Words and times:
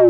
E 0.00 0.04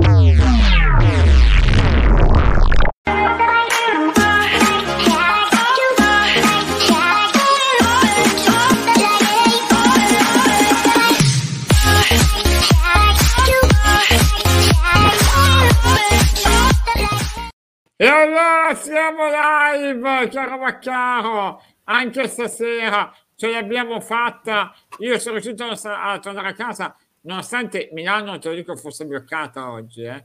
allora 18.07 18.75
siamo 18.75 19.25
live, 19.27 20.29
caro 20.29 20.59
Maccaro, 20.59 21.62
anche 21.84 22.29
stasera 22.29 23.11
ce 23.34 23.50
l'abbiamo 23.50 24.00
fatta. 24.00 24.75
Io 24.98 25.18
sono 25.18 25.39
riuscito 25.39 25.64
a, 25.64 26.12
a 26.12 26.18
tornare 26.18 26.48
a 26.48 26.52
casa, 26.52 26.95
nonostante 27.23 27.91
Milano, 27.93 28.39
te 28.39 28.48
lo 28.48 28.55
dico, 28.55 28.77
fosse 28.77 29.05
bloccata 29.05 29.71
oggi. 29.71 30.03
Eh. 30.03 30.25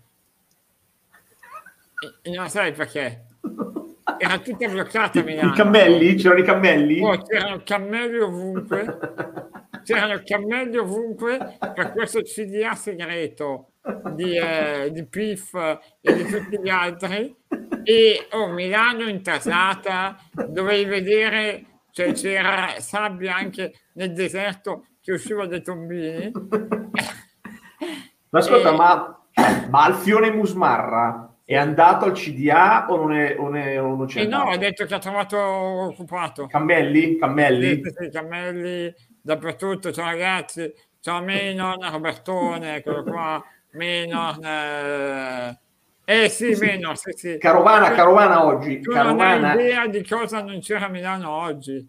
E, 2.22 2.30
non 2.32 2.50
sai 2.50 2.74
perché? 2.74 3.26
Era 4.18 4.38
tutta 4.40 4.68
bloccata 4.68 5.24
Milano. 5.24 5.54
I 5.54 5.56
cammelli? 5.56 6.16
C'erano 6.16 6.40
i 6.40 6.44
cammelli? 6.44 7.02
Oh, 7.02 7.22
c'erano 7.22 7.62
cammelli 7.64 8.20
ovunque. 8.20 8.98
C'erano 9.84 10.22
cammelli 10.24 10.78
ovunque 10.78 11.58
per 11.60 11.92
questo 11.92 12.22
CDA 12.22 12.74
segreto 12.74 13.74
di, 14.16 14.38
eh, 14.38 14.90
di 14.92 15.06
PIF 15.06 15.54
e 16.00 16.14
di 16.14 16.24
tutti 16.24 16.58
gli 16.62 16.70
altri 16.70 17.36
e 17.84 18.28
oh, 18.32 18.48
Milano 18.48 19.08
intasata, 19.10 20.18
dovevi 20.48 20.86
vedere, 20.86 21.66
cioè, 21.92 22.14
c'era 22.14 22.80
sabbia 22.80 23.36
anche 23.36 23.74
nel 23.94 24.14
deserto 24.14 24.88
che 25.04 25.12
usciva 25.12 25.46
dai 25.46 25.62
tombini. 25.62 26.32
Ma 28.30 28.40
ascolta, 28.40 28.70
e... 28.70 28.76
ma, 28.76 29.22
ma 29.70 29.84
Alfione 29.84 30.32
Musmarra 30.32 31.36
è 31.44 31.56
andato 31.56 32.06
al 32.06 32.14
CDA 32.14 32.86
o 32.90 32.96
non, 32.96 33.14
è, 33.14 33.36
o 33.38 33.50
ne, 33.50 33.78
o 33.78 33.96
non 33.96 34.06
c'è? 34.08 34.22
Eh 34.22 34.28
no, 34.28 34.44
ha 34.50 34.56
detto 34.56 34.86
che 34.86 34.94
ha 34.94 35.00
trovato 35.00 35.38
occupato. 35.38 36.48
Cammelli? 36.48 37.18
Cammelli? 37.18 37.82
Sì, 37.84 37.94
sì, 37.96 38.10
cammelli 38.10 38.96
dappertutto, 39.22 39.92
ciao 39.92 40.06
ragazzi, 40.06 40.74
ciao 41.02 41.22
Menon, 41.22 41.78
Robertone, 41.92 42.76
eccolo 42.78 43.04
qua, 43.04 43.44
Menon... 43.72 44.44
Eh 44.44 45.58
eh 46.06 46.28
sì, 46.28 46.54
sì. 46.54 46.66
meno, 46.66 46.96
sì, 46.96 47.12
sì. 47.14 47.38
Carovana, 47.38 47.92
carovana 47.92 48.46
oggi. 48.46 48.82
Tu 48.82 48.92
carovana. 48.92 49.36
non 49.36 49.46
hai 49.46 49.66
idea 49.66 49.88
di 49.88 50.06
cosa 50.06 50.42
non 50.42 50.60
c'era 50.60 50.88
a 50.88 50.90
Milano 50.90 51.30
oggi. 51.30 51.86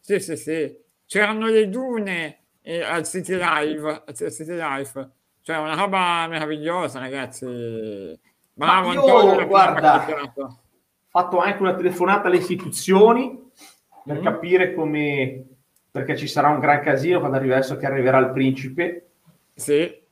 Sì, 0.00 0.20
sì, 0.20 0.36
sì. 0.36 0.78
C'erano 1.06 1.46
le 1.46 1.70
dune 1.70 2.43
eh, 2.66 2.82
al 2.82 3.06
City 3.06 3.36
Live, 3.36 4.02
al 4.06 4.14
City 4.14 4.56
Life. 4.56 5.10
Cioè 5.42 5.58
una 5.58 5.74
roba 5.74 6.26
meravigliosa, 6.26 6.98
ragazzi. 6.98 7.44
Bravo 8.52 8.88
Ma 8.88 9.00
Antonio. 9.00 9.46
Guarda, 9.46 10.32
ho 10.36 10.58
fatto 11.08 11.38
anche 11.38 11.60
una 11.60 11.74
telefonata 11.74 12.28
alle 12.28 12.38
istituzioni 12.38 13.50
per 14.04 14.18
mm. 14.18 14.22
capire 14.22 14.74
come... 14.74 15.44
Perché 15.90 16.16
ci 16.16 16.26
sarà 16.26 16.48
un 16.48 16.58
gran 16.58 16.80
casino 16.80 17.20
quando 17.20 17.36
arriva 17.36 17.54
adesso 17.54 17.76
che 17.76 17.86
arriverà 17.86 18.18
il 18.18 18.32
principe. 18.32 19.10
Sì 19.54 20.02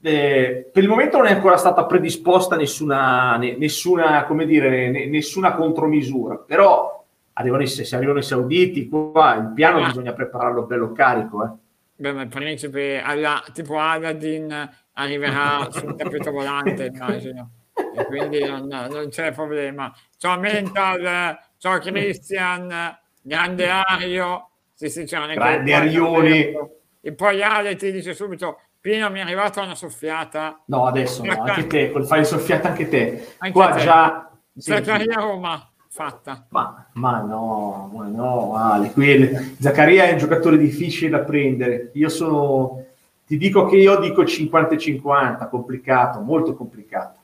eh, 0.00 0.68
per 0.72 0.82
il 0.82 0.88
momento 0.88 1.16
non 1.16 1.26
è 1.26 1.32
ancora 1.32 1.56
stata 1.56 1.86
predisposta 1.86 2.56
nessuna, 2.56 3.36
nessuna, 3.36 4.24
come 4.24 4.46
dire, 4.46 5.08
nessuna 5.08 5.54
contromisura, 5.54 6.36
però 6.36 7.04
arrivano, 7.32 7.64
se 7.66 7.96
arrivano 7.96 8.18
i 8.18 8.22
sauditi, 8.22 8.88
qua 8.88 9.34
il 9.36 9.52
piano 9.54 9.82
ah. 9.82 9.86
bisogna 9.86 10.12
prepararlo 10.12 10.64
bello 10.64 10.92
carico. 10.92 11.44
Eh. 11.44 11.48
Beh, 11.96 12.12
ma 12.12 12.22
il 12.22 12.28
principe, 12.28 13.00
alla, 13.00 13.42
tipo 13.52 13.78
Aladdin, 13.78 14.68
arriverà 14.94 15.68
sul 15.70 15.94
tappeto 15.96 16.30
volante, 16.30 16.86
immagino. 16.86 17.50
E 17.74 18.04
quindi 18.06 18.44
non, 18.44 18.66
non, 18.66 19.08
c'è 19.08 19.32
problema. 19.32 19.92
Ciao 20.16 20.38
Mental, 20.38 21.38
ciao 21.58 21.78
Christian, 21.78 22.98
grande 23.22 23.68
Ario. 23.68 24.50
Sì, 24.74 24.88
sì, 24.88 25.04
grande 25.04 25.74
Arioni. 25.74 26.52
E 27.00 27.12
poi 27.12 27.42
Ale 27.42 27.76
ti 27.76 27.92
dice 27.92 28.14
subito 28.14 28.58
Pino 28.84 29.08
mi 29.08 29.18
è 29.18 29.22
arrivata 29.22 29.62
una 29.62 29.74
soffiata. 29.74 30.62
No, 30.66 30.84
adesso 30.84 31.24
no, 31.24 31.42
anche 31.42 31.66
te, 31.66 32.04
fai 32.04 32.22
soffiata 32.22 32.68
anche 32.68 32.86
te. 32.86 33.28
Anche 33.38 33.54
Qua 33.54 33.70
te. 33.70 33.80
già... 33.80 34.30
Zaccaria 34.56 35.14
Roma, 35.14 35.72
fatta. 35.94 36.46
Ma, 36.48 36.88
ma, 36.94 37.20
no, 37.20 37.88
ma 37.94 38.08
no, 38.08 38.56
Ale. 38.56 38.90
Qui, 38.90 39.30
Zaccaria 39.60 40.06
è 40.06 40.12
un 40.12 40.18
giocatore 40.18 40.58
difficile 40.58 41.10
da 41.10 41.20
prendere. 41.20 41.90
Io 41.94 42.08
sono... 42.08 42.84
Ti 43.24 43.36
dico 43.36 43.66
che 43.66 43.76
io 43.76 44.00
dico 44.00 44.24
50-50, 44.24 45.48
complicato, 45.48 46.18
molto 46.18 46.56
complicato. 46.56 47.20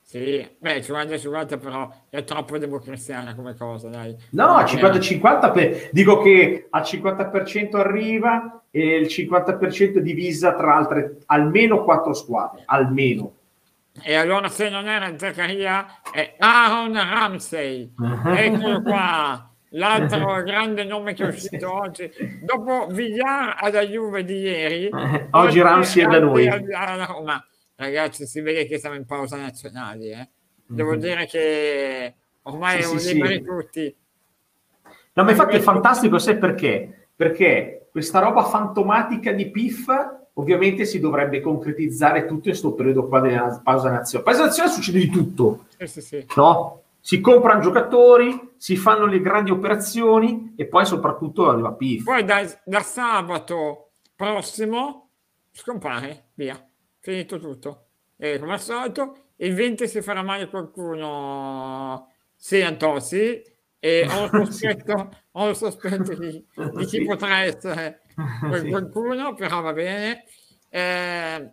Sì, 0.00 0.48
beh, 0.58 0.80
50-50 0.80 1.58
però 1.60 1.90
è 2.08 2.24
troppo 2.24 2.56
democristiana 2.56 3.34
come 3.34 3.54
cosa, 3.54 3.90
dai. 3.90 4.16
No, 4.30 4.56
50-50, 4.58 5.52
per... 5.52 5.90
dico 5.92 6.22
che 6.22 6.68
al 6.70 6.82
50% 6.82 7.76
arriva 7.76 8.62
e 8.70 8.96
il 8.96 9.06
50% 9.06 9.98
divisa 9.98 10.54
tra 10.54 10.74
altre 10.74 11.18
almeno 11.26 11.84
quattro 11.84 12.14
squadre, 12.14 12.62
almeno. 12.64 13.40
E 14.00 14.14
allora 14.14 14.48
se 14.48 14.70
non 14.70 14.88
era 14.88 15.16
Zaccaria 15.18 16.00
è 16.10 16.36
Aaron 16.38 16.94
Ramsey, 16.94 17.92
eccolo 18.34 18.80
qua, 18.80 19.52
l'altro 19.70 20.40
grande 20.44 20.84
nome 20.84 21.12
che 21.12 21.24
è 21.24 21.28
uscito 21.28 21.72
oggi. 21.72 22.10
Dopo 22.42 22.86
Villar 22.86 23.56
alla 23.58 23.82
Juve 23.82 24.24
di 24.24 24.38
ieri, 24.38 24.88
oggi, 25.32 25.60
Ramsey 25.60 26.04
è 26.04 26.06
da 26.06 26.20
noi. 26.20 26.48
Alla 26.48 27.04
Roma. 27.04 27.44
Ragazzi, 27.74 28.26
si 28.26 28.40
vede 28.40 28.64
che 28.66 28.78
siamo 28.78 28.96
in 28.96 29.04
pausa 29.04 29.36
nazionale. 29.36 30.06
Eh? 30.06 30.28
Devo 30.66 30.90
mm-hmm. 30.90 31.00
dire 31.00 31.26
che 31.26 32.14
ormai 32.42 32.82
sì, 32.82 32.98
sì, 32.98 33.12
liberi 33.14 33.34
sì. 33.34 33.42
tutti. 33.42 33.96
No, 35.14 35.24
ma 35.24 35.30
infatti 35.30 35.56
è 35.56 35.60
fantastico, 35.60 36.18
sai 36.18 36.38
perché? 36.38 37.08
Perché 37.14 37.88
questa 37.90 38.20
roba 38.20 38.44
fantomatica 38.44 39.32
di 39.32 39.50
PIF 39.50 39.86
ovviamente 40.34 40.84
si 40.84 41.00
dovrebbe 41.00 41.40
concretizzare 41.40 42.22
tutto 42.22 42.34
in 42.34 42.40
questo 42.42 42.72
periodo 42.72 43.06
qua 43.06 43.20
della 43.20 43.60
pausa 43.62 43.90
nazionale. 43.90 44.30
Pausa 44.30 44.46
nazionale 44.46 44.74
succede 44.74 44.98
di 44.98 45.10
tutto, 45.10 45.66
sì, 45.76 45.86
sì, 45.86 46.00
sì. 46.00 46.26
no? 46.36 46.82
Si 47.00 47.20
comprano 47.20 47.60
giocatori, 47.60 48.52
si 48.56 48.76
fanno 48.76 49.06
le 49.06 49.20
grandi 49.20 49.50
operazioni 49.50 50.54
e 50.56 50.66
poi 50.66 50.86
soprattutto 50.86 51.50
arriva 51.50 51.72
PIF. 51.72 52.04
Poi 52.04 52.24
da, 52.24 52.42
da 52.64 52.80
sabato 52.80 53.90
prossimo 54.14 55.08
scompare, 55.50 56.28
via, 56.34 56.64
finito 57.00 57.38
tutto. 57.38 57.86
E 58.16 58.38
come 58.38 58.52
al 58.52 58.60
solito, 58.60 59.16
il 59.36 59.52
20 59.52 59.88
si 59.88 60.00
farà 60.00 60.22
male 60.22 60.48
qualcuno, 60.48 62.12
sì, 62.36 62.60
Antossi, 62.60 63.42
e 63.80 64.06
ho 64.08 64.30
un 64.30 64.46
sospetto, 64.46 65.10
ho 65.32 65.46
un 65.48 65.54
sospetto 65.56 66.14
di, 66.14 66.46
di 66.74 66.84
chi 66.84 67.04
potrà 67.04 67.40
essere 67.40 68.01
qualcuno, 68.68 69.34
però 69.34 69.60
va 69.60 69.72
bene. 69.72 70.24
Eh, 70.68 71.50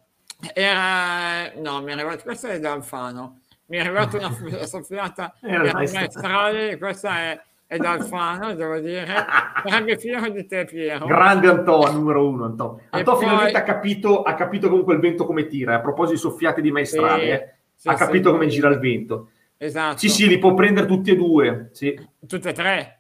era, 0.54 1.52
no, 1.58 1.82
mi 1.82 1.90
è 1.90 1.94
arrivato, 1.94 2.24
questa 2.24 2.50
è 2.50 2.60
da 2.60 2.72
Alfano, 2.72 3.42
mi 3.66 3.78
è 3.78 3.82
arrivata 3.82 4.18
una 4.18 4.66
soffiata 4.66 5.34
maestrale, 5.42 6.78
questa 6.78 7.18
è, 7.18 7.42
è 7.68 7.78
da 7.78 7.92
Alfano, 7.92 8.54
devo 8.54 8.80
dire, 8.80 9.06
sarebbe 9.66 9.98
fiero 9.98 10.30
di 10.30 10.46
te 10.46 10.64
Piero. 10.66 11.06
Grande 11.06 11.50
Antonio, 11.50 11.92
numero 11.92 12.28
uno 12.28 12.46
Antonio. 12.46 12.84
Antonio 12.90 13.20
finalmente 13.20 13.58
ha 13.58 13.64
capito, 13.64 14.22
ha 14.22 14.34
capito 14.36 14.70
comunque 14.70 14.94
il 14.94 15.02
vento 15.02 15.26
come 15.26 15.48
tira, 15.48 15.76
a 15.76 15.82
proposito 15.82 16.14
di 16.14 16.20
soffiate 16.20 16.62
di 16.62 16.72
maestrale, 16.72 17.24
sì, 17.24 17.30
eh. 17.30 17.54
sì, 17.76 17.88
ha 17.90 17.94
capito 17.96 18.30
sì, 18.30 18.36
come 18.36 18.48
gira 18.48 18.70
il 18.70 18.80
vento. 18.80 19.32
Esatto. 19.58 19.98
Sì, 19.98 20.08
sì, 20.08 20.26
li 20.26 20.40
può 20.40 20.54
prendere 20.54 20.88
tutti 20.88 21.12
e 21.12 21.18
due. 21.18 21.70
Sì. 21.74 22.00
Tutte 22.26 22.50
e 22.50 22.54
tre. 22.54 22.99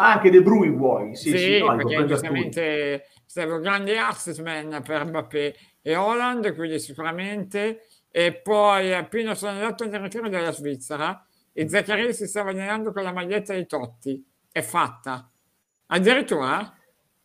Ah, 0.00 0.12
anche 0.12 0.30
De 0.30 0.42
Bruyne 0.42 0.76
vuoi? 0.76 1.14
Sì, 1.14 1.30
sì, 1.30 1.38
sì 1.38 1.58
no, 1.58 1.76
perché 1.76 2.06
giustamente 2.06 3.06
serve 3.26 3.54
un 3.54 3.60
grande 3.60 3.98
assessment 3.98 4.80
per 4.82 5.06
Mbappé 5.06 5.54
e 5.82 5.94
Holland, 5.96 6.54
quindi 6.54 6.78
sicuramente. 6.78 7.82
E 8.10 8.32
poi 8.32 8.94
appena 8.94 9.34
sono 9.34 9.52
andato 9.52 9.84
in 9.84 10.02
ritiro 10.02 10.28
della 10.28 10.52
Svizzera 10.52 11.24
e 11.52 11.68
Zaccaria 11.68 12.10
si 12.12 12.26
stava 12.26 12.50
allenando 12.50 12.92
con 12.92 13.02
la 13.02 13.12
maglietta 13.12 13.54
di 13.54 13.66
Totti. 13.66 14.24
È 14.50 14.62
fatta. 14.62 15.30
Addirittura... 15.86 16.74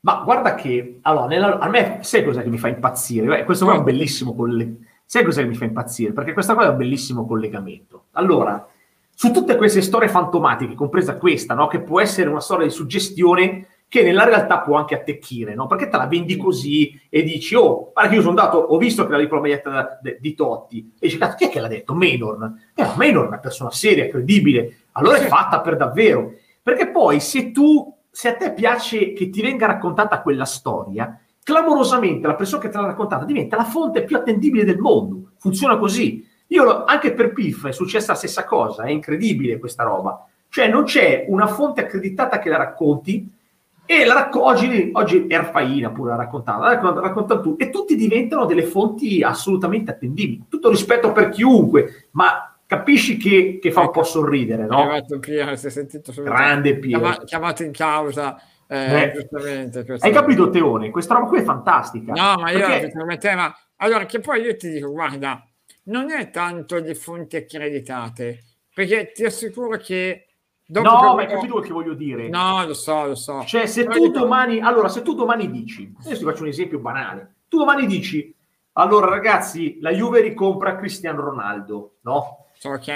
Ma 0.01 0.21
guarda 0.23 0.53
che, 0.53 0.99
allora, 1.01 1.25
nella, 1.25 1.57
a 1.57 1.67
me, 1.67 1.99
sai 2.01 2.23
cosa 2.23 2.43
che 2.43 2.49
mi 2.49 2.59
fa 2.59 2.67
impazzire? 2.67 3.25
Beh, 3.25 3.43
questo 3.43 3.65
qua 3.65 3.73
è 3.73 3.77
un 3.77 3.83
bellissimo 3.83 4.35
collegamento 4.35 4.93
Sai 5.07 5.23
cosa 5.23 5.43
mi 5.43 5.53
fa 5.53 5.65
impazzire? 5.65 6.13
Perché 6.13 6.33
questa 6.33 6.55
cosa 6.55 6.67
è 6.67 6.71
un 6.71 6.77
bellissimo 6.77 7.27
collegamento. 7.27 8.05
Allora, 8.13 8.67
su 9.17 9.31
tutte 9.31 9.55
queste 9.55 9.81
storie 9.81 10.09
fantomatiche, 10.09 10.75
compresa 10.75 11.15
questa, 11.15 11.53
no? 11.53 11.67
che 11.67 11.79
può 11.79 12.01
essere 12.01 12.29
una 12.29 12.41
storia 12.41 12.67
di 12.67 12.71
suggestione 12.71 13.67
che 13.87 14.03
nella 14.03 14.25
realtà 14.25 14.59
può 14.59 14.75
anche 14.75 14.93
attecchire, 14.93 15.55
no? 15.55 15.67
perché 15.67 15.87
te 15.87 15.95
la 15.95 16.05
vendi 16.05 16.35
così 16.35 16.99
e 17.09 17.23
dici, 17.23 17.55
oh, 17.55 17.91
guarda 17.93 18.09
che 18.09 18.17
io 18.17 18.21
sono 18.21 18.37
andato, 18.37 18.57
ho 18.57 18.77
visto 18.77 19.05
che 19.05 19.11
la 19.11 19.17
la 19.17 19.39
maglietta 19.39 19.99
di 20.19 20.33
Totti, 20.33 20.91
e 20.99 21.07
dici, 21.07 21.17
cazzo, 21.17 21.37
chi 21.37 21.45
è 21.45 21.49
che 21.49 21.61
l'ha 21.61 21.69
detto? 21.69 21.93
Maynor. 21.93 22.51
Eh, 22.75 22.85
Maynor 22.97 23.23
è 23.23 23.27
una 23.27 23.39
persona 23.39 23.71
seria, 23.71 24.09
credibile, 24.09 24.87
allora 24.93 25.17
è 25.17 25.27
fatta 25.27 25.61
per 25.61 25.77
davvero. 25.77 26.33
Perché 26.61 26.89
poi 26.89 27.21
se 27.21 27.51
tu, 27.51 27.95
se 28.11 28.27
a 28.27 28.35
te 28.35 28.51
piace 28.51 29.13
che 29.13 29.29
ti 29.29 29.41
venga 29.41 29.65
raccontata 29.65 30.21
quella 30.21 30.45
storia, 30.45 31.17
clamorosamente 31.41 32.27
la 32.27 32.35
persona 32.35 32.63
che 32.63 32.69
te 32.69 32.77
l'ha 32.77 32.87
raccontata 32.87 33.23
diventa 33.23 33.55
la 33.55 33.63
fonte 33.63 34.03
più 34.03 34.17
attendibile 34.17 34.65
del 34.65 34.79
mondo, 34.79 35.31
funziona 35.37 35.77
così. 35.77 36.27
Io 36.47 36.63
lo, 36.63 36.85
anche 36.85 37.13
per 37.13 37.33
PIF 37.33 37.67
è 37.67 37.71
successa 37.71 38.11
la 38.11 38.17
stessa 38.17 38.43
cosa, 38.45 38.83
è 38.83 38.89
incredibile 38.89 39.57
questa 39.57 39.83
roba. 39.83 40.25
Cioè 40.49 40.67
non 40.67 40.83
c'è 40.83 41.25
una 41.27 41.47
fonte 41.47 41.81
accreditata 41.81 42.39
che 42.39 42.49
la 42.49 42.57
racconti 42.57 43.29
e 43.85 44.05
la 44.05 44.13
racco- 44.13 44.43
oggi, 44.43 44.89
oggi 44.93 45.27
Erfaina 45.27 45.91
pure 45.91 46.11
la 46.11 46.17
raccontava, 46.17 46.73
la 46.73 46.99
raccontano 47.01 47.41
tutti, 47.41 47.63
e 47.63 47.69
tutti 47.69 47.95
diventano 47.95 48.45
delle 48.45 48.63
fonti 48.63 49.21
assolutamente 49.21 49.91
attendibili. 49.91 50.45
Tutto 50.49 50.69
rispetto 50.69 51.11
per 51.11 51.29
chiunque, 51.29 52.07
ma 52.11 52.55
capisci 52.65 53.17
che, 53.17 53.59
che 53.61 53.71
fa 53.71 53.81
un 53.81 53.91
po' 53.91 54.03
sorridere, 54.03 54.65
no? 54.65 54.87
Piero, 55.19 55.55
si 55.55 55.67
è 55.67 55.69
sentito 55.69 56.11
Grande 56.15 56.77
Piero. 56.77 56.99
Chiama, 56.99 57.17
chiamato 57.25 57.63
in 57.63 57.71
causa. 57.71 58.41
Eh, 58.67 59.11
giustamente, 59.13 59.85
Hai 59.99 60.11
capito 60.11 60.49
Teone? 60.49 60.89
Questa 60.89 61.13
roba 61.13 61.27
qui 61.27 61.39
è 61.39 61.43
fantastica. 61.43 62.13
No, 62.13 62.41
ma 62.41 62.49
io 62.49 62.65
perché... 62.65 62.89
prometteva... 62.89 63.55
Allora, 63.77 64.05
che 64.05 64.19
poi 64.19 64.41
io 64.41 64.55
ti 64.55 64.69
dico, 64.69 64.89
guarda, 64.89 65.45
non 65.85 66.11
è 66.11 66.29
tanto 66.29 66.79
di 66.79 66.93
fonti 66.93 67.35
accreditate, 67.35 68.43
perché 68.73 69.11
ti 69.13 69.23
assicuro 69.25 69.77
che 69.77 70.27
Dopo 70.67 70.89
no, 70.89 71.13
ma 71.13 71.21
hai 71.21 71.27
capito 71.27 71.59
che 71.59 71.71
voglio 71.71 71.93
dire? 71.93 72.27
No, 72.27 72.65
lo 72.65 72.73
so, 72.73 73.05
lo 73.05 73.15
so. 73.15 73.43
Cioè, 73.45 73.67
se 73.67 73.83
Però 73.83 73.95
tu 73.95 74.09
domani, 74.09 74.59
allora, 74.59 74.87
se 74.87 75.03
tu 75.03 75.13
domani 75.13 75.51
dici, 75.51 75.93
adesso 75.99 76.17
ti 76.17 76.23
faccio 76.23 76.41
un 76.41 76.49
esempio 76.49 76.79
banale, 76.79 77.35
tu 77.47 77.59
domani 77.59 77.85
dici, 77.85 78.33
allora 78.73 79.07
ragazzi, 79.07 79.77
la 79.79 79.91
Juve 79.91 80.21
ricompra 80.21 80.75
Cristiano 80.75 81.21
Ronaldo, 81.21 81.97
no? 82.01 82.45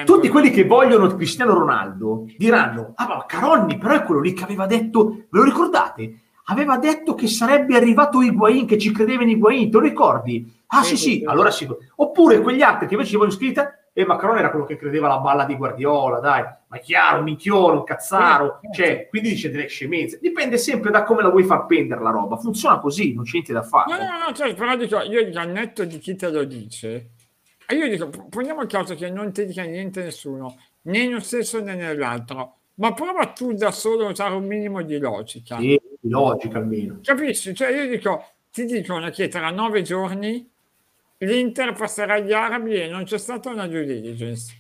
Tutti 0.04 0.30
quelli 0.30 0.50
che 0.50 0.66
vogliono 0.66 1.14
Cristiano 1.16 1.54
Ronaldo 1.54 2.26
diranno, 2.38 2.94
ah 2.96 3.08
ma 3.08 3.26
Caronni, 3.28 3.78
però 3.78 3.94
è 3.94 4.04
quello 4.04 4.22
lì 4.22 4.34
che 4.34 4.46
aveva 4.46 4.66
detto, 4.66 5.10
ve 5.10 5.28
lo 5.30 5.44
ricordate? 5.44 6.22
Aveva 6.50 6.78
detto 6.78 7.14
che 7.14 7.28
sarebbe 7.28 7.76
arrivato 7.76 8.22
Higuain, 8.22 8.66
che 8.66 8.78
ci 8.78 8.92
credeva 8.92 9.24
in 9.24 9.30
Higuain, 9.30 9.70
te 9.70 9.78
lo 9.78 9.84
ricordi? 9.84 10.52
Ah 10.68 10.84
sì 10.84 10.98
sì, 10.98 11.24
allora 11.26 11.52
sì. 11.52 11.68
Oppure 11.96 12.42
quegli 12.42 12.62
altri 12.62 12.88
che 12.88 12.94
invece 12.94 13.12
ci 13.12 13.18
vogliono 13.18 13.36
scritta, 13.36 13.74
e 13.92 14.06
Macron 14.06 14.38
era 14.38 14.50
quello 14.50 14.66
che 14.66 14.78
credeva 14.78 15.08
alla 15.08 15.20
balla 15.20 15.46
di 15.46 15.56
Guardiola, 15.56 16.20
dai, 16.20 16.42
ma 16.42 16.78
è 16.78 16.80
chiaro, 16.80 17.18
un 17.18 17.26
minchione, 17.26 17.78
un 17.78 17.84
cazzaro, 17.84 18.60
eh, 18.62 18.74
cioè, 18.74 19.08
quindi 19.10 19.30
dice 19.30 19.50
delle 19.50 19.68
scemenze. 19.68 20.20
Dipende 20.22 20.58
sempre 20.58 20.90
da 20.90 21.04
come 21.04 21.22
la 21.22 21.30
vuoi 21.30 21.44
far 21.44 21.66
pendere 21.66 22.02
la 22.02 22.12
roba, 22.12 22.38
funziona 22.38 22.80
così, 22.80 23.14
non 23.14 23.26
c'è 23.26 23.34
niente 23.34 23.54
da 23.54 23.64
fare. 23.64 23.92
No, 23.92 23.98
no, 23.98 24.26
no, 24.28 24.34
cioè, 24.34 24.54
però 24.54 24.76
dico, 24.76 25.02
io 25.02 25.40
al 25.40 25.50
netto 25.50 25.84
di 25.86 25.98
chi 25.98 26.16
te 26.16 26.30
lo 26.30 26.46
dice, 26.46 27.12
e 27.68 27.76
io 27.76 27.90
dico, 27.90 28.10
poniamo 28.30 28.62
il 28.62 28.68
caso 28.68 28.96
che 28.96 29.10
non 29.10 29.32
ti 29.34 29.46
dica 29.46 29.64
niente 29.64 30.02
nessuno, 30.04 30.56
né 30.84 31.00
in 31.00 31.14
un 31.14 31.22
senso 31.22 31.62
né 31.62 31.76
nell'altro, 31.76 32.59
ma 32.80 32.94
prova 32.94 33.28
tu 33.28 33.54
da 33.54 33.72
solo 33.72 34.08
a 34.08 34.10
usare 34.12 34.34
un 34.34 34.46
minimo 34.46 34.82
di 34.82 34.98
logica. 34.98 35.58
Sì, 35.58 35.80
di 36.00 36.10
logica 36.10 36.58
almeno. 36.58 37.00
Capisci? 37.04 37.54
Cioè, 37.54 37.70
io 37.70 37.88
dico, 37.88 38.26
ti 38.52 38.66
dicono 38.66 39.10
che 39.10 39.28
tra 39.28 39.50
nove 39.52 39.82
giorni 39.82 40.50
l'Inter 41.18 41.74
passerà 41.74 42.16
agli 42.16 42.32
arabi 42.32 42.76
e 42.76 42.88
non 42.88 43.04
c'è 43.04 43.18
stata 43.18 43.50
una 43.50 43.68
due 43.68 43.86
diligence. 43.86 44.58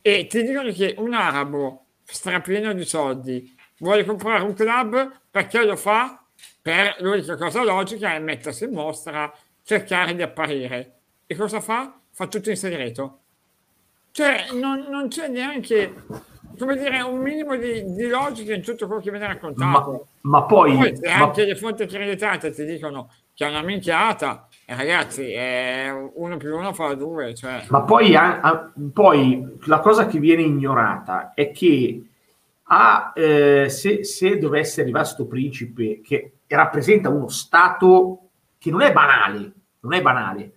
E 0.00 0.26
ti 0.28 0.42
dicono 0.42 0.70
che 0.70 0.94
un 0.98 1.12
arabo 1.12 1.84
strapieno 2.04 2.72
di 2.72 2.84
soldi 2.84 3.54
vuole 3.78 4.04
comprare 4.04 4.44
un 4.44 4.54
club 4.54 5.20
perché 5.30 5.64
lo 5.64 5.76
fa 5.76 6.22
per 6.62 6.96
l'unica 7.00 7.36
cosa 7.36 7.64
logica 7.64 8.14
è 8.14 8.20
mettersi 8.20 8.64
in 8.64 8.72
mostra, 8.72 9.32
cercare 9.64 10.14
di 10.14 10.22
apparire. 10.22 10.92
E 11.26 11.34
cosa 11.34 11.60
fa? 11.60 11.98
Fa 12.10 12.28
tutto 12.28 12.50
in 12.50 12.56
segreto. 12.56 13.18
Cioè, 14.12 14.52
non, 14.52 14.86
non 14.88 15.08
c'è 15.08 15.28
neanche, 15.28 15.92
come 16.58 16.76
dire, 16.76 17.00
un 17.00 17.20
minimo 17.20 17.56
di, 17.56 17.94
di, 17.94 18.06
logica 18.08 18.52
in 18.52 18.62
tutto 18.62 18.86
quello 18.86 19.00
che 19.00 19.10
viene 19.10 19.26
raccontato. 19.26 20.08
Ma, 20.22 20.40
ma 20.40 20.44
poi... 20.44 20.76
poi 20.76 20.98
ma... 21.02 21.24
anche 21.24 21.44
le 21.44 21.54
fonti 21.54 21.84
accreditate 21.84 22.50
ti 22.50 22.64
dicono 22.64 23.10
che 23.34 23.46
è 23.46 23.48
una 23.48 23.62
minchiata, 23.62 24.48
eh, 24.66 24.74
ragazzi, 24.74 25.32
eh, 25.32 25.90
uno 26.14 26.36
più 26.36 26.56
uno 26.56 26.72
fa 26.72 26.94
due. 26.94 27.34
Cioè. 27.34 27.64
Ma 27.68 27.82
poi, 27.82 28.16
a, 28.16 28.40
a, 28.40 28.72
poi, 28.92 29.58
la 29.66 29.78
cosa 29.78 30.06
che 30.06 30.18
viene 30.18 30.42
ignorata 30.42 31.32
è 31.34 31.52
che 31.52 32.02
a, 32.64 33.12
eh, 33.14 33.68
se, 33.68 34.04
se, 34.04 34.38
dovesse 34.38 34.82
arrivare 34.82 35.04
questo 35.04 35.26
principe 35.26 36.00
che 36.00 36.32
rappresenta 36.48 37.08
uno 37.08 37.28
Stato 37.28 38.30
che 38.58 38.70
non 38.70 38.82
è 38.82 38.92
banale, 38.92 39.52
non 39.80 39.94
è 39.94 40.02
banale, 40.02 40.56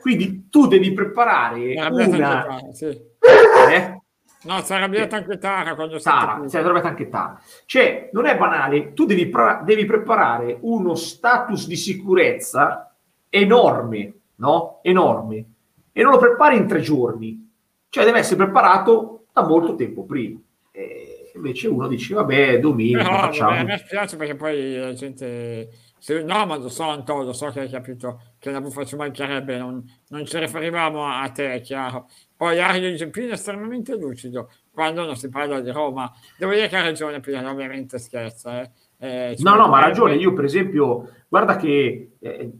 quindi 0.00 0.48
tu 0.48 0.68
devi 0.68 0.92
preparare 0.92 1.74
una... 1.74 2.44
Fare, 2.46 2.72
sì. 2.72 2.86
eh? 2.86 4.00
No, 4.46 4.62
si 4.62 4.72
è 4.72 4.76
arrabbiata 4.76 5.16
anche 5.16 5.38
Tara 5.38 5.74
quando 5.74 5.98
Tara, 5.98 6.46
si 6.46 6.56
è 6.56 6.60
arrabbiata 6.60 6.88
anche 6.88 7.08
Tara. 7.08 7.40
Cioè, 7.64 8.10
non 8.12 8.26
è 8.26 8.36
banale, 8.36 8.92
tu 8.92 9.04
devi, 9.04 9.26
pra- 9.26 9.60
devi 9.64 9.84
preparare 9.84 10.58
uno 10.60 10.94
status 10.94 11.66
di 11.66 11.76
sicurezza 11.76 12.94
enorme, 13.28 14.14
no? 14.36 14.78
Enorme. 14.82 15.44
E 15.92 16.02
non 16.02 16.12
lo 16.12 16.18
prepari 16.18 16.56
in 16.56 16.66
tre 16.66 16.80
giorni. 16.80 17.50
Cioè, 17.88 18.04
deve 18.04 18.20
essere 18.20 18.36
preparato 18.36 19.26
da 19.32 19.42
molto 19.42 19.74
tempo 19.74 20.04
prima. 20.04 20.38
E 20.70 21.32
invece 21.34 21.68
uno 21.68 21.88
dice, 21.88 22.14
vabbè, 22.14 22.60
domenica 22.60 23.02
no, 23.02 23.18
facciamo... 23.18 23.50
Vabbè, 23.50 23.64
mi 23.64 23.78
spiace 23.78 24.16
perché 24.16 24.36
poi 24.36 24.76
la 24.76 24.92
gente... 24.92 25.70
Se, 25.98 26.22
no, 26.22 26.46
ma 26.46 26.56
lo 26.56 26.68
so, 26.68 26.84
Antonio, 26.84 27.24
lo 27.24 27.32
so 27.32 27.50
che 27.50 27.60
hai 27.60 27.68
capito 27.68 28.20
che 28.38 28.50
la 28.50 28.60
buffa 28.60 28.84
ci 28.84 28.96
mancherebbe, 28.96 29.56
non, 29.56 29.82
non 30.08 30.24
ci 30.24 30.38
riferivamo 30.38 31.04
a 31.04 31.28
te, 31.30 31.54
è 31.54 31.60
chiaro. 31.62 32.08
Poi 32.36 32.60
Ario 32.60 32.90
dice 32.90 33.08
Pino 33.08 33.30
è 33.30 33.32
estremamente 33.32 33.96
lucido 33.96 34.50
quando 34.70 35.04
non 35.04 35.16
si 35.16 35.28
parla 35.28 35.60
di 35.60 35.70
Roma. 35.70 36.12
Devo 36.36 36.52
dire 36.52 36.68
che 36.68 36.76
ha 36.76 36.82
ragione 36.82 37.20
Pino, 37.20 37.48
ovviamente 37.50 37.98
scherza. 37.98 38.60
Eh. 38.60 38.70
Eh, 38.98 39.36
no, 39.40 39.54
no, 39.54 39.68
ma 39.68 39.78
ha 39.78 39.86
ragione. 39.88 40.16
Io, 40.16 40.32
per 40.32 40.44
esempio, 40.44 41.10
guarda 41.28 41.56
che 41.56 42.12
eh, 42.18 42.50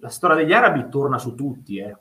la 0.00 0.08
storia 0.08 0.36
degli 0.36 0.52
arabi 0.52 0.88
torna 0.90 1.18
su 1.18 1.34
tutti, 1.34 1.78
eh. 1.78 1.96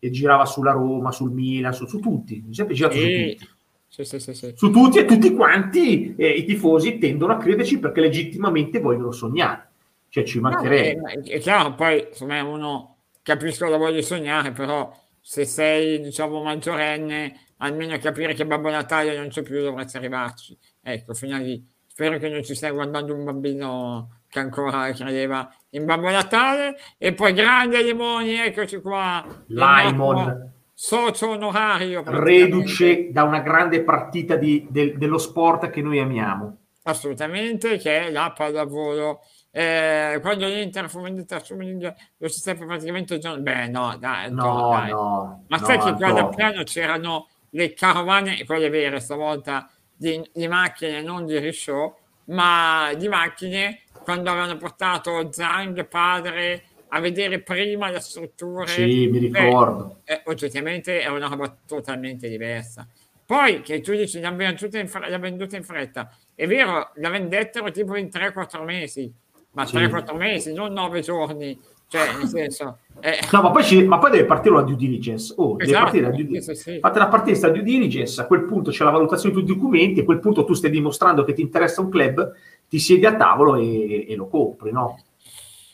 E 0.00 0.10
girava 0.10 0.44
sulla 0.44 0.70
Roma, 0.70 1.10
sul 1.10 1.32
Milan, 1.32 1.74
su, 1.74 1.86
su 1.86 1.98
tutti. 1.98 2.44
Sempre 2.50 2.74
girato 2.74 2.94
e... 2.94 3.00
su 3.00 3.44
tutti. 3.44 3.56
Sì, 3.88 4.04
sì, 4.20 4.34
sì. 4.34 4.52
Su 4.54 4.70
tutti 4.70 4.98
e 4.98 5.04
tutti 5.04 5.34
quanti 5.34 6.14
eh, 6.14 6.28
i 6.28 6.44
tifosi 6.44 6.98
tendono 6.98 7.32
a 7.32 7.36
crederci 7.38 7.80
perché 7.80 8.00
legittimamente 8.00 8.78
vogliono 8.78 9.10
sognare. 9.10 9.66
Cioè, 10.08 10.24
ci 10.24 10.38
mancherebbe. 10.38 11.00
No, 11.00 11.08
è, 11.08 11.20
è, 11.22 11.38
chiaro, 11.40 11.74
poi 11.74 12.06
insomma, 12.08 12.42
uno 12.44 12.96
capisco 13.22 13.68
la 13.68 13.76
voglia 13.76 13.96
di 13.96 14.02
sognare, 14.02 14.52
però 14.52 14.94
se 15.28 15.44
sei 15.44 16.00
diciamo 16.00 16.42
maggiorenne 16.42 17.48
almeno 17.58 17.98
capire 17.98 18.32
che 18.32 18.46
Babbo 18.46 18.70
Natale 18.70 19.14
non 19.14 19.28
c'è 19.28 19.42
più 19.42 19.60
dovresti 19.60 19.98
arrivarci. 19.98 20.56
Ecco 20.80 21.12
fino 21.12 21.36
a 21.36 21.38
lì. 21.38 21.62
Spero 21.86 22.16
che 22.16 22.30
non 22.30 22.42
ci 22.42 22.54
stia 22.54 22.72
guardando 22.72 23.14
un 23.14 23.24
bambino 23.24 24.20
che 24.26 24.38
ancora 24.38 24.90
credeva 24.92 25.54
in 25.70 25.84
Babbo 25.84 26.08
Natale. 26.08 26.76
E 26.96 27.12
poi 27.12 27.34
grande 27.34 27.82
Limoni 27.82 28.36
eccoci 28.36 28.80
qua. 28.80 29.22
Laimon. 29.48 30.52
Socio 30.72 31.28
onorario 31.28 32.04
reduce 32.06 33.10
da 33.12 33.24
una 33.24 33.40
grande 33.40 33.82
partita 33.82 34.34
di, 34.36 34.66
de, 34.70 34.96
dello 34.96 35.18
sport 35.18 35.68
che 35.68 35.82
noi 35.82 35.98
amiamo. 35.98 36.56
Assolutamente 36.84 37.76
che 37.76 38.06
è 38.06 38.10
la 38.10 38.32
pallavolo 38.34 39.20
eh, 39.58 40.20
quando 40.20 40.46
l'Inter 40.46 40.88
fu 40.88 41.00
venduta 41.00 41.34
a 41.34 41.38
Summing 41.40 41.94
lo 42.18 42.28
si 42.28 42.38
sapeva 42.38 42.66
praticamente 42.66 43.18
giorno 43.18 43.42
beh 43.42 43.66
no 43.66 43.96
dai, 43.98 44.30
no, 44.30 44.68
dai. 44.70 44.90
no 44.90 45.44
ma 45.48 45.58
sai 45.58 45.78
che 45.80 45.94
qua 45.94 46.12
da 46.12 46.28
piano 46.28 46.62
c'erano 46.62 47.26
le 47.50 47.74
carovane 47.74 48.44
quelle 48.44 48.68
vere 48.68 49.00
stavolta 49.00 49.68
di, 49.96 50.24
di 50.32 50.46
macchine 50.46 51.02
non 51.02 51.26
di 51.26 51.40
rishow 51.40 51.92
ma 52.26 52.92
di 52.96 53.08
macchine 53.08 53.80
quando 54.04 54.30
avevano 54.30 54.56
portato 54.58 55.32
Zang 55.32 55.84
padre 55.88 56.62
a 56.90 57.00
vedere 57.00 57.40
prima 57.40 57.90
le 57.90 57.98
strutture 57.98 58.68
sì 58.68 59.08
mi 59.08 59.18
ricordo. 59.18 60.02
beh, 60.04 60.12
eh, 60.12 60.22
oggettivamente 60.26 61.00
è 61.00 61.08
una 61.08 61.26
roba 61.26 61.54
totalmente 61.66 62.28
diversa. 62.28 62.86
Poi 63.26 63.60
che 63.60 63.80
tu 63.80 63.92
dici 63.92 64.20
l'ha 64.20 64.30
venduta 64.30 64.78
in, 64.78 64.88
venduta 65.18 65.56
in 65.56 65.64
fretta. 65.64 66.16
È 66.34 66.46
vero 66.46 66.92
la 66.94 67.10
vendettero 67.10 67.70
tipo 67.70 67.94
in 67.96 68.06
3-4 68.06 68.64
mesi 68.64 69.12
ma 69.52 69.66
sì. 69.66 69.76
3-4 69.76 70.16
mesi, 70.16 70.52
non 70.52 70.72
9 70.72 71.00
giorni. 71.00 71.58
Cioè, 71.88 72.16
nel 72.18 72.28
senso... 72.28 72.78
Eh. 73.00 73.18
No, 73.32 73.42
ma 73.42 73.50
poi, 73.50 73.64
ci, 73.64 73.82
ma 73.84 73.98
poi, 73.98 74.10
deve 74.10 74.24
partire 74.24 74.54
la 74.54 74.62
due 74.62 74.76
diligence. 74.76 75.32
Oh, 75.36 75.56
esatto, 75.58 75.64
deve 75.64 75.78
partire 75.78 76.02
la 76.02 76.08
due 76.10 76.16
diligence. 76.24 76.54
Sì, 76.54 76.72
sì. 76.72 76.78
Fate 76.80 76.98
la 76.98 77.08
partenza 77.08 77.48
due 77.48 77.62
diligence, 77.62 78.20
a 78.20 78.26
quel 78.26 78.44
punto 78.44 78.70
c'è 78.70 78.84
la 78.84 78.90
valutazione 78.90 79.34
di 79.34 79.40
tutti 79.40 79.52
i 79.52 79.54
documenti, 79.54 80.00
a 80.00 80.04
quel 80.04 80.20
punto 80.20 80.44
tu 80.44 80.54
stai 80.54 80.70
dimostrando 80.70 81.24
che 81.24 81.32
ti 81.32 81.40
interessa 81.40 81.80
un 81.80 81.88
club, 81.88 82.32
ti 82.68 82.78
siedi 82.78 83.06
a 83.06 83.16
tavolo 83.16 83.56
e, 83.56 84.06
e 84.08 84.14
lo 84.16 84.28
compri, 84.28 84.72
no? 84.72 85.00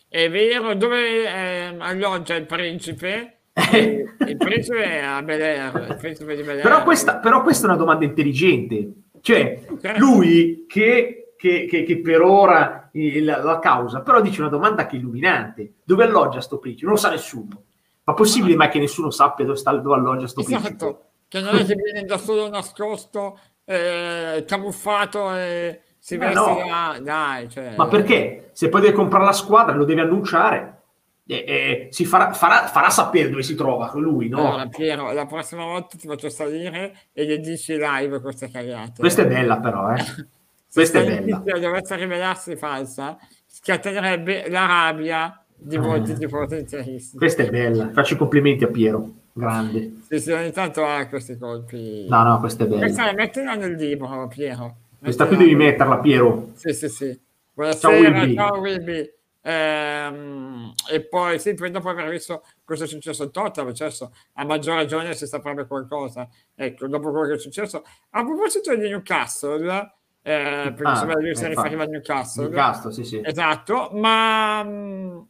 È 0.09 0.31
vero, 0.31 0.75
dove 0.75 1.25
eh, 1.25 1.75
alloggia 1.79 2.37
il 2.37 2.47
principe? 2.47 3.39
il 3.73 4.37
principe 4.37 4.85
è 4.85 4.99
a 4.99 5.23
Bel 5.23 5.43
Air, 5.43 5.97
Bel 5.99 6.49
Air. 6.49 6.61
Però 6.63 6.83
questa, 6.85 7.17
però 7.17 7.43
questa 7.43 7.67
è 7.67 7.71
una 7.71 7.79
domanda 7.79 8.05
intelligente. 8.05 8.93
Cioè, 9.21 9.65
lui 9.97 10.67
che 10.69 11.24
che, 11.45 11.67
che, 11.67 11.83
che 11.83 12.01
per 12.01 12.23
ora 12.23 12.89
eh, 12.91 13.23
la, 13.23 13.43
la, 13.43 13.59
causa, 13.59 14.01
però 14.01 14.23
dice 14.23 14.41
una 14.41 14.49
domanda 14.49 14.87
che 14.87 14.97
è 14.97 14.99
illuminante. 14.99 15.75
Dove 15.85 16.05
alloggia 16.05 16.41
sto 16.41 16.59
principe? 16.59 16.87
Non 16.87 16.95
lo 16.95 17.01
sa 17.01 17.11
nessuno. 17.11 17.65
Ma 18.05 18.15
possibile 18.15 18.57
mai 18.57 18.71
che 18.71 18.79
nessuno 18.79 19.11
sappia 19.11 19.45
dove, 19.45 19.59
sta, 19.59 19.77
dove 19.77 19.95
alloggia 19.95 20.27
sto 20.27 20.41
esatto. 20.41 20.63
principe? 20.63 20.99
Che 21.29 21.41
non 21.41 21.57
è 21.57 21.65
che 21.67 21.75
viene 21.75 22.05
da 22.07 22.17
solo 22.17 22.49
nascosto, 22.49 23.39
eh, 23.67 24.43
camuffato 24.47 25.35
e 25.35 25.83
si 25.99 26.17
veste 26.17 26.39
no. 26.39 26.67
là, 26.67 26.99
dai. 27.03 27.51
Cioè... 27.51 27.75
Ma 27.77 27.89
perché? 27.89 28.49
Se 28.53 28.71
poi 28.71 28.81
deve 28.81 28.95
comprare 28.95 29.25
la 29.25 29.33
squadra 29.33 29.75
lo 29.75 29.85
deve 29.85 30.01
annunciare. 30.01 30.81
eh, 31.27 31.45
eh, 31.47 31.89
si 31.91 32.07
farà, 32.07 32.33
farà, 32.33 32.69
farà, 32.69 32.89
sapere 32.89 33.29
dove 33.29 33.43
si 33.43 33.55
trova 33.55 33.91
lui, 33.97 34.29
no? 34.29 34.39
Allora, 34.39 34.67
Piero, 34.67 35.13
la 35.13 35.27
prossima 35.27 35.65
volta 35.65 35.99
ti 35.99 36.07
faccio 36.07 36.31
salire 36.31 37.01
e 37.13 37.25
le 37.25 37.39
dici 37.39 37.77
live 37.77 38.21
queste 38.21 38.51
cagate. 38.51 39.01
Questa 39.01 39.23
è 39.23 39.27
bella, 39.27 39.59
però, 39.59 39.93
eh. 39.93 40.05
questa 40.75 41.01
è 41.01 41.05
bella. 41.05 41.43
Se 41.47 41.61
dovesse 41.61 41.97
rivelarsi 41.97 42.57
falsa, 42.57 43.17
scatenerebbe 43.47 44.51
la 44.51 44.67
rabbia 44.67 45.45
di 45.57 45.79
molti 45.79 46.13
eh. 46.13 46.19
tifosi 46.19 46.59
interisti. 46.59 47.17
Questa 47.17 47.45
è 47.45 47.49
bella, 47.49 47.91
faccio 47.93 48.15
i 48.15 48.17
complimenti 48.17 48.65
a 48.65 48.69
Piero, 48.69 49.11
grande. 49.33 50.01
Sì, 50.09 50.19
sì, 50.19 50.33
ogni 50.33 50.51
tanto 50.51 50.85
ha 50.85 51.07
questi 51.07 51.39
colpi. 51.39 52.07
No, 52.09 52.23
no, 52.25 52.41
questa 52.41 52.65
è 52.65 52.67
bella. 52.67 52.81
Questa 52.81 53.07
la 53.07 53.13
mettila 53.13 53.55
nel 53.55 53.75
libro, 53.75 54.27
Piero. 54.29 54.77
Questa 54.99 55.27
qui 55.27 55.37
devi 55.37 55.55
metterla, 55.55 55.99
Piero. 55.99 56.51
Sì, 56.55 56.73
sì, 56.73 56.89
sì. 56.89 57.21
Buonasera, 57.53 58.33
ciao 58.35 58.59
Wilby. 58.59 59.13
Ehm, 59.47 60.73
e 60.91 61.03
poi 61.03 61.39
sì, 61.39 61.53
poi 61.53 61.71
dopo 61.71 61.91
aver 61.91 62.09
visto 62.09 62.43
cosa 62.65 62.85
è 62.85 62.87
successo 62.87 63.25
a 63.25 63.29
Tottenham, 63.29 63.75
certo, 63.75 64.13
a 64.35 64.45
maggior 64.45 64.77
ragione 64.77 65.15
si 65.15 65.27
sta 65.27 65.39
proprio 65.39 65.67
qualcosa. 65.67 66.29
Ecco, 66.55 66.89
dopo 66.89 67.11
quello 67.11 67.29
che 67.29 67.35
è 67.35 67.39
successo. 67.39 67.85
A 68.11 68.25
proposito 68.25 68.75
di 68.75 68.89
Newcastle, 68.89 69.93
eh, 70.27 70.73
perché 70.75 70.83
ah, 70.85 71.19
lui 71.19 71.37
si 71.37 71.47
riferiva 71.47 71.83
a 71.83 71.87
Newcastle. 71.87 72.45
Newcastle, 72.45 72.93
sì, 72.93 73.05
sì. 73.05 73.21
Esatto, 73.23 73.91
ma 73.93 74.63
mh, 74.63 75.29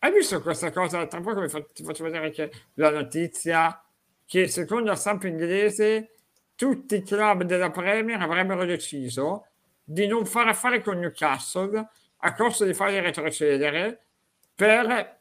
hai 0.00 0.12
visto 0.12 0.42
questa 0.42 0.70
cosa? 0.70 1.06
Tra 1.06 1.22
poco 1.22 1.48
fa, 1.48 1.64
ti 1.72 1.82
faccio 1.82 2.04
vedere 2.04 2.26
anche 2.26 2.50
la 2.74 2.90
notizia 2.90 3.82
che 4.26 4.46
secondo 4.48 4.90
la 4.90 4.94
stampa 4.94 5.26
inglese 5.26 6.10
tutti 6.54 6.96
i 6.96 7.02
club 7.02 7.44
della 7.44 7.70
Premier 7.70 8.20
avrebbero 8.20 8.66
deciso 8.66 9.46
di 9.82 10.06
non 10.06 10.26
fare 10.26 10.50
affari 10.50 10.82
con 10.82 10.98
Newcastle 10.98 11.88
a 12.18 12.34
costo 12.34 12.66
di 12.66 12.74
farli 12.74 13.00
retrocedere 13.00 14.02
per 14.54 15.18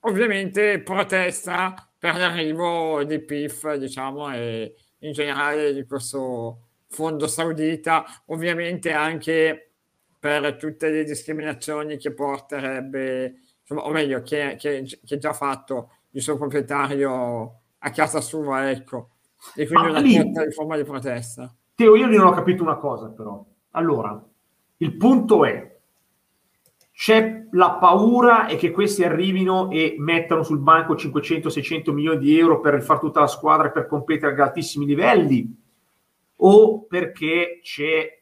ovviamente 0.00 0.80
protesta 0.80 1.90
per 1.98 2.16
l'arrivo 2.16 3.04
di 3.04 3.20
PIF, 3.20 3.74
diciamo, 3.74 4.32
e 4.32 4.74
in 5.00 5.12
generale 5.12 5.74
di 5.74 5.84
questo 5.84 6.65
fondo 6.96 7.26
saudita, 7.26 8.04
ovviamente 8.26 8.90
anche 8.92 9.72
per 10.18 10.56
tutte 10.56 10.88
le 10.88 11.04
discriminazioni 11.04 11.98
che 11.98 12.12
porterebbe, 12.12 13.34
insomma, 13.60 13.86
o 13.86 13.90
meglio, 13.90 14.22
che, 14.22 14.56
che, 14.58 14.84
che 15.04 15.18
già 15.18 15.34
fatto 15.34 15.90
il 16.12 16.22
suo 16.22 16.38
proprietario 16.38 17.60
a 17.78 17.90
casa 17.90 18.22
sua, 18.22 18.70
ecco, 18.70 19.10
e 19.54 19.66
quindi 19.66 19.84
Ma 19.84 19.90
una 19.90 20.00
lì, 20.00 20.32
forma 20.50 20.76
di 20.76 20.84
protesta. 20.84 21.54
Teo, 21.74 21.94
io 21.94 22.06
non 22.06 22.26
ho 22.26 22.32
capito 22.32 22.62
una 22.62 22.76
cosa 22.76 23.10
però. 23.10 23.44
Allora, 23.72 24.20
il 24.78 24.96
punto 24.96 25.44
è, 25.44 25.76
c'è 26.92 27.46
la 27.50 27.72
paura 27.72 28.46
e 28.46 28.56
che 28.56 28.70
questi 28.70 29.04
arrivino 29.04 29.70
e 29.70 29.96
mettano 29.98 30.42
sul 30.42 30.60
banco 30.60 30.94
500-600 30.94 31.92
milioni 31.92 32.18
di 32.18 32.38
euro 32.38 32.60
per 32.60 32.72
rifare 32.72 33.00
tutta 33.00 33.20
la 33.20 33.26
squadra 33.26 33.68
e 33.68 33.72
per 33.72 33.86
competere 33.86 34.32
ad 34.32 34.40
altissimi 34.40 34.86
livelli 34.86 35.64
o 36.36 36.82
perché 36.82 37.60
c'è 37.62 38.20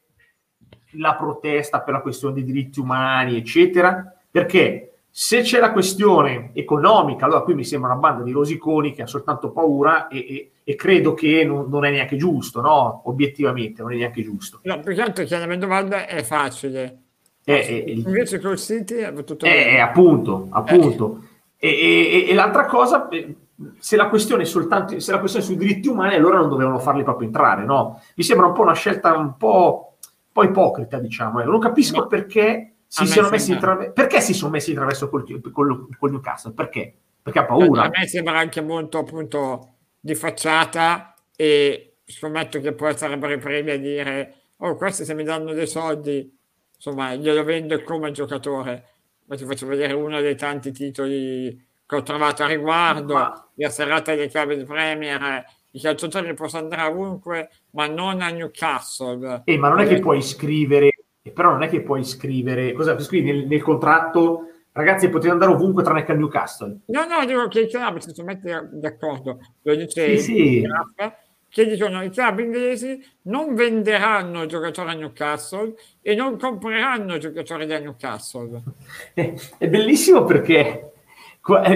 la 0.98 1.14
protesta 1.14 1.80
per 1.80 1.94
la 1.94 2.00
questione 2.00 2.34
dei 2.34 2.44
diritti 2.44 2.80
umani, 2.80 3.36
eccetera? 3.36 4.16
Perché 4.30 4.90
se 5.10 5.42
c'è 5.42 5.60
la 5.60 5.72
questione 5.72 6.50
economica, 6.54 7.24
allora 7.24 7.42
qui 7.42 7.54
mi 7.54 7.64
sembra 7.64 7.92
una 7.92 8.00
banda 8.00 8.22
di 8.22 8.32
rosiconi 8.32 8.92
che 8.92 9.02
ha 9.02 9.06
soltanto 9.06 9.50
paura 9.50 10.08
e, 10.08 10.18
e, 10.18 10.50
e 10.64 10.74
credo 10.74 11.14
che 11.14 11.44
non, 11.44 11.68
non, 11.68 11.84
è 11.84 11.90
neanche 11.90 12.16
giusto, 12.16 12.60
no? 12.60 13.02
Obiettivamente 13.04 13.82
non 13.82 13.92
è 13.92 13.96
neanche 13.96 14.22
giusto. 14.22 14.60
No, 14.62 14.80
perché 14.80 15.00
altro 15.00 15.24
che 15.24 15.38
la 15.38 15.46
mia 15.46 15.58
domanda 15.58 16.06
è 16.06 16.22
facile 16.22 16.98
eh, 17.46 17.84
eh, 17.86 17.92
Invece 17.92 18.40
col 18.40 18.58
City 18.58 18.96
è 18.96 19.12
tutto 19.22 19.44
eh, 19.44 19.78
appunto, 19.78 20.46
appunto. 20.50 21.24
Eh. 21.58 21.68
E, 21.68 22.26
e, 22.26 22.30
e, 22.30 22.34
l'altra 22.34 22.64
cosa, 22.64 23.08
eh, 23.08 23.34
se 23.78 23.96
la 23.96 24.08
questione 24.08 24.42
è 24.42 24.46
soltanto 24.46 24.98
se 24.98 25.12
la 25.12 25.18
questione 25.18 25.44
è 25.44 25.48
sui 25.48 25.56
diritti 25.56 25.88
umani, 25.88 26.14
allora 26.14 26.38
non 26.38 26.48
dovevano 26.48 26.78
farli 26.78 27.02
proprio 27.02 27.28
entrare, 27.28 27.64
no? 27.64 28.00
Mi 28.16 28.24
sembra 28.24 28.46
un 28.46 28.52
po' 28.52 28.62
una 28.62 28.74
scelta 28.74 29.16
un 29.16 29.36
po', 29.36 29.96
un 30.00 30.32
po 30.32 30.42
ipocrita, 30.42 30.98
diciamo. 30.98 31.40
Eh. 31.40 31.44
Non 31.44 31.60
capisco 31.60 32.00
no. 32.00 32.06
perché 32.06 32.74
si 32.86 33.06
siano 33.06 33.28
messi 33.28 33.52
in 33.52 33.58
traverso. 33.58 33.92
Perché 33.92 34.20
si 34.20 34.34
sono 34.34 34.50
messi 34.50 34.70
in 34.70 34.76
traverso 34.76 35.08
col, 35.08 35.24
col, 35.52 35.88
col 35.98 36.10
Newcastle? 36.10 36.52
Perché? 36.52 36.94
Perché 37.22 37.38
ha 37.38 37.44
paura. 37.44 37.82
A 37.84 37.88
me 37.88 38.06
sembra 38.06 38.38
anche 38.38 38.60
molto 38.60 38.98
appunto 38.98 39.68
di 40.00 40.14
facciata 40.14 41.14
e 41.34 41.96
scommetto 42.04 42.60
che 42.60 42.72
poi 42.72 42.96
sarebbero 42.96 43.32
i 43.32 43.38
primi 43.38 43.70
a 43.70 43.78
dire 43.78 44.34
oh 44.58 44.76
questi 44.76 45.04
se 45.04 45.14
mi 45.14 45.24
danno 45.24 45.52
dei 45.52 45.66
soldi 45.66 46.30
insomma, 46.74 47.14
glielo 47.14 47.42
vendo 47.44 47.82
come 47.82 48.10
giocatore. 48.10 48.88
Ma 49.26 49.36
ti 49.36 49.44
faccio 49.44 49.66
vedere 49.66 49.94
uno 49.94 50.20
dei 50.20 50.36
tanti 50.36 50.70
titoli 50.70 51.58
che 51.94 52.00
ho 52.00 52.02
trovato 52.02 52.42
a 52.42 52.46
riguardo, 52.46 53.14
la 53.54 53.68
serata 53.70 54.14
dei 54.14 54.28
club 54.28 54.54
di 54.54 54.64
Premier, 54.64 55.44
i 55.70 55.80
calciatori 55.80 56.34
possono 56.34 56.64
andare 56.64 56.90
ovunque, 56.90 57.50
ma 57.70 57.86
non 57.86 58.20
a 58.20 58.28
Newcastle. 58.30 59.42
Eh, 59.44 59.56
ma 59.56 59.68
non 59.68 59.80
è 59.80 59.86
che 59.86 60.00
puoi 60.00 60.22
scrivere, 60.22 60.90
però 61.32 61.50
non 61.50 61.62
è 61.62 61.68
che 61.68 61.82
puoi 61.82 62.04
scrivere, 62.04 62.72
cosa 62.72 62.98
scrivi 62.98 63.32
nel, 63.32 63.46
nel 63.46 63.62
contratto? 63.62 64.48
Ragazzi, 64.72 65.08
potete 65.08 65.30
andare 65.30 65.52
ovunque 65.52 65.84
tranne 65.84 66.04
che 66.04 66.12
a 66.12 66.16
Newcastle. 66.16 66.80
No, 66.86 67.06
no, 67.06 67.24
dico 67.24 67.46
che 67.46 67.60
i 67.60 67.68
club 67.68 67.98
si 67.98 68.10
sono 68.12 68.26
messi 68.26 68.52
d'accordo. 68.72 69.38
Lo 69.62 69.74
dice 69.76 70.18
sì, 70.18 70.34
sì. 70.34 70.60
Graf, 70.62 71.14
che 71.48 71.68
dicono 71.68 72.02
i 72.02 72.10
club 72.10 72.40
inglesi 72.40 73.00
non 73.22 73.54
venderanno 73.54 74.44
giocatori 74.46 74.90
a 74.90 74.94
Newcastle 74.94 75.74
e 76.02 76.16
non 76.16 76.36
compreranno 76.36 77.16
giocatori 77.18 77.66
da 77.66 77.78
Newcastle. 77.78 78.60
È 79.14 79.68
bellissimo 79.68 80.24
perché 80.24 80.56
eh, 80.56 80.93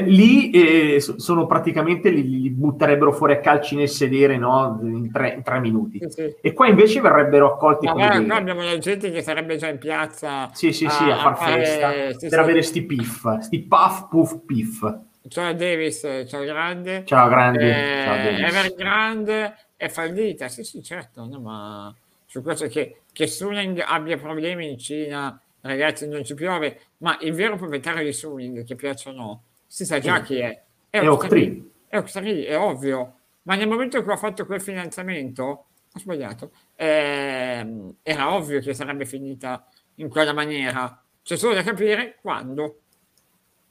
lì 0.06 0.50
eh, 0.50 1.00
sono 1.00 1.46
praticamente 1.46 2.08
li, 2.08 2.40
li, 2.40 2.50
butterebbero 2.50 3.12
fuori 3.12 3.34
a 3.34 3.40
calci 3.40 3.76
nel 3.76 3.88
sedere 3.88 4.38
no? 4.38 4.78
in, 4.82 5.10
tre, 5.12 5.34
in 5.34 5.42
tre 5.42 5.60
minuti. 5.60 5.98
Sì, 6.00 6.08
sì. 6.10 6.34
e 6.40 6.52
qua 6.54 6.68
invece 6.68 7.00
verrebbero 7.00 7.52
accolti 7.52 7.86
Ma 7.86 7.92
come 7.92 8.26
qua 8.26 8.36
abbiamo 8.36 8.62
la 8.62 8.78
gente 8.78 9.10
che 9.10 9.20
sarebbe 9.22 9.56
già 9.56 9.68
in 9.68 9.78
piazza 9.78 10.48
sì 10.54 10.72
sì 10.72 10.86
a, 10.86 10.90
sì 10.90 11.04
a 11.04 11.16
far 11.16 11.36
festa 11.36 12.18
sì, 12.18 12.28
per 12.28 12.38
avere 12.38 12.62
sti 12.62 12.82
piff 12.82 13.38
sti 13.40 13.60
puff 13.60 14.08
puff 14.08 14.38
piff. 14.46 14.94
Ciao 15.28 15.52
Davis 15.52 16.24
ciao 16.26 16.44
grande. 16.44 17.02
Ciao 17.04 17.28
grande. 17.28 17.68
Eh, 17.68 18.04
ciao 18.04 18.46
Evergrande 18.46 19.56
è 19.76 19.88
fallita, 19.88 20.48
sì 20.48 20.64
sì 20.64 20.82
certo, 20.82 21.26
no, 21.26 21.40
ma 21.40 21.94
su 22.24 22.42
questo 22.42 22.66
che, 22.66 23.02
che 23.12 23.26
Suning 23.26 23.82
abbia 23.86 24.16
problemi 24.16 24.70
in 24.70 24.78
Cina, 24.78 25.40
ragazzi 25.60 26.08
non 26.08 26.24
ci 26.24 26.34
piove, 26.34 26.80
ma 26.98 27.16
il 27.20 27.32
vero 27.32 27.56
proprietario 27.56 28.02
di 28.02 28.12
Suning, 28.12 28.64
che 28.64 28.74
piace 28.74 29.10
o 29.10 29.12
no, 29.12 29.42
si 29.68 29.84
sa 29.84 30.00
già 30.00 30.22
chi 30.22 30.38
è. 30.38 30.64
È, 30.90 30.98
è 30.98 31.08
Octree. 31.08 31.62
È 31.86 31.98
Octree, 31.98 32.46
è 32.46 32.58
ovvio. 32.58 33.14
Ma 33.42 33.54
nel 33.54 33.68
momento 33.68 33.98
in 33.98 34.02
cui 34.02 34.12
ha 34.12 34.16
fatto 34.16 34.44
quel 34.46 34.60
finanziamento, 34.60 35.44
ho 35.44 35.98
sbagliato, 35.98 36.50
ehm, 36.74 37.94
era 38.02 38.34
ovvio 38.34 38.60
che 38.60 38.74
sarebbe 38.74 39.04
finita 39.04 39.66
in 39.96 40.08
quella 40.08 40.32
maniera. 40.32 41.00
C'è 41.22 41.36
solo 41.36 41.54
da 41.54 41.62
capire 41.62 42.18
quando. 42.20 42.80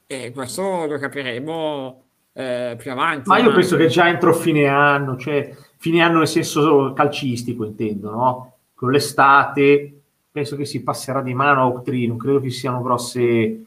E 0.07 0.31
questo 0.31 0.85
lo 0.85 0.97
capiremo 0.97 2.03
eh, 2.33 2.75
più 2.77 2.91
avanti. 2.91 3.27
Ma 3.27 3.39
io 3.39 3.51
penso 3.51 3.75
che 3.75 3.87
già 3.87 4.07
entro 4.07 4.33
fine 4.33 4.67
anno, 4.67 5.17
cioè 5.17 5.53
fine 5.77 6.01
anno 6.01 6.19
nel 6.19 6.27
senso 6.27 6.93
calcistico 6.93 7.65
intendo, 7.65 8.11
no? 8.11 8.53
Con 8.73 8.91
l'estate 8.91 10.01
penso 10.31 10.55
che 10.55 10.65
si 10.65 10.83
passerà 10.83 11.21
di 11.21 11.33
mano 11.33 11.61
a 11.61 11.67
Octree, 11.67 12.07
non 12.07 12.17
credo 12.17 12.39
che 12.39 12.51
ci 12.51 12.59
siano 12.59 12.81
grosse 12.81 13.65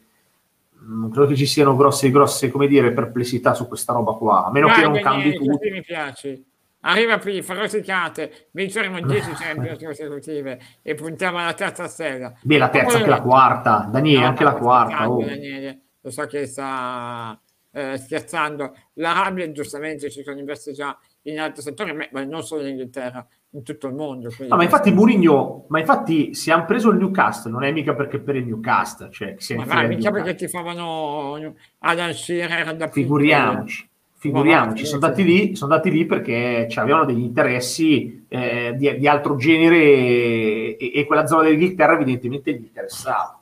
non 0.83 1.11
credo 1.11 1.29
che 1.29 1.37
ci 1.37 1.47
siano 1.47 1.77
grosse, 1.77 2.11
grosse 2.11 2.51
come 2.51 2.67
dire, 2.67 2.93
perplessità 2.93 3.55
su 3.55 3.67
questa 3.67 3.93
roba 3.93 4.13
qua, 4.13 4.47
a 4.47 4.51
meno 4.51 4.67
Guarda, 4.67 4.83
che 4.83 4.89
non 4.89 5.01
cambi 5.03 5.35
tutto. 5.35 5.59
Mi 5.71 5.83
piace. 5.83 6.45
Arriva 6.83 7.19
qui, 7.19 7.43
farosicate, 7.43 8.49
vinceremo 8.53 9.01
10 9.07 9.31
Champions 9.33 9.83
consecutive 9.83 10.59
e 10.83 10.95
puntiamo 10.95 11.39
alla 11.39 11.53
terza 11.53 11.87
stella. 11.89 12.33
Beh, 12.41 12.59
la 12.59 12.71
terza, 12.71 12.97
anche 12.97 13.11
la 13.11 13.21
quarta, 13.21 13.89
Daniele, 13.91 14.21
no, 14.21 14.27
anche 14.29 14.45
la 14.45 14.55
quarta. 14.55 15.11
Oh. 15.11 15.23
Daniele, 15.23 15.81
lo 16.01 16.11
so 16.11 16.25
che 16.27 16.47
sta 16.47 17.39
eh, 17.73 17.99
scherzando. 17.99 18.75
L'Arabia 18.95 19.51
giustamente 19.53 20.11
ci 20.11 20.23
sono 20.23 20.39
investe 20.39 20.73
già 20.73 20.97
in 21.23 21.39
altri 21.39 21.63
settori, 21.63 21.95
ma 22.11 22.25
non 22.25 22.43
solo 22.43 22.63
in 22.63 22.69
Inghilterra, 22.69 23.27
in 23.53 23.63
tutto 23.63 23.89
il 23.89 23.95
mondo. 23.95 24.33
No, 24.49 24.57
ma 24.57 24.63
infatti 24.63 24.93
Mourinho, 24.93 25.65
ma 25.69 25.81
infatti 25.81 26.35
se 26.35 26.53
hanno 26.53 26.65
preso 26.67 26.91
il 26.91 26.99
Newcastle 26.99 27.51
non 27.51 27.65
è 27.65 27.73
mica 27.73 27.95
perché 27.95 28.21
per 28.21 28.37
il 28.37 28.47
Newcastle, 28.47 29.11
cioè 29.11 29.35
si 29.39 29.55
ma, 29.55 29.65
ma 29.65 29.83
mica 29.83 30.11
perché 30.11 30.35
ti 30.35 30.49
favano 30.49 31.55
Alan 31.79 32.13
Shearer 32.13 32.77
da 32.77 32.89
Figuriamoci. 32.89 33.89
Figuriamoci, 34.21 34.85
sono 34.85 35.03
andati, 35.03 35.25
lì, 35.25 35.57
sono 35.57 35.73
andati 35.73 35.91
lì 35.91 36.05
perché 36.05 36.69
avevano 36.75 37.07
degli 37.07 37.23
interessi 37.23 38.27
eh, 38.29 38.75
di, 38.77 38.99
di, 38.99 39.09
altro 39.09 39.35
genere 39.37 39.79
e, 39.79 40.93
e, 40.95 41.07
quella 41.07 41.27
zona 41.27 41.45
dell'Inghilterra 41.45 41.95
evidentemente 41.95 42.53
gli 42.53 42.65
interessava. 42.65 43.41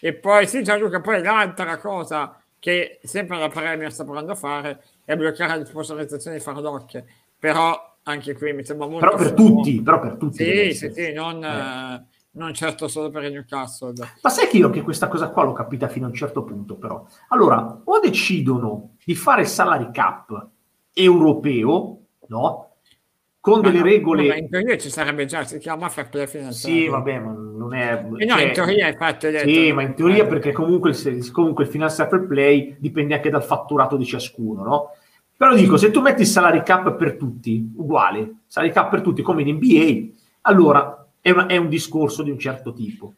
E 0.00 0.14
poi 0.14 0.48
sì, 0.48 0.64
Gianluca, 0.64 1.00
poi 1.00 1.22
l'altra 1.22 1.78
cosa 1.78 2.36
che 2.58 2.98
sempre 3.04 3.38
la 3.38 3.48
Premier 3.48 3.92
sta 3.92 4.02
provando 4.02 4.32
a 4.32 4.34
fare 4.34 4.82
è 5.04 5.14
bloccare 5.14 5.58
le 5.58 5.64
sponsorizzazioni 5.64 6.40
farlocche, 6.40 7.04
però 7.38 7.89
anche 8.04 8.34
qui 8.34 8.52
mi 8.52 8.64
sembra 8.64 8.86
molto... 8.86 9.06
Però 9.06 9.16
per 9.16 9.32
tutti, 9.32 9.82
però 9.82 10.00
per 10.00 10.14
tutti. 10.16 10.44
Sì, 10.44 10.74
sì, 10.74 10.90
sì, 10.92 11.12
non, 11.12 11.44
eh. 11.44 12.04
non 12.32 12.54
certo 12.54 12.88
solo 12.88 13.10
per 13.10 13.24
il 13.24 13.32
Newcastle. 13.32 13.92
Ma 14.22 14.30
sai 14.30 14.48
che 14.48 14.56
io 14.56 14.70
che 14.70 14.82
questa 14.82 15.08
cosa 15.08 15.28
qua 15.28 15.44
l'ho 15.44 15.52
capita 15.52 15.88
fino 15.88 16.06
a 16.06 16.08
un 16.08 16.14
certo 16.14 16.42
punto, 16.42 16.76
però. 16.76 17.04
Allora, 17.28 17.80
o 17.84 17.98
decidono 17.98 18.96
di 19.04 19.14
fare 19.14 19.42
il 19.42 19.48
salary 19.48 19.90
cap 19.92 20.48
europeo, 20.92 21.98
no? 22.28 22.66
Con 23.40 23.62
delle 23.62 23.78
no, 23.78 23.84
regole. 23.84 24.28
Ma 24.28 24.36
in 24.36 24.50
teoria 24.50 24.76
ci 24.76 24.90
sarebbe 24.90 25.24
già, 25.24 25.44
si 25.44 25.56
chiama 25.56 25.88
fair 25.88 26.10
play 26.10 26.26
finanziario. 26.26 26.82
Sì, 26.82 26.88
vabbè, 26.88 27.18
ma 27.20 27.32
non 27.32 27.74
è. 27.74 28.06
E 28.18 28.24
no, 28.26 28.34
cioè, 28.34 28.46
in 28.46 28.52
teoria 28.52 28.88
infatti. 28.88 29.30
Detto, 29.30 29.48
sì, 29.48 29.72
ma 29.72 29.80
in 29.80 29.94
teoria 29.94 30.26
perché 30.26 30.52
comunque, 30.52 30.94
comunque 31.32 31.64
il 31.64 31.70
fair 31.70 32.26
play 32.28 32.76
dipende 32.78 33.14
anche 33.14 33.30
dal 33.30 33.42
fatturato 33.42 33.96
di 33.96 34.04
ciascuno, 34.04 34.62
no? 34.62 34.90
Però 35.40 35.54
dico, 35.54 35.78
se 35.78 35.90
tu 35.90 36.02
metti 36.02 36.20
il 36.20 36.26
salary 36.26 36.62
cap 36.62 36.94
per 36.96 37.16
tutti, 37.16 37.72
uguale, 37.76 38.40
salary 38.46 38.70
cap 38.70 38.90
per 38.90 39.00
tutti 39.00 39.22
come 39.22 39.40
in 39.40 39.54
NBA, 39.54 40.18
allora 40.42 41.08
è, 41.18 41.30
una, 41.30 41.46
è 41.46 41.56
un 41.56 41.70
discorso 41.70 42.22
di 42.22 42.30
un 42.30 42.38
certo 42.38 42.74
tipo. 42.74 43.14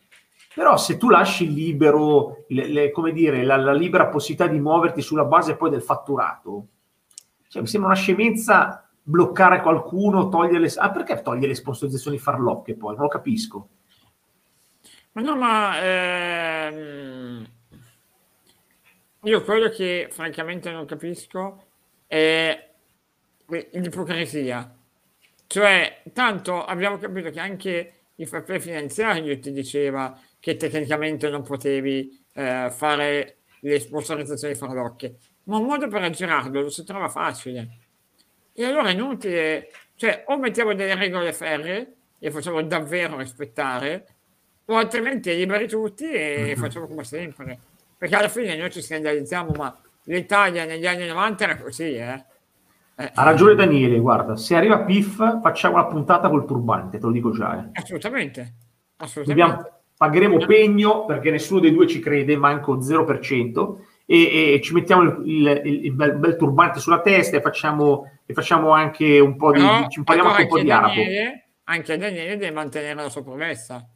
Però 0.55 0.77
se 0.77 0.99
tu 0.99 1.11
lasci 1.11 1.53
libero, 1.53 2.45
le, 2.47 2.69
le, 2.69 2.91
come 2.93 3.11
dire, 3.11 3.43
la, 3.43 3.57
la, 3.57 3.73
libera 3.73 4.07
possibilità 4.07 4.47
di 4.47 4.61
muoverti 4.61 5.03
sulla 5.03 5.25
base 5.25 5.57
poi 5.57 5.71
del 5.71 5.83
fatturato, 5.83 6.67
cioè, 7.49 7.61
mi 7.61 7.67
sembra 7.67 7.91
una 7.91 7.99
scemenza 7.99 8.89
bloccare 9.03 9.61
qualcuno, 9.61 10.29
togliere. 10.29 10.73
Ah, 10.77 10.93
perché 10.93 11.21
togliere 11.23 11.49
le 11.49 11.55
sponsorizzazioni 11.57 12.19
farlocche 12.19 12.77
poi? 12.77 12.95
Non 12.95 13.03
lo 13.03 13.09
capisco. 13.09 13.69
Ma 15.11 15.23
no, 15.23 15.35
ma... 15.35 15.83
Ehm... 15.83 17.47
Io 19.25 19.43
quello 19.43 19.69
che 19.71 20.07
francamente 20.13 20.71
non 20.71 20.85
capisco 20.87 21.71
è 22.13 22.69
l'ipocrisia. 23.47 24.77
Cioè, 25.47 26.03
tanto 26.13 26.63
abbiamo 26.63 26.99
capito 26.99 27.31
che 27.31 27.41
anche 27.41 27.93
il 28.17 28.29
fair 28.29 28.43
play 28.43 28.61
finanziario 28.61 29.39
ti 29.39 29.51
diceva 29.51 30.21
che 30.39 30.57
tecnicamente 30.57 31.31
non 31.31 31.41
potevi 31.41 32.23
eh, 32.35 32.69
fare 32.71 33.39
le 33.61 33.81
sponsorizzazioni 33.81 34.55
farlocche, 34.55 35.17
ma 35.45 35.57
un 35.57 35.65
modo 35.65 35.89
per 35.89 36.03
aggirarlo 36.03 36.61
lo 36.61 36.69
si 36.69 36.85
trova 36.85 37.09
facile. 37.09 37.79
E 38.53 38.65
allora 38.67 38.89
è 38.91 38.93
inutile, 38.93 39.71
cioè 39.95 40.25
o 40.27 40.37
mettiamo 40.37 40.75
delle 40.75 40.95
regole 40.95 41.33
ferre 41.33 41.95
e 42.19 42.31
facciamo 42.31 42.61
davvero 42.63 43.17
rispettare, 43.17 44.07
o 44.67 44.77
altrimenti 44.77 45.35
liberi 45.35 45.67
tutti 45.67 46.11
e 46.11 46.53
facciamo 46.61 46.87
come 46.87 47.05
sempre. 47.05 47.59
Perché 47.97 48.17
alla 48.17 48.29
fine 48.29 48.55
noi 48.55 48.71
ci 48.71 48.83
scandalizziamo, 48.83 49.53
ma 49.53 49.81
l'Italia 50.05 50.65
negli 50.65 50.87
anni 50.87 51.07
90 51.07 51.45
era 51.45 51.57
così, 51.57 51.95
eh. 51.95 52.25
Eh, 52.95 53.11
ha 53.15 53.23
ragione 53.25 53.55
Daniele, 53.55 53.99
guarda, 53.99 54.37
se 54.37 54.55
arriva 54.55 54.81
Piff 54.81 55.17
facciamo 55.41 55.75
una 55.75 55.87
puntata 55.87 56.29
col 56.29 56.45
turbante, 56.45 56.99
te 56.99 57.07
lo 57.07 57.13
dico 57.13 57.31
già. 57.31 57.59
Eh. 57.59 57.81
Assolutamente, 57.81 58.55
assolutamente. 58.97 59.53
Dobbiamo, 59.53 59.83
pagheremo 59.97 60.47
pegno 60.47 61.05
perché 61.05 61.31
nessuno 61.31 61.61
dei 61.61 61.73
due 61.73 61.87
ci 61.87 62.01
crede, 62.01 62.37
manco 62.37 62.77
0%, 62.79 63.77
e, 64.05 64.53
e 64.55 64.61
ci 64.61 64.75
mettiamo 64.75 65.03
il, 65.03 65.23
il, 65.25 65.85
il 65.85 65.93
bel, 65.93 66.17
bel, 66.17 66.37
turbante 66.37 66.81
sulla 66.81 67.01
testa 67.01 67.37
e 67.37 67.41
facciamo, 67.41 68.11
e 68.27 68.35
facciamo 68.35 68.71
anche 68.71 69.19
un 69.21 69.37
po' 69.37 69.53
di, 69.53 69.61
Però, 69.61 69.87
ci 69.89 69.99
impariamo 70.01 70.29
anche 70.29 70.43
un 70.43 70.49
po' 70.49 70.59
di 70.59 70.67
Daniele, 70.67 71.21
arabo. 71.23 71.41
Anche 71.65 71.97
Daniele 71.97 72.37
deve 72.37 72.53
mantenere 72.53 72.95
la 72.95 73.09
sua 73.09 73.23
promessa. 73.23 73.89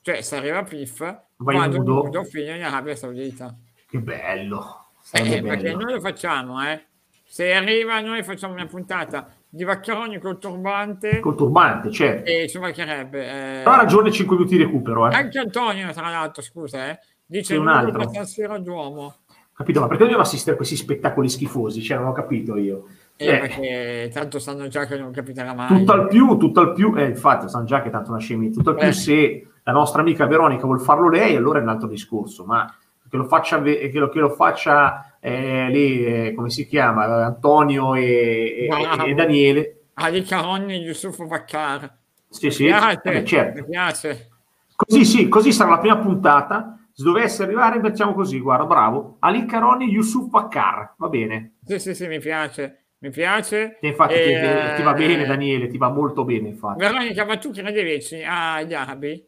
Cioè, 0.00 0.20
se 0.20 0.36
arriva 0.36 0.62
Piff, 0.62 1.00
Vai 1.36 1.68
nudo. 1.70 2.02
nudo 2.02 2.24
fino 2.24 2.54
in 2.54 2.62
Arabia 2.62 2.94
Saudita. 2.94 3.56
Che 3.88 3.98
bello. 3.98 4.83
Eh, 5.22 5.42
perché 5.42 5.72
noi 5.72 5.92
lo 5.92 6.00
facciamo, 6.00 6.64
eh. 6.66 6.86
Se 7.24 7.52
arriva, 7.52 8.00
noi 8.00 8.22
facciamo 8.22 8.54
una 8.54 8.66
puntata 8.66 9.28
di 9.48 9.64
Vaccheroni 9.64 10.18
col 10.18 10.38
turbante. 10.38 11.20
Col 11.20 11.36
turbante, 11.36 11.90
certo. 11.90 12.30
E 12.30 12.48
ci 12.48 12.58
mancherebbe. 12.58 13.60
Eh... 13.60 13.62
Ha 13.62 13.76
ragione, 13.76 14.10
5 14.10 14.36
minuti 14.36 14.56
di 14.56 14.64
recupero. 14.64 15.08
Eh. 15.08 15.14
Anche 15.14 15.38
Antonio, 15.38 15.92
tra 15.92 16.10
l'altro, 16.10 16.42
scusa, 16.42 16.90
eh, 16.90 16.98
dice 17.24 17.56
un 17.56 17.68
altro. 17.68 18.08
stasera 18.08 18.58
Duomo. 18.58 19.16
Capito, 19.52 19.78
ma 19.80 19.86
perché 19.86 20.02
dobbiamo 20.02 20.24
assistere 20.24 20.52
a 20.52 20.56
questi 20.56 20.74
spettacoli 20.74 21.28
schifosi? 21.28 21.80
Cioè, 21.80 21.98
non 21.98 22.08
ho 22.08 22.12
capito 22.12 22.56
io. 22.56 22.86
Eh, 23.16 23.28
eh. 23.28 23.38
perché 23.38 24.10
tanto 24.12 24.40
sanno 24.40 24.66
già 24.66 24.86
che 24.86 24.96
non 24.96 25.12
capiterà 25.12 25.54
mai. 25.54 25.68
Tutto 25.68 25.92
al 25.92 26.08
più, 26.08 26.36
tutto 26.36 26.60
al 26.60 26.72
più, 26.72 26.92
eh, 26.96 27.04
infatti 27.04 27.48
sanno 27.48 27.64
già 27.64 27.80
che 27.82 27.90
tanto 27.90 28.10
una 28.10 28.18
scemi, 28.18 28.50
tutto 28.50 28.70
al 28.70 28.76
più 28.76 28.88
eh. 28.88 28.92
se 28.92 29.46
la 29.62 29.72
nostra 29.72 30.00
amica 30.00 30.26
Veronica 30.26 30.66
vuol 30.66 30.80
farlo 30.80 31.08
lei, 31.08 31.36
allora 31.36 31.60
è 31.60 31.62
un 31.62 31.68
altro 31.68 31.86
discorso, 31.86 32.44
ma 32.44 32.66
che 33.08 33.16
lo 33.16 33.24
faccia, 33.26 33.62
che 33.62 33.92
lo, 33.94 34.08
che 34.08 34.18
lo 34.18 34.30
faccia 34.30 35.13
eh, 35.26 35.70
lì, 35.70 36.04
eh, 36.04 36.34
come 36.34 36.50
si 36.50 36.66
chiama, 36.66 37.24
Antonio 37.24 37.94
e, 37.94 38.68
e, 38.68 39.08
e 39.08 39.14
Daniele. 39.14 39.84
Ali 39.94 40.22
Caronni, 40.22 40.76
Yusuf 40.76 41.24
Bakar. 41.24 41.90
Sì, 42.28 42.50
sì, 42.50 42.64
piace, 42.66 43.24
certo. 43.24 43.60
Mi 43.62 43.68
piace. 43.70 44.28
Così 44.76 45.06
sì, 45.06 45.28
così 45.28 45.50
sarà 45.50 45.70
la 45.70 45.78
prima 45.78 45.96
puntata. 45.96 46.78
Se 46.92 47.02
dovesse 47.02 47.42
arrivare, 47.42 47.80
facciamo 47.80 48.12
così, 48.12 48.38
guarda, 48.38 48.66
bravo. 48.66 49.16
Ali 49.20 49.46
Caroni, 49.46 49.86
Yusuf 49.86 50.28
Bakar, 50.28 50.92
va 50.98 51.08
bene. 51.08 51.54
Sì, 51.64 51.78
sì, 51.78 51.94
sì, 51.94 52.06
mi 52.06 52.18
piace. 52.18 52.88
Mi 52.98 53.08
piace. 53.08 53.78
E 53.80 53.88
infatti 53.88 54.12
e, 54.12 54.72
ti, 54.74 54.76
ti, 54.76 54.82
va 54.82 54.92
bene, 54.92 55.24
Daniele, 55.24 55.68
ti 55.68 55.78
va 55.78 55.88
molto 55.88 56.24
bene, 56.24 56.48
infatti. 56.48 56.80
Veronica, 56.80 57.24
ma 57.24 57.38
tu 57.38 57.50
credevi 57.50 57.98
agli 58.26 58.74
arabi? 58.74 59.26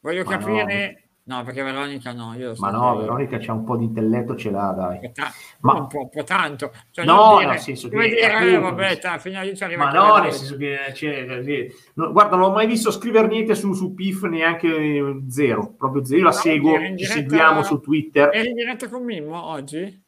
Voglio 0.00 0.22
ma 0.24 0.36
capire... 0.36 1.04
No 1.30 1.44
perché 1.44 1.62
Veronica 1.62 2.12
no, 2.12 2.34
io 2.34 2.54
Ma 2.58 2.70
no, 2.70 2.96
Veronica 2.96 3.38
c'ha 3.38 3.52
un 3.52 3.62
po' 3.62 3.76
di 3.76 3.84
intelletto, 3.84 4.34
ce 4.34 4.50
l'ha, 4.50 4.72
dai. 4.76 5.12
Ta- 5.12 5.30
ma 5.60 5.74
un 5.74 5.86
po', 5.86 6.00
un 6.00 6.08
po 6.08 6.24
tanto. 6.24 6.72
Cioè, 6.90 7.04
no, 7.04 7.36
dire, 7.38 7.50
nel 7.50 7.60
senso 7.60 7.88
che... 7.88 7.96
Dire, 7.96 8.50
eh, 8.54 8.58
vabbè, 8.58 8.98
ta, 8.98 9.18
fino 9.18 9.38
a 9.38 9.54
ci 9.54 9.76
Ma 9.76 9.92
no, 9.92 10.16
nel 10.16 10.32
senso 10.32 10.56
che... 10.56 10.76
Cioè, 10.92 11.68
no, 11.94 12.10
guarda, 12.10 12.34
non 12.34 12.50
ho 12.50 12.52
mai 12.52 12.66
visto 12.66 12.90
scrivere 12.90 13.28
niente 13.28 13.54
su, 13.54 13.74
su 13.74 13.94
PIF, 13.94 14.24
neanche 14.24 15.22
zero, 15.28 15.72
proprio 15.78 16.04
zero. 16.04 16.18
Io 16.18 16.24
la 16.24 16.30
no, 16.30 16.36
seguo, 16.36 16.76
diretta, 16.76 16.96
ci 16.96 17.04
seguiamo 17.04 17.62
su 17.62 17.78
Twitter. 17.78 18.30
Eri 18.32 18.48
in 18.48 18.54
diretta 18.56 18.88
con 18.88 19.04
Mimmo 19.04 19.40
oggi? 19.40 20.02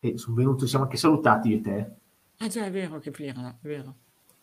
Eh, 0.00 0.18
sono 0.18 0.36
venuti, 0.36 0.66
siamo 0.66 0.84
anche 0.84 0.98
salutati 0.98 1.48
io 1.48 1.56
e 1.56 1.60
te. 1.62 1.90
Ah 2.40 2.48
già, 2.48 2.66
è 2.66 2.70
vero, 2.70 2.98
che 2.98 3.10
pirla, 3.10 3.56
è 3.62 3.66
vero. 3.66 3.94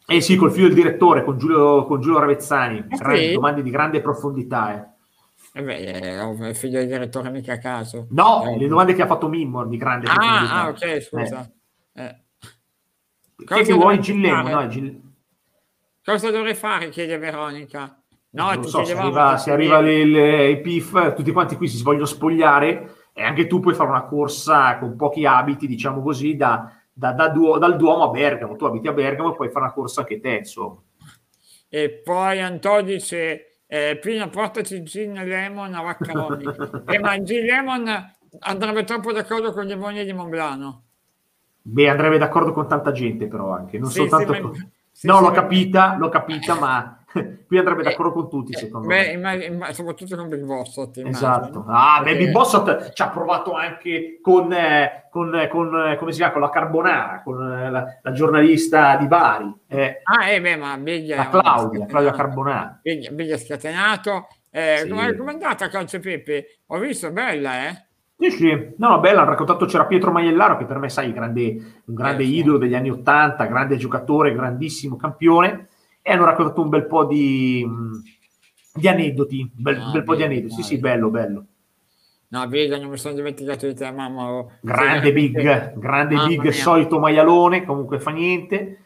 Eh 0.07 0.21
sì, 0.21 0.35
col 0.37 0.51
figlio 0.51 0.69
del 0.69 0.75
direttore, 0.75 1.23
con 1.23 1.37
Giulio, 1.37 1.85
con 1.85 2.01
Giulio 2.01 2.17
Ravezzani. 2.17 2.83
Ah, 2.89 3.15
sì? 3.15 3.33
Domande 3.33 3.61
di 3.61 3.69
grande 3.69 4.01
profondità, 4.01 4.73
eh. 4.75 4.93
Eh 5.53 5.63
beh, 5.63 6.49
è 6.49 6.53
figlio 6.53 6.79
del 6.79 6.87
direttore 6.87 7.29
mica 7.29 7.53
a 7.53 7.57
caso. 7.57 8.07
No, 8.11 8.45
eh. 8.45 8.57
le 8.57 8.67
domande 8.67 8.93
che 8.93 9.01
ha 9.01 9.07
fatto 9.07 9.27
Mimmo 9.27 9.65
di 9.65 9.77
grande 9.77 10.07
Ah, 10.07 10.63
ah 10.63 10.67
ok, 10.69 11.01
scusa. 11.01 11.49
Eh. 11.93 12.03
Eh. 12.03 12.23
Cosa 13.45 13.61
che 13.61 13.73
vuoi 13.73 13.99
Gillemo? 13.99 14.49
No, 14.49 14.67
Gill... 14.67 15.01
Cosa 16.03 16.31
dovrei 16.31 16.55
fare? 16.55 16.89
chiede 16.89 17.17
Veronica. 17.17 17.99
No, 18.31 18.53
non 18.53 18.65
so, 18.65 18.83
se 18.83 18.93
arriva, 18.95 19.37
se 19.37 19.51
arriva 19.51 19.79
le, 19.79 20.03
le, 20.05 20.49
i 20.49 20.61
PIF, 20.61 21.13
tutti 21.15 21.31
quanti 21.31 21.55
qui 21.55 21.69
si 21.69 21.81
vogliono 21.81 22.05
spogliare 22.05 22.95
e 23.13 23.23
anche 23.23 23.47
tu 23.47 23.61
puoi 23.61 23.73
fare 23.73 23.89
una 23.89 24.03
corsa 24.03 24.77
con 24.77 24.97
pochi 24.97 25.25
abiti, 25.25 25.67
diciamo 25.67 26.01
così, 26.01 26.35
da, 26.35 26.69
da, 26.91 27.13
da 27.13 27.29
Duo, 27.29 27.57
dal 27.57 27.77
Duomo 27.77 28.03
a 28.03 28.09
Bergamo. 28.09 28.57
Tu 28.57 28.65
abiti 28.65 28.87
a 28.87 28.93
Bergamo 28.93 29.31
e 29.31 29.35
puoi 29.35 29.49
fare 29.49 29.65
una 29.65 29.73
corsa 29.73 30.01
anche 30.01 30.19
te, 30.19 30.35
insomma. 30.35 30.81
E 31.69 31.89
poi 32.03 32.41
Antonio 32.41 32.93
dice 32.93 33.54
eh, 33.67 33.97
prima 34.01 34.27
portaci 34.27 34.83
gin 34.83 35.13
lemon 35.13 35.73
a 35.73 35.81
Vaccaroni. 35.81 36.43
eh, 36.85 36.99
ma 36.99 37.15
il 37.15 37.23
gin 37.23 37.45
lemon 37.45 38.13
andrebbe 38.39 38.83
troppo 38.83 39.11
d'accordo 39.11 39.51
con 39.51 39.65
gli 39.65 39.71
amoni 39.71 40.03
di 40.05 40.13
Monblano. 40.13 40.83
Beh, 41.61 41.89
andrebbe 41.89 42.17
d'accordo 42.17 42.51
con 42.51 42.67
tanta 42.67 42.91
gente 42.91 43.27
però 43.27 43.51
anche, 43.51 43.79
non 43.79 43.89
sì, 43.89 43.99
soltanto 43.99 44.33
sì, 44.33 44.41
con... 44.41 44.71
sì, 44.91 45.07
no, 45.07 45.19
l'ho 45.19 45.31
capita, 45.31 45.95
l'ho 45.97 46.09
capita, 46.09 46.59
ma 46.59 46.94
qui 47.47 47.57
andrebbe 47.57 47.81
eh, 47.81 47.83
d'accordo 47.85 48.11
con 48.11 48.29
tutti, 48.29 48.53
eh, 48.53 48.57
secondo 48.57 48.87
beh, 48.87 49.17
me. 49.17 49.51
Beh, 49.51 49.73
soprattutto 49.73 50.15
con 50.15 50.27
Big 50.27 50.43
Bossot. 50.43 50.97
Esatto. 50.97 51.65
Ah, 51.67 52.01
beh, 52.03 52.17
Big 52.17 52.31
Bossot 52.31 52.91
ci 52.91 53.01
ha 53.01 53.09
provato 53.09 53.53
anche 53.53 54.19
con, 54.21 54.51
eh, 54.51 55.07
con, 55.09 55.31
con, 55.49 55.95
come 55.97 56.11
si 56.11 56.17
chiama, 56.17 56.33
con 56.33 56.41
la 56.41 56.49
Carbonara, 56.49 57.21
con 57.23 57.71
la, 57.71 57.85
la 58.01 58.11
giornalista 58.11 58.97
di 58.97 59.07
Bari. 59.07 59.53
Eh. 59.67 60.01
Ah, 60.03 60.27
eh, 60.29 60.41
beh, 60.41 60.57
ma 60.57 60.77
Biglia... 60.77 61.17
La 61.17 61.29
Claudia, 61.29 61.85
Claudia 61.85 62.11
Carbonara. 62.11 62.79
Biglia, 62.81 63.11
Biglia 63.11 63.37
scatenato. 63.37 64.27
Eh, 64.49 64.81
sì. 64.83 64.89
Come 64.89 65.31
è 65.31 65.33
andata 65.33 65.67
Calcio 65.67 65.99
Pepe? 65.99 66.59
Ho 66.67 66.79
visto, 66.79 67.11
bella, 67.11 67.67
eh? 67.67 67.83
Sì, 68.17 68.31
sì, 68.31 68.73
no, 68.77 68.99
bella, 69.01 69.21
hanno 69.21 69.31
raccontato 69.31 69.65
c'era 69.65 69.85
Pietro 69.85 70.09
Maiellaro 70.09 70.55
che 70.55 70.63
per 70.63 70.77
me, 70.77 70.87
sai, 70.87 71.11
grande, 71.11 71.81
un 71.85 71.93
grande 71.93 72.23
eh, 72.23 72.27
idolo 72.27 72.57
degli 72.57 72.73
anni 72.73 72.89
Ottanta, 72.89 73.43
grande 73.43 73.75
giocatore, 73.75 74.33
grandissimo 74.33 74.95
campione 74.95 75.67
e 76.07 76.11
hanno 76.11 76.25
raccontato 76.25 76.61
un 76.61 76.69
bel 76.69 76.85
po' 76.85 77.05
di, 77.05 77.65
di 78.75 78.87
aneddoti, 78.87 79.51
bel, 79.51 79.79
ah, 79.81 79.89
bel 79.89 80.03
po' 80.03 80.13
di 80.13 80.21
aneddoti, 80.21 80.53
sì 80.53 80.61
sì, 80.61 80.77
bello, 80.77 81.09
bello. 81.09 81.45
No, 82.27 82.47
Big, 82.47 82.77
non 82.77 82.91
mi 82.91 82.97
sono 82.97 83.15
dimenticato 83.15 83.65
di 83.65 83.73
te, 83.73 83.91
mamma. 83.91 84.31
Oh. 84.31 84.51
Grande 84.61 85.11
Big, 85.11 85.73
grande 85.73 86.15
Big, 86.27 86.41
mia. 86.41 86.51
solito 86.51 86.99
maialone, 86.99 87.65
comunque 87.65 87.99
fa 87.99 88.11
niente. 88.11 88.85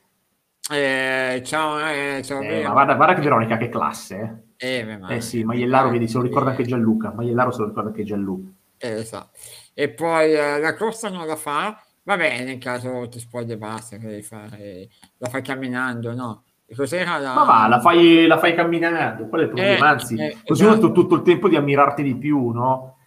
Eh, 0.72 1.42
ciao, 1.44 1.78
eh, 1.90 2.22
ciao 2.24 2.40
eh, 2.40 2.64
ma 2.64 2.72
guarda, 2.72 2.96
guarda 2.96 3.16
che 3.16 3.22
Veronica, 3.22 3.58
che 3.58 3.68
classe, 3.68 4.46
eh. 4.56 4.80
Eh, 4.80 5.00
eh 5.10 5.20
sì, 5.20 5.44
Maiellaro, 5.44 5.90
vedi, 5.90 6.08
se 6.08 6.18
lo 6.18 6.24
ricorda 6.24 6.52
anche 6.52 6.64
Gianluca. 6.64 7.12
Maiellaro 7.12 7.52
se 7.52 7.60
lo 7.60 7.68
ricorda 7.68 7.90
anche 7.90 8.06
Gianluca. 8.06 8.50
Eh, 8.78 9.04
so. 9.04 9.30
E 9.74 9.90
poi 9.90 10.34
eh, 10.34 10.58
la 10.58 10.74
corsa 10.74 11.10
non 11.10 11.28
la 11.28 11.36
fa, 11.36 11.84
va 12.04 12.16
bene, 12.16 12.54
in 12.54 12.60
caso 12.60 13.10
ti 13.10 13.20
spogli 13.20 13.52
e 13.52 13.58
basta, 13.58 13.98
che 13.98 14.08
devi 14.08 14.22
fare, 14.22 14.88
la 15.18 15.28
fai 15.28 15.42
camminando, 15.42 16.14
no? 16.14 16.44
Cos'era 16.76 17.18
la... 17.18 17.34
Ma 17.34 17.44
va, 17.44 17.68
la 17.68 17.80
fai, 17.80 18.26
la 18.28 18.38
fai 18.38 18.56
camminando, 18.56 19.28
qual 19.28 19.42
è 19.42 19.44
il 19.46 19.50
problema? 19.50 19.86
Eh, 19.86 19.90
Anzi, 19.90 20.16
eh, 20.16 20.38
così 20.46 20.66
esatto. 20.66 20.88
ho 20.88 20.92
tutto 20.92 21.16
il 21.16 21.22
tempo 21.22 21.48
di 21.50 21.56
ammirarti 21.56 22.04
di 22.04 22.16
più, 22.16 22.50
no? 22.52 22.98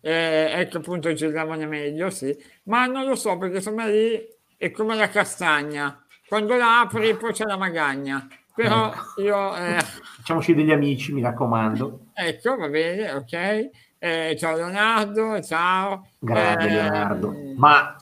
Eh, 0.00 0.52
ecco 0.60 0.78
appunto 0.78 1.12
giocavano 1.12 1.66
meglio, 1.66 2.10
sì. 2.10 2.36
Ma 2.64 2.86
non 2.86 3.04
lo 3.06 3.16
so, 3.16 3.36
perché 3.38 3.56
insomma 3.56 3.86
lì 3.86 4.20
è 4.56 4.70
come 4.70 4.94
la 4.94 5.08
castagna. 5.08 6.00
Quando 6.28 6.56
la 6.56 6.80
apri 6.80 7.16
poi 7.16 7.32
c'è 7.32 7.44
la 7.44 7.56
magagna. 7.56 8.26
Però 8.54 8.92
Ecco. 8.92 9.20
io... 9.22 9.56
eh, 9.56 9.80
Facciamoci 10.16 10.54
degli 10.54 10.70
amici, 10.72 11.12
mi 11.12 11.22
raccomando. 11.22 12.06
ecco, 12.14 12.56
va 12.56 12.68
bene, 12.68 13.12
ok. 13.12 13.70
Eh, 13.98 14.36
ciao 14.38 14.56
Leonardo, 14.56 15.42
ciao. 15.42 16.06
Grande 16.18 16.64
Eh, 16.66 16.70
Leonardo. 16.70 17.34
Ma 17.56 17.96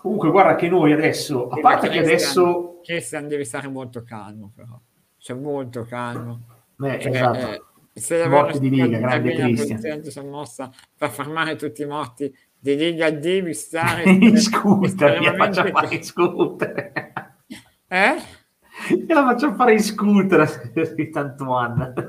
comunque 0.00 0.30
guarda 0.30 0.54
che 0.56 0.68
noi 0.68 0.92
adesso, 0.92 1.48
a 1.48 1.60
parte 1.60 1.88
che 1.88 1.98
adesso... 1.98 2.80
Christian 2.82 3.28
devi 3.28 3.44
stare 3.44 3.68
molto 3.68 4.02
calmo 4.02 4.50
però. 4.54 4.78
Cioè 5.18 5.36
molto 5.36 5.84
calmo. 5.84 6.40
eh, 6.82 6.98
Cioè, 6.98 7.12
esatto. 7.14 7.38
eh, 7.38 7.62
se 7.92 8.18
la 8.18 8.28
Morti 8.28 8.58
guerra 8.58 8.58
di 8.58 8.70
liga, 8.70 8.98
grande 8.98 9.34
Christian. 9.34 9.78
si 9.78 10.18
è 10.18 10.22
mossa 10.22 10.70
per 10.96 11.10
fermare 11.10 11.56
tutti 11.56 11.82
i 11.82 11.86
morti 11.86 12.34
di 12.58 12.76
liga 12.76 13.10
devi 13.10 13.52
stare 13.52 14.04
in 14.08 14.38
scooter, 14.38 15.18
gliela 15.20 15.32
estremamente- 15.32 15.36
facciamo 15.36 15.70
fare 15.78 15.94
in 15.94 16.02
scooter. 16.04 16.92
eh? 17.88 18.14
Gliela 19.06 19.24
facciamo 19.24 19.54
fare 19.54 19.72
in 19.72 19.80
scooter 19.82 20.40
di. 20.40 21.92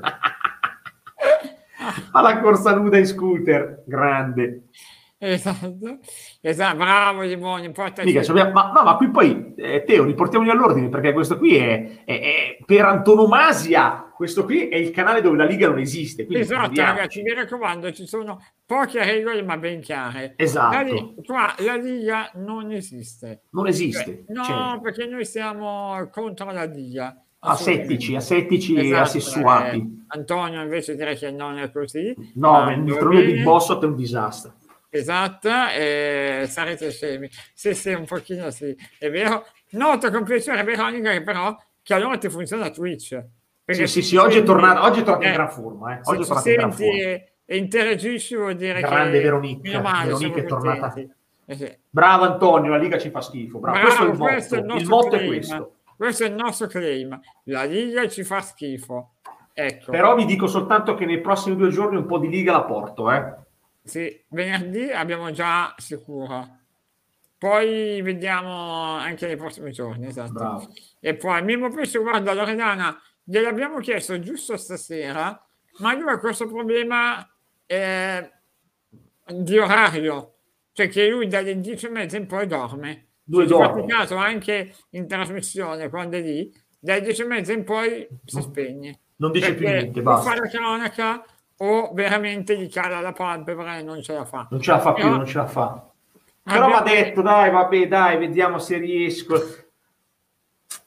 Fa 2.10 2.20
la 2.20 2.40
corsa 2.40 2.74
nuda 2.74 2.96
in 2.96 3.06
scooter, 3.06 3.82
grande. 3.86 4.68
Esatto, 5.24 5.98
esatto, 6.40 6.76
bravo 6.78 7.22
Limone, 7.22 7.70
portaci 7.70 8.08
Mica, 8.08 8.24
ci 8.24 8.30
abbiamo- 8.32 8.50
ma, 8.50 8.72
no, 8.74 8.82
ma 8.82 8.96
qui 8.96 9.08
poi, 9.08 9.54
eh, 9.56 9.84
Teo, 9.86 10.02
riportiamoli 10.02 10.50
all'ordine 10.50 10.88
perché 10.88 11.12
questo 11.12 11.38
qui 11.38 11.54
è, 11.56 12.02
è- 12.04 12.20
è 12.20 12.58
per 12.66 12.84
antonomasia. 12.86 14.10
Questo 14.16 14.44
qui 14.44 14.68
è 14.68 14.76
il 14.76 14.90
canale 14.90 15.20
dove 15.20 15.36
la 15.36 15.44
Liga 15.44 15.68
non 15.68 15.78
esiste. 15.78 16.26
Esatto, 16.28 16.66
andiamo. 16.66 16.90
ragazzi, 16.96 17.22
mi 17.22 17.32
raccomando, 17.34 17.92
ci 17.92 18.06
sono 18.06 18.40
poche 18.66 19.02
regole 19.04 19.42
ma 19.42 19.56
ben 19.56 19.80
chiare. 19.80 20.34
Esatto. 20.36 20.74
La 20.76 20.82
li- 20.82 21.14
qua 21.24 21.54
la 21.58 21.76
Liga 21.76 22.30
non 22.34 22.72
esiste. 22.72 23.42
Non 23.50 23.66
esiste. 23.68 24.24
No, 24.28 24.44
Cioè, 24.44 24.80
perché 24.80 25.06
noi 25.06 25.24
siamo 25.24 26.08
contro 26.12 26.50
la 26.50 26.64
Liga. 26.64 27.16
asettici, 27.44 28.14
asettici 28.14 28.74
e 28.74 28.86
Esatto, 28.86 29.02
asessuati. 29.02 29.76
eh, 29.78 30.04
Antonio 30.08 30.62
invece 30.62 30.94
direi 30.94 31.16
che 31.16 31.30
non 31.32 31.58
è 31.58 31.72
così. 31.72 32.14
No, 32.34 32.52
Ma 32.64 32.72
il 32.74 32.96
trono 32.96 33.20
di. 33.20 33.42
Bossot 33.42 33.82
è 33.82 33.86
un 33.86 33.96
disastro. 33.96 34.52
Esatto, 34.94 35.48
e 35.74 36.44
sarete 36.48 36.90
scemi. 36.90 37.26
Sì, 37.54 37.72
sì, 37.74 37.94
un 37.94 38.04
pochino 38.04 38.50
sì, 38.50 38.76
è 38.98 39.08
vero. 39.10 39.46
Noto 39.70 40.10
con 40.10 40.22
piacere, 40.22 40.62
Veronica, 40.64 41.12
che 41.12 41.22
però 41.22 41.56
che 41.82 41.94
allora 41.94 42.18
ti 42.18 42.28
funziona 42.28 42.68
Twitch. 42.68 43.18
Perché 43.64 43.86
Sì, 43.86 43.92
sì, 43.92 44.02
se 44.02 44.02
sì, 44.02 44.10
ti 44.10 44.16
oggi 44.18 44.38
è 44.38 44.42
tornato, 44.42 44.82
oggi 44.82 45.00
è 45.00 45.02
tornato 45.02 45.24
in 45.24 45.30
eh, 45.30 45.34
gran 45.34 45.50
forma. 45.50 45.92
Eh. 45.94 46.04
se 46.04 46.10
Oggi 46.10 46.22
è 46.22 46.26
tornato 46.26 46.48
in 46.50 46.54
gran 46.56 46.72
senti 46.72 46.92
forma. 46.92 47.08
e, 47.08 47.32
e 47.46 47.56
interagisci 47.56 48.36
vuol 48.36 48.54
dire 48.54 48.80
Grande 48.80 49.16
che 49.16 49.22
Veronica, 49.22 49.80
male, 49.80 50.04
Veronica 50.04 50.40
è 50.40 50.44
tornata-. 50.44 50.94
Eh 51.46 51.56
sì. 51.56 51.78
Bravo 51.88 52.24
Antonio, 52.24 52.70
la 52.70 52.76
Liga 52.76 52.98
ci 52.98 53.08
fa 53.08 53.22
schifo. 53.22 53.60
Bravo. 53.60 53.78
Bravo, 53.78 54.16
questo 54.18 54.56
è 54.56 54.58
il 54.58 54.64
motto. 54.66 54.76
il, 54.76 54.84
nostro 54.84 54.94
motto 54.94 55.14
è 55.14 55.18
claim. 55.18 55.28
questo. 55.28 55.74
Questo 55.96 56.24
è 56.24 56.26
il 56.26 56.34
nostro 56.34 56.66
claim. 56.66 57.20
La 57.44 57.64
Liga 57.64 58.06
ci 58.08 58.24
fa 58.24 58.42
schifo. 58.42 59.14
Ecco. 59.54 59.90
Però 59.90 60.14
vi 60.14 60.26
dico 60.26 60.46
soltanto 60.46 60.94
che 60.94 61.06
nei 61.06 61.20
prossimi 61.22 61.56
due 61.56 61.70
giorni 61.70 61.96
un 61.96 62.04
po' 62.04 62.18
di 62.18 62.28
Liga 62.28 62.52
la 62.52 62.64
porto. 62.64 63.10
Eh. 63.10 63.34
Sì, 63.84 64.24
venerdì 64.28 64.90
abbiamo 64.90 65.30
già 65.32 65.74
sicuro. 65.76 66.58
Poi 67.36 68.00
vediamo 68.02 68.92
anche 68.92 69.26
nei 69.26 69.36
prossimi 69.36 69.72
giorni, 69.72 70.06
esatto. 70.06 70.32
Bravo. 70.32 70.68
E 71.00 71.16
poi 71.16 71.42
Mimmo 71.42 71.70
Pesce, 71.70 71.98
guarda, 71.98 72.32
Loredana, 72.32 72.96
gliel'abbiamo 73.24 73.80
chiesto 73.80 74.20
giusto 74.20 74.56
stasera, 74.56 75.44
ma 75.78 75.94
lui 75.94 76.08
ha 76.12 76.18
questo 76.20 76.46
problema 76.46 77.28
eh, 77.66 78.30
di 79.26 79.58
orario, 79.58 80.34
cioè 80.72 80.88
che 80.88 81.08
lui 81.08 81.26
dalle 81.26 81.58
10 81.58 81.86
e 81.86 81.88
mezza 81.90 82.16
in 82.16 82.26
poi 82.26 82.46
dorme. 82.46 83.08
Due 83.24 83.46
Se 83.46 83.52
ci 83.54 83.58
fate 83.60 83.72
dorme. 83.80 83.86
caso 83.92 84.14
anche 84.14 84.74
in 84.90 85.08
trasmissione, 85.08 85.88
quando 85.88 86.16
è 86.18 86.20
lì, 86.20 86.52
dalle 86.78 87.00
10 87.00 87.22
e 87.22 87.24
mezza 87.24 87.52
in 87.52 87.64
poi 87.64 88.06
si 88.24 88.40
spegne. 88.40 89.00
Non 89.16 89.32
dice 89.32 89.54
più 89.54 89.66
niente, 89.66 90.00
basta. 90.00 90.30
fa 90.30 90.36
la 90.36 90.48
cronaca 90.48 91.24
o 91.64 91.90
veramente 91.94 92.58
gli 92.58 92.68
cala 92.68 93.00
la 93.00 93.12
palpebra 93.12 93.78
e 93.78 93.82
non 93.82 94.02
ce 94.02 94.14
la 94.14 94.24
fa. 94.24 94.48
Non 94.50 94.60
ce 94.60 94.70
la 94.72 94.78
fa 94.80 94.92
più, 94.94 95.04
Però- 95.04 95.16
non 95.16 95.26
ce 95.26 95.38
la 95.38 95.46
fa. 95.46 95.86
Però 96.42 96.66
mi 96.66 96.72
ha 96.74 96.80
detto, 96.80 97.22
dai, 97.22 97.50
vabbè, 97.52 97.86
dai, 97.86 98.18
vediamo 98.18 98.58
se 98.58 98.76
riesco. 98.78 99.34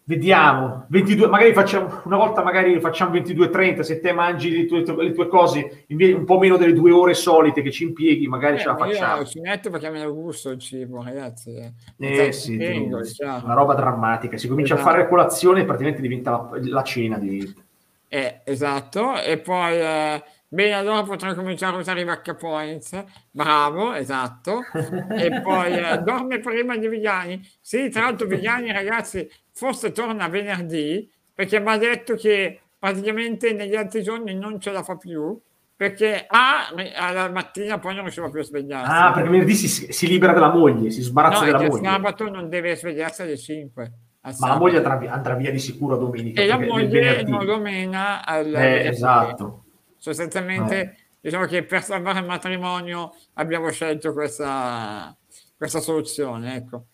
Vediamo, 0.08 0.86
22, 0.90 1.28
magari 1.28 1.52
facciamo 1.54 2.02
una 2.04 2.18
volta, 2.18 2.44
magari 2.44 2.80
facciamo 2.80 3.12
22.30. 3.12 3.80
Se 3.82 4.00
te 4.02 4.12
mangi 4.12 4.52
le 4.56 4.66
tue, 4.68 4.84
le 5.04 5.14
tue 5.14 5.28
cose 5.28 5.86
un 5.90 6.26
po' 6.26 6.38
meno 6.38 6.58
delle 6.58 6.74
due 6.74 6.92
ore 6.92 7.16
solite 7.16 7.64
che 7.64 7.72
ci 7.72 7.86
impieghi, 7.86 8.28
magari 8.28 8.58
Eh, 8.58 8.60
ce 8.60 8.66
la 8.68 8.74
ma 8.74 8.86
facciamo. 8.86 9.22
Io 9.22 9.26
ci 9.26 9.40
metto 9.40 9.70
perché 9.72 9.90
me 9.90 10.04
lo 10.04 10.14
gusto 10.14 10.52
il 10.52 10.60
cibo, 10.60 11.02
ragazzi. 11.02 11.56
Eh 11.56 11.74
Senza 11.98 12.32
sì, 12.40 12.58
tengo, 12.58 13.00
chiaro. 13.02 13.46
una 13.46 13.56
roba 13.56 13.74
drammatica. 13.74 14.38
Si 14.38 14.48
comincia 14.48 14.76
Esatto. 14.76 14.90
a 14.90 14.92
fare 14.94 15.08
colazione 15.08 15.62
e 15.62 15.66
praticamente 15.66 16.02
diventa 16.02 16.32
la, 16.32 16.50
la 16.62 16.84
cena. 16.84 17.18
Diventa. 17.18 17.62
Eh, 18.08 18.42
esatto, 18.44 19.20
e 19.20 19.40
poi 19.40 19.74
eh, 19.80 20.24
bene, 20.56 20.74
allora 20.74 21.04
potrai 21.04 21.36
cominciare 21.36 21.76
a 21.76 21.80
usare 21.80 22.02
i 22.02 22.06
vacca 22.06 22.34
points. 22.34 23.04
Bravo, 23.30 23.94
esatto. 23.94 24.62
e 25.16 25.42
poi 25.42 25.74
eh, 25.78 25.98
dorme 26.00 26.40
prima 26.40 26.76
di 26.78 26.88
Vigliani. 26.88 27.48
Sì, 27.62 27.90
tra 27.90 28.04
l'altro 28.04 28.26
Vigliani, 28.26 28.72
ragazzi, 28.72 29.30
forse 29.52 29.92
torna 29.92 30.28
venerdì 30.28 31.08
perché 31.34 31.60
mi 31.60 31.70
ha 31.70 31.78
detto 31.78 32.16
che 32.16 32.62
praticamente 32.80 33.52
negli 33.54 33.76
altri 33.76 34.02
giorni 34.02 34.34
non 34.34 34.60
ce 34.60 34.72
la 34.72 34.84
fa 34.84 34.96
più 34.96 35.40
perché 35.78 36.26
A, 36.26 36.70
alla 36.96 37.30
mattina 37.30 37.78
poi 37.80 37.94
non 37.94 38.04
riusciva 38.04 38.30
più 38.30 38.40
a 38.40 38.44
svegliarsi. 38.44 38.92
Ah, 38.92 39.12
perché 39.12 39.30
venerdì 39.30 39.54
si, 39.54 39.92
si 39.92 40.08
libera 40.08 40.32
della 40.32 40.54
moglie, 40.54 40.90
si 40.90 41.02
sbarazza 41.02 41.40
no, 41.40 41.46
della 41.46 41.68
moglie. 41.68 41.84
sabato 41.84 42.30
non 42.30 42.48
deve 42.48 42.76
svegliarsi 42.76 43.22
alle 43.24 43.38
5. 43.38 43.92
Ma 44.40 44.48
la 44.48 44.58
moglie 44.58 44.78
andrà 44.78 44.96
via, 44.96 45.12
andrà 45.12 45.36
via 45.36 45.52
di 45.52 45.60
sicuro 45.60 45.98
domenica. 45.98 46.42
e 46.42 46.48
la 46.48 46.58
moglie 46.58 47.24
non 47.24 47.46
lo 47.46 47.60
mena 47.60 48.26
al 48.26 48.54
Eh, 48.56 48.88
esatto. 48.88 49.65
Sostanzialmente 50.06 50.80
Eh. 50.82 50.96
diciamo 51.20 51.46
che 51.46 51.64
per 51.64 51.82
salvare 51.84 52.20
il 52.20 52.26
matrimonio 52.26 53.14
abbiamo 53.34 53.70
scelto 53.72 54.14
questa, 54.14 55.16
questa 55.58 55.80
soluzione 55.80 56.56
ecco 56.56 56.86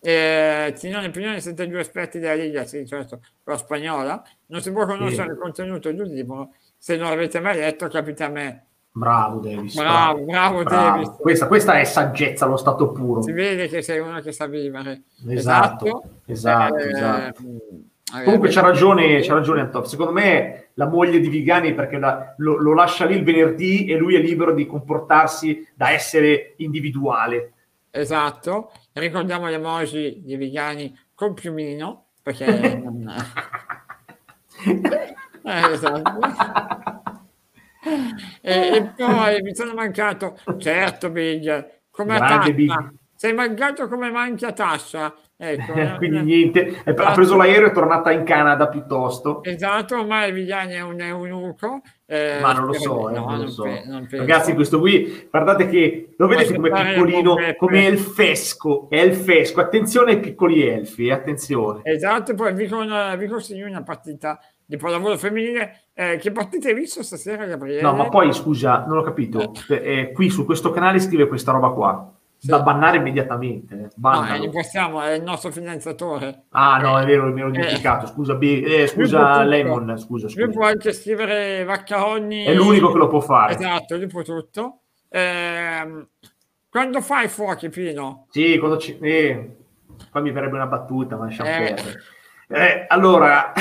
eh, 0.00 0.72
Tinone 0.78 1.10
Pignone 1.10 1.40
siete 1.40 1.66
due 1.68 1.80
esperti 1.80 2.18
della 2.20 2.34
Liga 2.34 2.64
sì 2.64 2.86
certo 2.86 3.20
la 3.44 3.56
spagnola 3.56 4.22
non 4.46 4.60
si 4.60 4.70
può 4.72 4.86
conoscere 4.86 5.32
il 5.32 5.38
contenuto 5.38 5.90
di 5.90 5.98
un 6.00 6.06
libro 6.06 6.50
se 6.78 6.96
non 6.96 7.10
l'avete 7.10 7.40
mai 7.40 7.56
letto 7.58 7.88
capita 7.88 8.26
a 8.26 8.28
me 8.28 8.64
Bravo 8.92 9.38
Davis. 9.38 9.76
Bravo, 9.76 10.24
bravo, 10.24 10.64
Davis. 10.64 11.10
Questa, 11.10 11.46
questa 11.46 11.78
è 11.78 11.84
saggezza 11.84 12.44
allo 12.44 12.56
stato 12.56 12.90
puro. 12.90 13.22
si 13.22 13.30
vede 13.30 13.68
che 13.68 13.82
sei 13.82 14.00
uno 14.00 14.20
che 14.20 14.32
sa 14.32 14.46
vivere 14.48 15.02
Esatto, 15.28 16.02
esatto, 16.26 16.76
Eh, 16.76 16.88
esatto. 16.88 17.42
eh, 18.18 18.24
Comunque 18.24 18.48
eh, 18.48 18.52
c'ha 18.52 18.62
ragione, 18.62 19.20
c'ha 19.20 19.34
ragione 19.34 19.60
Antonio. 19.60 19.86
Secondo 19.86 20.10
me 20.12 20.69
la 20.80 20.86
moglie 20.86 21.20
di 21.20 21.28
Vigani 21.28 21.74
perché 21.74 21.98
la- 21.98 22.34
lo, 22.38 22.56
lo 22.56 22.72
lascia 22.72 23.04
lì 23.04 23.14
il 23.14 23.22
venerdì 23.22 23.84
e 23.84 23.98
lui 23.98 24.14
è 24.14 24.18
libero 24.18 24.54
di 24.54 24.64
comportarsi 24.66 25.68
da 25.74 25.90
essere 25.90 26.54
individuale. 26.56 27.52
Esatto, 27.90 28.72
ricordiamo 28.94 29.46
le 29.48 29.56
emoji 29.56 30.22
di 30.24 30.36
Vigani 30.36 30.98
col 31.14 31.34
piumino, 31.34 32.06
perché... 32.22 32.80
non- 32.82 33.12
Eh, 35.42 35.72
esatto. 35.72 36.20
e, 38.42 38.52
e 38.76 38.84
poi 38.94 39.40
mi 39.42 39.54
sono 39.54 39.72
mancato, 39.74 40.38
certo 40.58 41.08
Big, 41.10 41.80
come 41.90 42.14
a 42.14 42.18
Grande 42.18 42.36
Tascia, 42.36 42.52
Big. 42.52 42.94
Sei 43.20 43.34
mancato 43.34 43.86
come 43.86 44.10
manchi 44.10 44.46
a 44.46 44.52
Tascia, 44.52 45.14
ecco. 45.36 45.74
Quindi 45.98 46.16
eh, 46.16 46.22
niente, 46.22 46.82
ha 46.86 47.12
preso 47.12 47.36
l'aereo 47.36 47.66
e 47.66 47.70
è 47.70 47.74
tornata 47.74 48.12
in 48.12 48.24
Canada 48.24 48.66
piuttosto. 48.68 49.44
Esatto, 49.44 49.98
ormai 49.98 50.32
Vigani 50.32 50.72
è 50.72 50.80
un 50.80 50.98
eunuco. 51.02 51.82
eh, 52.06 52.38
Ma 52.40 52.54
non 52.54 52.64
lo 52.64 52.72
so, 52.72 53.10
eh, 53.10 53.18
no, 53.18 53.26
non 53.26 53.40
lo 53.40 53.48
so. 53.48 53.64
pe- 53.64 53.82
non. 53.84 54.08
Ragazzi, 54.10 54.54
questo 54.54 54.78
qui, 54.78 55.28
guardate 55.30 55.68
che 55.68 56.14
lo 56.16 56.26
vedete 56.28 56.54
come 56.54 56.70
piccolino, 56.70 57.36
come 57.58 57.86
elfesco, 57.88 58.88
è 58.88 59.02
elfesco. 59.02 59.60
Attenzione 59.60 60.12
ai 60.12 60.20
piccoli 60.20 60.66
elfi, 60.66 61.08
eh, 61.08 61.12
attenzione. 61.12 61.82
Esatto, 61.84 62.34
poi 62.34 62.54
vi, 62.54 62.68
con, 62.68 62.90
vi 63.18 63.26
consiglio 63.26 63.66
una 63.66 63.82
partita 63.82 64.40
di 64.64 64.78
pallavolo 64.78 65.18
femminile. 65.18 65.82
Eh, 65.92 66.16
che 66.16 66.32
partita 66.32 66.68
hai 66.68 66.74
visto 66.74 67.02
stasera, 67.02 67.44
Gabriele? 67.44 67.82
No, 67.82 67.92
ma 67.92 68.08
poi 68.08 68.32
scusa, 68.32 68.86
non 68.88 68.96
ho 68.96 69.02
capito. 69.02 69.52
Eh, 69.68 70.10
qui 70.14 70.30
su 70.30 70.46
questo 70.46 70.70
canale 70.70 71.00
scrive 71.00 71.28
questa 71.28 71.52
roba 71.52 71.68
qua. 71.68 72.14
Da 72.42 72.60
bannare 72.62 72.96
immediatamente. 72.96 73.74
eh. 73.74 73.78
No, 73.82 73.88
Bannalo. 73.96 74.34
eh, 74.34 74.38
non 74.38 74.50
possiamo, 74.50 75.02
è 75.02 75.12
il 75.12 75.22
nostro 75.22 75.50
fidanzatore. 75.52 76.44
Ah, 76.50 76.78
no, 76.78 76.98
è 76.98 77.04
vero, 77.04 77.26
mi 77.26 77.40
ero 77.40 77.50
dimenticato. 77.50 78.06
Scusa, 78.06 78.34
B- 78.34 78.62
eh, 78.66 78.86
scusa. 78.86 79.42
Lemon. 79.42 79.98
Scusa, 79.98 80.26
Lui 80.34 80.44
può 80.46 80.62
scusa. 80.62 80.66
anche 80.68 80.92
scrivere 80.92 81.64
Vaccaroni. 81.64 82.44
È 82.44 82.54
l'unico 82.54 82.92
che 82.92 82.98
lo 82.98 83.08
può 83.08 83.20
fare. 83.20 83.54
Esatto, 83.54 83.96
lui 83.96 84.06
può 84.06 84.22
tutto. 84.22 84.78
Ehm, 85.10 86.08
quando 86.70 87.00
fai 87.02 87.28
fuochi, 87.28 87.68
Pino? 87.68 88.26
Sì, 88.30 88.56
quando 88.58 88.78
ci... 88.78 88.96
eh, 89.00 89.56
poi 90.10 90.22
mi 90.22 90.30
verrebbe 90.30 90.54
una 90.54 90.66
battuta, 90.66 91.16
ma 91.16 91.24
lasciamo 91.26 91.50
Eh. 91.50 91.74
perdere. 91.74 92.00
Eh, 92.48 92.84
allora... 92.88 93.52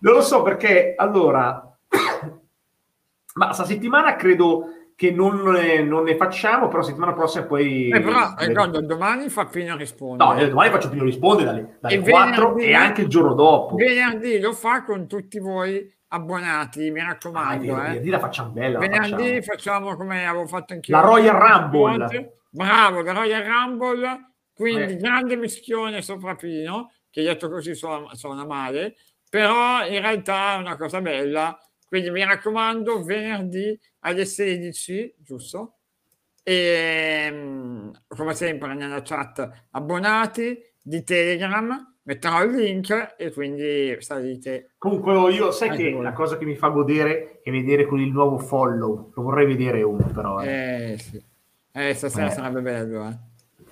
non 0.00 0.14
lo 0.14 0.22
so 0.22 0.42
perché, 0.42 0.94
allora... 0.96 1.68
Ma 3.34 3.52
sta 3.52 3.64
settimana 3.64 4.16
credo 4.16 4.84
che 4.96 5.10
non 5.10 5.42
ne, 5.42 5.82
non 5.82 6.04
ne 6.04 6.16
facciamo, 6.16 6.68
però 6.68 6.82
settimana 6.82 7.12
prossima 7.12 7.44
poi... 7.44 7.88
Eh, 7.88 8.00
però 8.00 8.34
ricordo, 8.38 8.80
domani 8.80 9.28
fa 9.28 9.46
Pino 9.46 9.76
rispondere. 9.76 10.30
No, 10.30 10.38
eh, 10.38 10.48
domani 10.48 10.70
faccio 10.70 10.88
Pino 10.88 11.02
rispondere 11.04 11.50
dalle, 11.50 11.78
dalle 11.80 11.94
e 11.94 12.10
4 12.10 12.54
venerdì, 12.54 12.70
e 12.70 12.74
anche 12.74 13.00
il 13.02 13.08
giorno 13.08 13.34
dopo. 13.34 13.74
Venerdì 13.74 14.38
lo 14.38 14.52
fa 14.52 14.84
con 14.84 15.08
tutti 15.08 15.40
voi 15.40 15.92
abbonati, 16.08 16.90
mi 16.90 17.00
raccomando. 17.00 17.74
Ah, 17.74 17.82
venerdì 17.82 18.08
eh. 18.08 18.10
la 18.10 18.18
facciamo 18.20 18.50
bella. 18.50 18.78
Venerdì 18.78 19.42
facciamo. 19.42 19.42
facciamo. 19.42 19.96
come 19.96 20.26
avevo 20.26 20.46
fatto 20.46 20.74
anche 20.74 20.92
io. 20.92 20.96
La 20.96 21.02
Royal 21.02 21.36
Rumble. 21.36 22.38
Bravo, 22.50 23.02
la 23.02 23.12
Royal 23.12 23.42
Rumble. 23.42 24.32
Quindi 24.54 24.92
eh. 24.92 24.96
grande 24.96 25.34
mischione 25.34 26.02
sopra 26.02 26.36
Pino, 26.36 26.92
che 27.10 27.22
detto 27.22 27.50
così 27.50 27.74
suona, 27.74 28.14
suona 28.14 28.46
male, 28.46 28.94
però 29.28 29.84
in 29.84 30.00
realtà 30.00 30.54
è 30.54 30.58
una 30.58 30.76
cosa 30.76 31.00
bella. 31.00 31.58
Quindi 31.86 32.10
mi 32.10 32.24
raccomando, 32.24 33.02
venerdì 33.02 33.78
alle 34.00 34.24
16, 34.24 35.16
giusto? 35.18 35.78
E 36.42 37.28
mm, 37.30 37.90
come 38.08 38.34
sempre 38.34 38.74
nella 38.74 39.02
chat 39.02 39.66
abbonati 39.70 40.58
di 40.82 41.02
Telegram 41.02 41.94
metterò 42.04 42.44
il 42.44 42.54
link 42.54 43.14
e 43.16 43.32
quindi 43.32 43.96
salite. 44.00 44.74
Comunque 44.78 45.32
io 45.32 45.50
sai 45.50 45.70
che 45.70 45.92
voi. 45.92 46.02
la 46.02 46.12
cosa 46.12 46.36
che 46.36 46.44
mi 46.44 46.56
fa 46.56 46.68
godere 46.68 47.40
è 47.42 47.50
vedere 47.50 47.86
con 47.86 48.00
il 48.00 48.10
nuovo 48.10 48.38
follow, 48.38 49.10
lo 49.14 49.22
vorrei 49.22 49.46
vedere 49.46 49.82
uno 49.82 50.06
però. 50.12 50.42
Eh, 50.42 50.92
eh 50.92 50.98
sì. 50.98 51.22
Eh, 51.72 51.94
stasera 51.94 52.28
eh. 52.28 52.30
sarebbe 52.30 52.60
bello, 52.60 53.08
eh. 53.08 53.18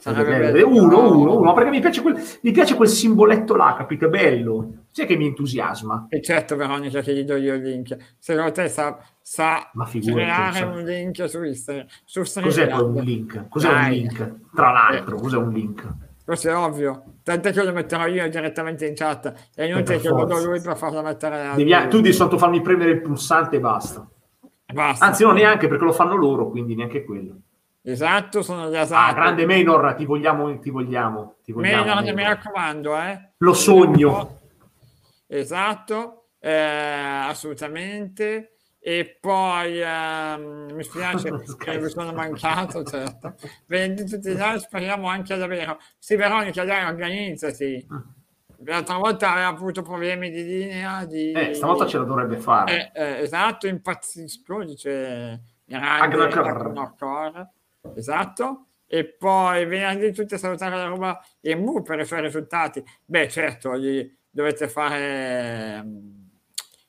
Bello. 0.05 0.69
Uno, 0.69 1.17
uno, 1.17 1.39
uno, 1.39 1.53
perché 1.53 1.71
mi 1.71 1.81
piace, 1.81 2.03
quel, 2.03 2.21
mi 2.41 2.51
piace 2.51 2.75
quel 2.75 2.89
simboletto 2.89 3.55
là, 3.55 3.75
capito? 3.77 4.07
È 4.07 4.09
bello. 4.09 4.87
Sai 4.91 5.07
che 5.07 5.17
mi 5.17 5.27
entusiasma. 5.27 6.07
E 6.09 6.21
certo, 6.21 6.57
Veronica, 6.57 7.01
che 7.03 7.15
gli 7.15 7.23
do 7.23 7.37
io 7.37 7.55
il 7.55 7.63
link. 7.63 7.97
Secondo 8.19 8.51
te 8.51 8.69
sa, 8.69 8.99
sa 9.21 9.71
creare 9.73 10.65
un 10.65 10.83
link 10.83 11.29
su 11.29 11.43
Instagram? 11.43 11.87
Su 12.05 12.21
Cos'è 12.21 12.73
un 12.75 12.95
link? 12.95 13.49
Cos'è 13.49 13.69
Dai. 13.69 13.85
un 13.85 13.91
link? 13.91 14.35
Tra 14.55 14.73
l'altro, 14.73 15.17
cos'è 15.17 15.37
un 15.37 15.53
link? 15.53 15.95
Questo 16.25 16.49
è 16.49 16.57
ovvio. 16.57 17.05
Tant'è 17.23 17.53
che 17.53 17.63
lo 17.63 17.73
metterò 17.73 18.07
io 18.07 18.29
direttamente 18.29 18.87
in 18.87 18.95
chat. 18.95 19.51
È 19.55 19.63
inutile 19.65 19.99
che 19.99 20.09
lo 20.09 20.25
do 20.25 20.45
lui 20.45 20.61
per 20.61 20.77
farlo 20.77 21.03
mettere. 21.03 21.53
Devi, 21.55 21.73
tu 21.89 22.01
di 22.01 22.13
sotto 22.13 22.39
farmi 22.39 22.61
premere 22.61 22.91
il 22.91 23.03
pulsante 23.03 23.57
e 23.57 23.61
basta. 23.61 24.09
basta. 24.73 25.05
Anzi, 25.05 25.23
non 25.23 25.35
neanche 25.35 25.69
perché 25.69 25.85
lo 25.85 25.93
fanno 25.93 26.17
loro, 26.17 26.51
quindi 26.51 26.75
neanche 26.75 27.05
quello. 27.05 27.37
Esatto, 27.85 28.43
sono 28.43 28.71
gli 28.71 28.77
esatti. 28.77 29.11
Ah, 29.11 29.13
grande 29.13 29.45
Menor, 29.45 29.95
ti 29.95 30.05
vogliamo, 30.05 30.57
ti 30.61 30.71
vogliamo. 30.71 31.37
Ti 31.43 31.53
vogliamo 31.53 31.85
Menor, 31.85 32.03
Menor. 32.03 32.15
mi 32.15 32.23
raccomando, 32.23 32.97
eh. 32.97 33.31
Lo 33.39 33.55
sogno. 33.55 34.39
Esatto, 35.27 36.29
eh, 36.39 36.53
assolutamente. 36.53 38.53
E 38.85 39.17
poi 39.21 39.81
ehm, 39.81 40.73
mi 40.73 40.83
spiace 40.83 41.31
che 41.59 41.79
mi 41.79 41.89
sono 41.89 42.13
mancato, 42.13 42.85
certo. 42.85 43.35
Vendi 43.67 44.05
tutti 44.05 44.29
i 44.29 44.35
live, 44.35 44.59
speriamo 44.59 45.09
anche 45.09 45.37
davvero. 45.37 45.79
Sì, 45.99 46.17
Veronica, 46.17 46.65
dai, 46.65 46.85
organizzati. 46.85 47.87
Ah. 47.91 48.03
L'altra 48.65 48.97
volta 48.97 49.33
aveva 49.33 49.49
avuto 49.49 49.83
problemi 49.83 50.31
di 50.31 50.45
linea. 50.45 51.05
Di... 51.05 51.33
Eh, 51.33 51.55
stavolta 51.55 51.87
ce 51.87 51.99
la 51.99 52.05
dovrebbe 52.05 52.39
fare. 52.39 52.93
Eh, 52.93 53.03
eh, 53.03 53.23
esatto, 53.23 53.67
impazzisco, 53.67 54.65
dice 54.65 55.43
grande 55.65 56.17
Esatto. 57.95 58.67
E 58.87 59.05
poi 59.07 59.65
venerdì 59.65 60.13
tutti 60.13 60.35
a 60.35 60.39
salutare 60.39 60.77
la 60.77 60.85
roba 60.85 61.19
e 61.41 61.55
Mu 61.55 61.83
per 61.83 62.01
i 62.01 62.05
suoi 62.05 62.21
risultati. 62.21 62.85
Beh, 63.05 63.29
certo, 63.29 63.77
gli 63.79 64.11
dovete 64.31 64.69
fare... 64.69 65.85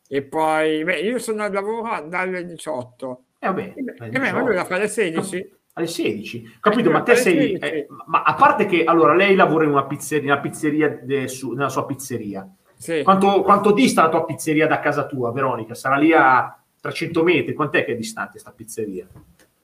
E 0.07 0.21
poi, 0.21 0.83
beh, 0.83 0.99
io 0.99 1.17
sono 1.17 1.43
al 1.43 1.51
lavoro 1.51 2.07
dalle 2.07 2.45
18. 2.45 3.23
Eh, 3.39 3.47
vabbè, 3.47 3.73
e 3.75 4.09
beh, 4.09 4.31
ma 4.31 4.41
lui 4.41 4.53
la 4.53 4.65
fa 4.65 4.75
alle 4.75 4.87
16. 4.87 5.51
Alle 5.73 5.87
16, 5.87 6.57
capito? 6.59 6.91
Ma 6.91 7.01
te 7.01 7.15
sei. 7.15 7.53
Eh, 7.53 7.87
ma 8.05 8.21
a 8.21 8.35
parte 8.35 8.65
che 8.67 8.83
allora 8.83 9.15
lei 9.15 9.33
lavora 9.33 9.63
in 9.63 9.71
una 9.71 9.85
pizzeria, 9.85 10.39
pizzeria 10.39 10.99
de, 11.01 11.27
su, 11.27 11.53
nella 11.53 11.69
sua 11.69 11.85
pizzeria. 11.85 12.47
Sì. 12.75 13.01
Quanto, 13.01 13.41
quanto 13.41 13.71
dista 13.71 14.03
la 14.03 14.09
tua 14.09 14.25
pizzeria 14.25 14.67
da 14.67 14.79
casa 14.79 15.07
tua, 15.07 15.31
Veronica? 15.31 15.73
Sarà 15.73 15.95
lì 15.95 16.13
a 16.13 16.61
300 16.79 17.23
metri? 17.23 17.53
Quant'è 17.53 17.83
che 17.83 17.93
è 17.93 17.95
distante 17.95 18.31
questa 18.31 18.51
pizzeria? 18.51 19.07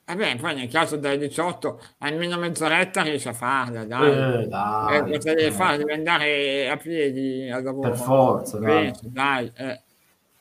Vabbè, 0.09 0.37
poi 0.37 0.55
nel 0.55 0.69
caso 0.69 0.95
delle 0.95 1.19
18 1.19 1.79
almeno 1.99 2.39
mezz'oretta 2.39 3.03
riesce 3.03 3.29
a 3.29 3.33
farla, 3.33 3.85
dai. 3.85 4.41
Eh, 4.41 4.47
dai 4.47 4.97
eh, 4.97 5.01
cosa 5.03 5.33
deve 5.35 5.51
fare? 5.51 5.77
Deve 5.77 5.93
andare 5.93 6.67
a 6.67 6.77
piedi 6.77 7.47
al 7.47 7.61
lavoro. 7.61 7.89
Per 7.89 7.97
forza, 7.97 8.57
dai. 8.57 8.91
dai 9.01 9.51
eh. 9.55 9.81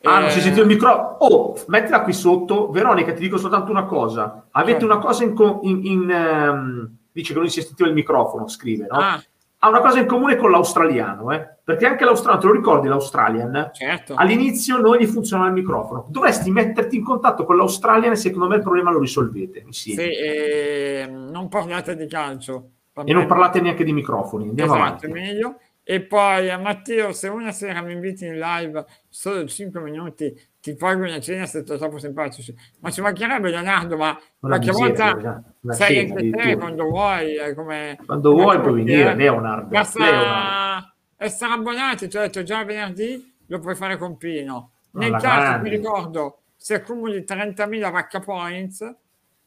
Ah, 0.01 0.21
non 0.21 0.29
si 0.31 0.41
sente 0.41 0.61
il 0.61 0.65
microfono. 0.65 1.17
Oh, 1.19 1.63
mettila 1.67 2.01
qui 2.01 2.13
sotto. 2.13 2.71
Veronica, 2.71 3.13
ti 3.13 3.19
dico 3.19 3.37
soltanto 3.37 3.69
una 3.69 3.85
cosa. 3.85 4.47
Avete 4.51 4.79
certo. 4.79 4.85
una 4.85 4.97
cosa 4.97 5.23
in... 5.23 5.35
in, 5.61 5.85
in 5.85 6.09
um, 6.09 6.97
dice 7.11 7.33
che 7.33 7.39
non 7.39 7.47
si 7.47 7.61
sentiva 7.61 7.89
il 7.89 7.95
microfono, 7.95 8.47
scrive, 8.47 8.87
no? 8.89 8.97
Ah 8.97 9.21
ha 9.61 9.69
una 9.69 9.81
cosa 9.81 9.99
in 9.99 10.05
comune 10.05 10.37
con 10.37 10.51
l'australiano, 10.51 11.31
eh? 11.31 11.57
perché 11.69 11.85
anche 11.85 12.05
l'australiano, 12.05 12.41
te 12.41 12.47
lo 12.47 12.53
ricordi 12.53 12.87
l'Australian? 12.87 13.71
Certo. 13.73 14.15
All'inizio 14.15 14.77
non 14.77 14.97
gli 14.97 15.05
funzionava 15.05 15.49
il 15.49 15.55
microfono. 15.55 16.07
Dovresti 16.09 16.49
metterti 16.49 16.95
in 16.95 17.03
contatto 17.03 17.45
con 17.45 17.57
l'Australian 17.57 18.13
e 18.13 18.15
secondo 18.15 18.47
me 18.47 18.55
il 18.55 18.61
problema 18.61 18.89
lo 18.89 18.99
risolvete 18.99 19.59
insieme. 19.59 20.01
Sì, 20.01 20.09
eh, 20.09 21.07
non 21.09 21.47
parlate 21.47 21.95
di 21.95 22.07
calcio. 22.07 22.71
E 23.05 23.13
non 23.13 23.27
parlate 23.27 23.61
neanche 23.61 23.83
di 23.83 23.93
microfoni. 23.93 24.47
Andiamo 24.49 24.73
esatto, 24.73 25.05
avanti. 25.05 25.07
meglio. 25.07 25.59
E 25.83 26.01
poi 26.01 26.49
a 26.49 26.57
Matteo, 26.57 27.11
se 27.11 27.27
una 27.27 27.51
sera 27.51 27.81
mi 27.81 27.93
inviti 27.93 28.25
in 28.25 28.39
live 28.39 28.85
solo 29.07 29.45
5 29.45 29.79
minuti, 29.81 30.33
ti 30.69 30.75
pago 30.75 31.03
una 31.03 31.19
cena 31.19 31.45
se 31.45 31.63
sei 31.65 31.77
troppo 31.77 31.97
simpatici. 31.97 32.55
Ma 32.79 32.91
ci 32.91 33.01
mancherebbe 33.01 33.49
Leonardo, 33.49 33.97
ma 33.97 34.17
qualche 34.39 34.71
volta 34.71 35.43
sei 35.69 36.09
anche 36.09 36.29
te 36.29 36.57
quando 36.57 36.83
vuoi. 36.85 37.37
Come, 37.55 37.97
quando 38.05 38.31
vuoi 38.31 38.59
puoi 38.59 38.83
venire, 38.83 39.15
Leonardo. 39.15 39.67
Basta 39.67 39.99
Leonardo. 39.99 40.93
essere 41.17 41.53
abbonati, 41.53 42.07
ti 42.07 42.17
ho 42.17 42.21
detto 42.21 42.43
già 42.43 42.63
venerdì, 42.63 43.35
lo 43.47 43.59
puoi 43.59 43.75
fare 43.75 43.97
con 43.97 44.17
Pino. 44.17 44.71
Nel 44.91 45.17
caso, 45.19 45.61
mi 45.61 45.69
ricordo, 45.69 46.41
se 46.55 46.75
accumuli 46.75 47.23
30.000 47.27 47.91
vacca 47.91 48.19
points, 48.19 48.95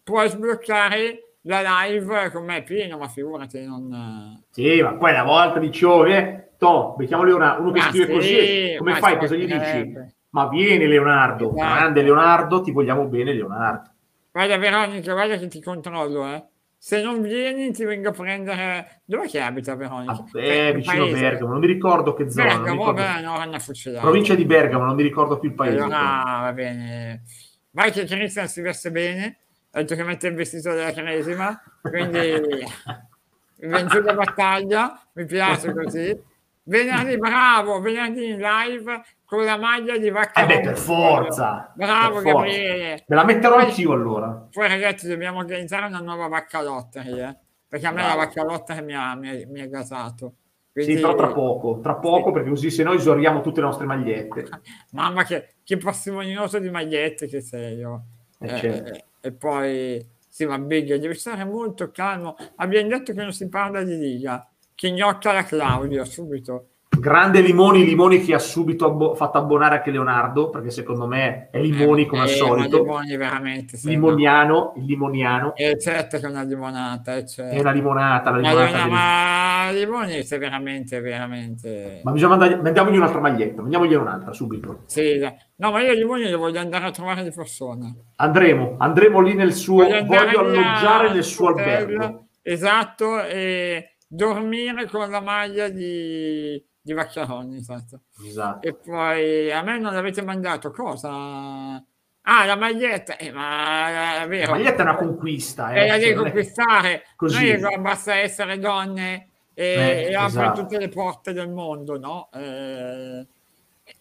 puoi 0.02 0.28
sbloccare 0.28 1.36
la 1.42 1.84
live 1.84 2.30
con 2.30 2.44
me 2.44 2.62
Pino, 2.62 2.98
ma 2.98 3.08
figurati, 3.08 3.64
non... 3.64 4.42
Sì, 4.50 4.80
ma 4.82 4.94
poi 4.94 5.10
una 5.12 5.24
volta 5.24 5.58
dicevo, 5.58 6.04
eh, 6.04 6.50
to, 6.58 6.94
becchiamoli 6.96 7.32
una, 7.32 7.58
uno 7.58 7.72
che 7.72 7.80
ma 7.80 7.88
scrive 7.88 8.06
sì, 8.06 8.12
così, 8.12 8.74
come 8.78 8.94
fai, 8.96 9.18
cosa 9.18 9.34
gli 9.34 9.46
dici? 9.46 10.20
Ma 10.32 10.48
vieni 10.48 10.86
Leonardo, 10.86 11.54
esatto. 11.54 11.74
grande 11.74 12.02
Leonardo, 12.02 12.60
ti 12.60 12.70
vogliamo 12.70 13.06
bene 13.06 13.32
Leonardo. 13.32 13.90
Guarda 14.30 14.56
Veronica, 14.56 15.12
guarda 15.12 15.36
che 15.36 15.46
ti 15.46 15.62
controllo, 15.62 16.26
eh. 16.26 16.44
Se 16.76 17.00
non 17.00 17.22
vieni 17.22 17.70
ti 17.70 17.84
vengo 17.84 18.08
a 18.08 18.12
prendere... 18.12 19.02
Dove 19.04 19.28
che 19.28 19.40
abita 19.40 19.76
Veronica? 19.76 20.12
Ah, 20.12 20.40
eh, 20.40 20.72
vicino 20.74 21.04
paese. 21.04 21.20
Bergamo, 21.20 21.52
non 21.52 21.60
mi 21.60 21.66
ricordo 21.66 22.12
che 22.14 22.28
zona. 22.28 22.56
Bergamo, 22.56 22.92
vabbè, 22.92 23.20
no, 23.22 24.00
Provincia 24.00 24.34
di 24.34 24.44
Bergamo, 24.44 24.84
non 24.84 24.96
mi 24.96 25.02
ricordo 25.02 25.38
più 25.38 25.50
il 25.50 25.54
paese. 25.54 25.76
Allora, 25.76 26.40
va 26.40 26.52
bene. 26.52 27.22
Vai 27.70 27.92
che 27.92 28.04
Cristian 28.04 28.48
si 28.48 28.60
veste 28.60 28.90
bene 28.90 29.36
ha 29.74 29.80
detto 29.80 29.94
che 29.94 30.04
mette 30.04 30.26
il 30.28 30.34
vestito 30.34 30.70
della 30.70 30.92
Cresima, 30.92 31.60
quindi 31.80 32.18
vince 33.56 34.00
la 34.02 34.14
battaglia, 34.14 35.02
mi 35.14 35.24
piace 35.24 35.72
così. 35.72 36.30
Venerdì, 36.64 37.18
bravo, 37.18 37.80
venerdì 37.80 38.30
in 38.30 38.38
live 38.38 39.02
con 39.24 39.44
la 39.44 39.56
maglia 39.56 39.96
di 39.98 40.10
Vacca. 40.10 40.42
Eh 40.42 40.46
beh, 40.46 40.60
per 40.60 40.78
forza! 40.78 41.72
Bravo 41.74 42.20
per 42.20 42.32
Gabriele! 42.32 42.88
Forza. 42.90 43.04
Me 43.08 43.16
la 43.16 43.24
metterò 43.24 43.56
anch'io 43.56 43.92
allora. 43.92 44.48
Poi 44.50 44.68
ragazzi 44.68 45.08
dobbiamo 45.08 45.38
organizzare 45.38 45.86
una 45.86 46.00
nuova 46.00 46.28
Vacca 46.28 46.62
Lottery, 46.62 47.20
eh? 47.20 47.36
perché 47.66 47.86
a 47.86 47.90
me 47.90 48.02
bravo. 48.02 48.16
la 48.16 48.24
Vacca 48.24 48.44
Lottery 48.44 48.84
mi 48.84 48.94
ha, 48.94 49.14
mi 49.16 49.28
ha, 49.28 49.46
mi 49.48 49.60
ha 49.60 49.66
gasato. 49.66 50.34
Quindi... 50.72 50.94
Sì, 50.94 51.00
però 51.00 51.14
tra 51.14 51.32
poco, 51.32 51.80
tra 51.80 51.96
poco, 51.96 52.28
sì. 52.28 52.32
perché 52.32 52.48
così 52.48 52.70
se 52.70 52.82
no 52.82 52.92
isoriamo 52.92 53.40
tutte 53.40 53.60
le 53.60 53.66
nostre 53.66 53.86
magliette. 53.86 54.48
Mamma 54.92 55.24
che, 55.24 55.54
che 55.64 55.76
parsimonioso 55.76 56.58
di 56.58 56.70
magliette 56.70 57.26
che 57.26 57.40
sei 57.40 57.76
io. 57.76 58.04
Eh, 58.38 58.58
certo. 58.58 58.92
eh, 58.92 59.04
e 59.20 59.32
poi 59.32 60.04
sì, 60.28 60.46
ma 60.46 60.58
Big 60.58 60.94
devi 60.94 61.14
stare 61.14 61.44
molto 61.44 61.90
calmo. 61.90 62.36
Abbiamo 62.56 62.88
detto 62.88 63.12
che 63.12 63.20
non 63.20 63.32
si 63.32 63.48
parla 63.50 63.82
di 63.82 63.98
Liga, 63.98 64.48
che 64.82 64.90
gnocca 64.90 65.30
la 65.30 65.44
Claudio 65.44 66.04
subito. 66.04 66.70
Grande 66.88 67.40
Limoni, 67.40 67.84
Limoni 67.84 68.20
che 68.20 68.34
ha 68.34 68.40
subito 68.40 68.86
abbo- 68.86 69.14
fatto 69.14 69.38
abbonare 69.38 69.76
anche 69.76 69.92
Leonardo, 69.92 70.50
perché 70.50 70.70
secondo 70.70 71.06
me 71.06 71.50
è 71.52 71.60
Limoni 71.60 72.02
eh, 72.02 72.06
come 72.06 72.22
al 72.22 72.28
eh, 72.28 72.32
solito. 72.32 72.78
Limoni 72.78 73.16
veramente. 73.16 73.78
Limoniano, 73.84 74.72
il 74.78 74.84
limoniano. 74.86 75.54
E 75.54 75.78
certo 75.78 76.18
che 76.18 76.26
è 76.26 76.28
una 76.28 76.42
limonata. 76.42 77.14
Eh, 77.14 77.24
certo. 77.28 77.54
È 77.54 77.60
una 77.60 77.70
limonata. 77.70 78.30
La 78.32 78.36
limonata 78.38 78.86
ma, 78.88 79.66
ma 79.66 79.70
Limoni 79.70 80.14
è 80.14 80.38
veramente, 80.38 81.00
veramente... 81.00 82.00
Ma 82.02 82.10
bisogna 82.10 82.36
mandare, 82.36 82.60
mandiamogli 82.60 82.96
un'altra 82.96 83.20
maglietta, 83.20 83.60
mandiamogli 83.60 83.94
un'altra 83.94 84.32
subito. 84.32 84.80
Sì, 84.86 85.16
no, 85.56 85.70
ma 85.70 85.80
io 85.80 85.92
Limoni 85.92 86.28
lo 86.28 86.38
voglio 86.38 86.58
andare 86.58 86.86
a 86.86 86.90
trovare 86.90 87.22
di 87.22 87.30
persona. 87.30 87.94
Andremo, 88.16 88.74
andremo 88.78 89.20
lì 89.20 89.34
nel 89.34 89.52
suo, 89.52 89.84
voglio, 89.84 90.04
voglio 90.04 90.40
alloggiare 90.40 91.12
nel 91.12 91.22
suo 91.22 91.46
albergo 91.50 92.26
esatto, 92.42 93.22
e 93.22 93.92
dormire 94.14 94.86
con 94.86 95.08
la 95.10 95.20
maglia 95.20 95.68
di, 95.68 96.62
di 96.80 96.92
Vaccaroni, 96.92 97.56
esatto. 97.56 98.00
Esatto. 98.26 98.66
E 98.68 98.74
poi 98.74 99.50
a 99.50 99.62
me 99.62 99.78
non 99.78 99.94
l'avete 99.94 100.22
mandato 100.22 100.70
cosa? 100.70 101.82
Ah, 102.24 102.44
la 102.44 102.56
maglietta, 102.56 103.16
eh, 103.16 103.32
ma 103.32 104.22
è 104.22 104.28
vero. 104.28 104.52
La 104.52 104.58
maglietta 104.58 104.78
è 104.78 104.82
una 104.82 104.96
conquista, 104.96 105.72
eh, 105.72 105.86
la 105.88 105.96
devi 105.96 106.04
cioè, 106.04 106.12
è- 106.12 106.16
conquistare. 106.22 107.04
Così. 107.16 107.56
Noi 107.58 107.78
basta 107.80 108.14
essere 108.16 108.58
donne 108.58 109.28
e, 109.54 109.64
Eh, 109.64 110.02
e 110.10 110.14
apre 110.14 110.26
esatto. 110.26 110.60
tutte 110.60 110.78
le 110.78 110.88
porte 110.88 111.32
del 111.32 111.48
mondo, 111.48 111.98
no? 111.98 112.28
Eh, 112.32 113.26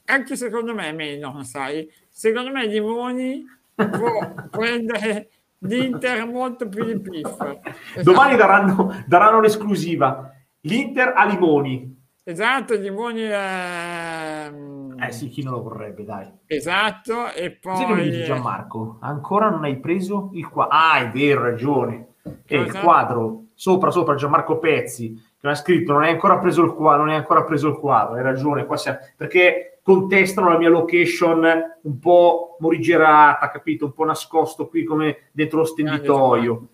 anche 0.05 0.35
secondo 0.35 0.73
me 0.75 0.91
meno, 0.91 1.41
sai? 1.43 1.89
Secondo 2.09 2.51
me 2.51 2.67
Limoni 2.67 3.43
può 3.73 4.33
prendere 4.51 5.29
l'Inter 5.63 6.25
molto 6.27 6.67
più 6.67 6.83
di 6.83 6.99
Piff. 6.99 7.37
Domani 8.03 8.35
daranno, 8.35 9.03
daranno 9.05 9.39
l'esclusiva. 9.41 10.31
L'Inter 10.61 11.13
a 11.15 11.25
Limoni. 11.25 11.99
Esatto, 12.23 12.75
Limoni... 12.75 13.23
ehm, 13.23 14.95
Eh 15.03 15.11
sì, 15.11 15.29
chi 15.29 15.43
non 15.43 15.53
lo 15.53 15.63
vorrebbe, 15.63 16.03
dai. 16.03 16.31
Esatto, 16.45 17.31
e 17.31 17.57
Cos'è 17.61 17.85
che 17.85 17.93
mi 17.93 18.03
dici 18.03 18.17
poi... 18.17 18.25
Gianmarco? 18.27 18.97
Ancora 19.01 19.49
non 19.49 19.63
hai 19.63 19.77
preso 19.79 20.29
il 20.33 20.47
quadro? 20.47 20.77
Ah, 20.77 20.99
è 20.99 21.09
vero, 21.09 21.43
hai 21.43 21.51
ragione. 21.51 22.07
E 22.45 22.57
il 22.57 22.65
Cosa? 22.67 22.81
quadro, 22.81 23.45
sopra, 23.55 23.89
sopra, 23.89 24.13
Gianmarco 24.15 24.59
Pezzi, 24.59 25.13
che 25.13 25.47
mi 25.47 25.49
ha 25.51 25.55
scritto 25.55 25.93
non 25.93 26.03
hai 26.03 26.11
ancora 26.11 26.37
preso 26.37 26.63
il 26.63 26.73
quadro, 26.73 27.03
non 27.03 27.09
hai 27.13 27.17
ancora 27.17 27.43
preso 27.43 27.69
il 27.69 27.77
quadro, 27.77 28.15
hai 28.15 28.21
ragione, 28.21 28.65
qua 28.67 28.77
siamo- 28.77 28.99
perché 29.17 29.70
contestano 29.81 30.49
la 30.49 30.57
mia 30.57 30.69
location 30.69 31.43
un 31.81 31.99
po' 31.99 32.57
morigerata, 32.59 33.49
capito? 33.51 33.85
Un 33.85 33.93
po' 33.93 34.05
nascosto 34.05 34.67
qui 34.67 34.83
come 34.83 35.29
dentro 35.31 35.59
lo 35.59 35.65
stenditoio. 35.65 36.67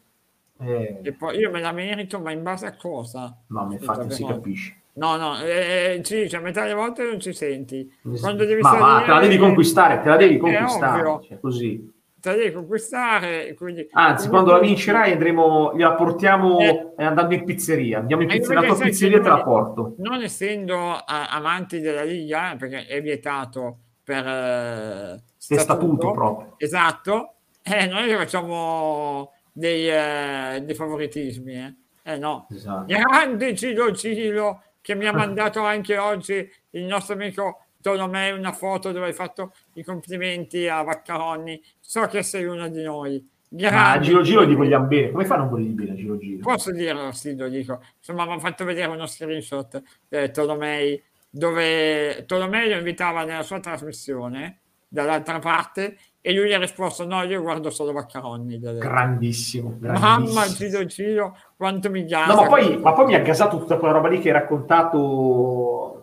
Eh, 0.60 1.00
E 1.04 1.14
poi 1.14 1.38
io 1.38 1.52
me 1.52 1.62
la 1.62 1.72
merito, 1.72 2.20
ma 2.20 2.32
in 2.32 2.44
base 2.44 2.66
a 2.66 2.76
cosa? 2.76 3.36
no, 3.48 3.66
ma 3.66 3.74
infatti 3.74 4.00
non 4.00 4.12
si 4.12 4.26
capisce. 4.26 4.82
No, 4.94 5.16
no, 5.16 5.40
eh, 5.44 6.02
sì, 6.04 6.28
cioè, 6.28 6.40
a 6.40 6.44
metà 6.44 6.64
delle 6.64 6.74
volte 6.74 7.04
non 7.04 7.20
ci 7.20 7.32
senti. 7.32 7.88
Quando 8.20 8.46
devi 8.46 8.62
ma 8.62 8.72
salire, 8.72 9.06
te 9.06 9.12
la 9.12 9.20
devi 9.20 9.38
conquistare, 9.38 10.02
te 10.02 10.10
la 10.10 10.16
devi 10.16 10.36
è 10.36 10.40
conquistare, 10.40 11.04
ovvio. 11.04 11.28
cioè, 11.28 11.40
così. 11.40 11.94
Devi 12.20 12.52
conquistare. 12.52 13.54
Quindi, 13.56 13.88
Anzi, 13.92 14.30
quando 14.30 14.52
la 14.52 14.60
vincerai 14.60 15.12
andremo, 15.14 15.74
gliela 15.76 15.94
portiamo 15.94 16.60
Eh. 16.60 16.94
andando 16.98 17.34
in 17.34 17.44
pizzeria. 17.46 18.00
Andiamo 18.00 18.24
in 18.24 18.28
pizzeria, 18.30 18.62
la 18.62 18.68
tua 18.68 18.78
pizzeria 18.86 19.20
te 19.22 19.30
la 19.30 19.44
porto. 19.44 19.96
Non 20.00 20.22
essendo 20.22 20.92
a- 20.94 21.28
amanti 21.30 21.80
della 21.80 22.04
Liga, 22.04 22.54
eh, 22.54 22.56
perché 22.58 22.86
è 22.86 23.02
vietato 23.02 23.78
per 24.04 24.26
eh, 24.28 25.22
Per 25.48 25.60
statuto 25.60 26.12
proprio. 26.12 26.54
Esatto, 26.58 27.34
eh, 27.64 27.86
noi 27.88 28.10
facciamo 28.16 29.32
dei, 29.52 29.90
eh, 29.90 30.62
dei 30.64 30.76
favoritismi. 30.76 31.54
Eh. 31.56 31.76
Eh, 32.14 32.18
no, 32.18 32.48
Esatto. 32.52 32.86
Grande 32.86 33.54
Cilo 33.56 33.94
Cilo 33.94 34.62
che 34.82 34.96
mi 34.96 35.06
ha 35.08 35.12
mandato 35.14 35.62
anche 35.62 35.98
oggi 35.98 36.50
il 36.72 36.84
nostro 36.84 37.16
amico 37.16 37.66
Tolomei 37.82 38.32
una 38.32 38.52
foto 38.52 38.92
dove 38.92 39.08
hai 39.08 39.14
fatto 39.14 39.54
i 39.74 39.84
complimenti 39.84 40.68
a 40.68 40.82
Vaccaroni. 40.82 41.62
So 41.80 42.06
che 42.08 42.24
sei 42.24 42.46
uno 42.46 42.68
di 42.70 42.84
noi. 42.84 43.30
Ma 43.50 43.94
a. 43.94 44.00
Giro 44.00 44.22
Giro 44.22 44.46
gli 44.46 44.56
vogliamo 44.56 44.88
bene. 44.88 45.12
Come 45.12 45.26
fa 45.26 45.36
a 45.36 45.38
non 45.38 45.50
volergli 45.50 45.72
bene 45.72 45.92
a 45.92 45.96
Giro 45.96 46.18
Giro? 46.18 46.40
Posso 46.42 46.72
dirlo, 46.72 47.12
sì, 47.12 47.36
lo 47.36 47.48
dico. 47.48 47.82
Insomma, 47.98 48.26
mi 48.26 48.34
ha 48.34 48.40
fatto 48.40 48.66
vedere 48.66 48.92
uno 48.92 49.06
screenshot 49.06 49.82
eh, 50.10 50.32
Tolomei 50.32 51.02
dove 51.30 52.26
Tolomei 52.26 52.70
lo 52.70 52.78
invitava 52.78 53.24
nella 53.24 53.44
sua 53.44 53.60
trasmissione 53.60 54.60
dall'altra 54.88 55.40
parte 55.40 55.98
e 56.22 56.34
lui 56.34 56.48
gli 56.50 56.54
ha 56.54 56.60
risposto 56.60 57.06
no, 57.06 57.24
io 57.24 57.42
guardo 57.42 57.70
solo 57.70 57.94
Vaccaroni. 57.94 58.60
Detto. 58.60 58.80
Grandissimo, 58.80 59.78
Mamma 59.80 59.98
grandissimo. 59.98 60.46
Cilo 60.46 60.86
Cilo, 60.88 61.38
quanto 61.56 61.90
mi 61.90 62.06
gasa. 62.06 62.34
No, 62.34 62.42
ma 62.42 62.48
poi, 62.48 62.78
ma 62.78 62.94
poi 62.94 63.06
mi 63.06 63.16
ha 63.16 63.20
gasato 63.20 63.58
tutta 63.58 63.78
quella 63.78 63.94
roba 63.94 64.10
lì 64.10 64.20
che 64.20 64.28
hai 64.28 64.34
raccontato. 64.34 65.97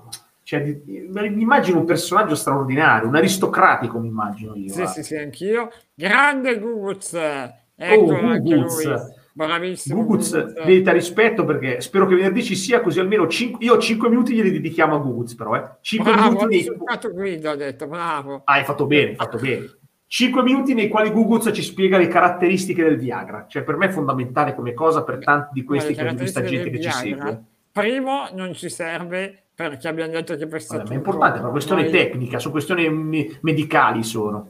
Cioè, 0.44 0.60
mi 0.86 1.40
immagino 1.40 1.78
un 1.78 1.86
personaggio 1.86 2.34
straordinario, 2.34 3.08
un 3.08 3.16
aristocratico, 3.16 3.98
mi 3.98 4.08
immagino 4.08 4.54
io. 4.54 4.72
Sì, 4.72 4.82
eh. 4.82 4.86
sì, 4.86 5.02
sì, 5.02 5.16
anch'io. 5.16 5.70
Grande 5.94 6.58
Guguz. 6.58 7.14
Ecco 7.14 8.00
Oh, 8.02 8.14
anche 8.14 8.54
Guguz. 8.54 8.84
lui. 8.84 8.96
Bravissimo. 9.32 10.04
Guguz, 10.04 10.32
merita 10.64 10.92
rispetto 10.92 11.44
perché 11.44 11.80
spero 11.80 12.06
che 12.06 12.14
venerdì 12.14 12.44
ci 12.44 12.54
sia 12.54 12.80
così 12.80 13.00
almeno 13.00 13.26
5, 13.26 13.64
io 13.64 13.78
5 13.78 14.08
minuti 14.08 14.32
glieli 14.34 14.52
dedichiamo 14.52 14.94
a 14.94 14.98
Guguz 14.98 15.34
però, 15.34 15.56
eh. 15.56 15.64
5 15.80 16.12
Bravo, 16.12 16.28
minuti 16.46 16.70
nei... 16.70 17.12
Guido, 17.12 17.50
ho 17.50 17.56
detto, 17.56 17.88
bravo. 17.88 18.42
Ah, 18.44 18.52
hai 18.52 18.64
fatto 18.64 18.86
bene, 18.86 19.08
hai 19.10 19.16
fatto 19.16 19.38
bene. 19.38 19.78
5 20.06 20.42
minuti 20.42 20.74
nei 20.74 20.88
quali 20.88 21.10
Guguz 21.10 21.50
ci 21.52 21.62
spiega 21.62 21.98
le 21.98 22.06
caratteristiche 22.06 22.84
del 22.84 22.98
Viagra. 22.98 23.46
Cioè, 23.48 23.64
per 23.64 23.76
me 23.76 23.86
è 23.86 23.90
fondamentale 23.90 24.54
come 24.54 24.72
cosa 24.72 25.02
per 25.02 25.18
tanti 25.18 25.48
di 25.54 25.64
questi, 25.64 25.94
Guarda, 25.94 26.10
che, 26.10 26.16
di 26.16 26.20
questa 26.20 26.42
gente 26.42 26.70
che 26.70 26.80
ci 26.80 26.88
caratteristiche 26.88 27.14
del 27.16 27.24
segue. 27.24 27.32
Viagra. 27.32 27.44
Primo, 27.72 28.28
non 28.34 28.54
ci 28.54 28.68
serve 28.68 29.43
perché 29.54 29.88
abbiamo 29.88 30.10
detto 30.12 30.36
che 30.36 30.46
per 30.46 30.60
Vabbè, 30.60 30.62
ma 30.62 30.64
statuto 30.66 30.92
è 30.92 30.96
importante, 30.96 31.38
una 31.38 31.48
questione 31.50 31.82
noi- 31.82 31.90
tecnica, 31.92 32.38
su 32.38 32.50
questioni 32.50 32.88
me- 32.90 33.38
medicali 33.42 34.02
sono. 34.02 34.48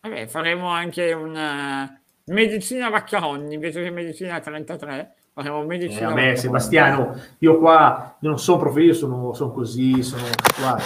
Vabbè, 0.00 0.26
faremo 0.26 0.68
anche 0.68 1.12
una 1.12 2.00
medicina 2.26 2.88
Vaccaroni 2.90 3.54
invece 3.54 3.82
che 3.82 3.90
medicina 3.90 4.38
33. 4.40 5.14
Faremo 5.32 5.62
Eh, 5.62 5.66
medicina 5.66 6.06
me, 6.08 6.14
Vaccaroni. 6.14 6.36
Sebastiano, 6.38 7.20
io 7.38 7.58
qua 7.58 8.16
non 8.20 8.38
sono 8.38 8.58
profilo, 8.58 8.94
sono, 8.94 9.34
sono 9.34 9.50
così, 9.52 10.02
sono 10.02 10.22
guarda, 10.58 10.82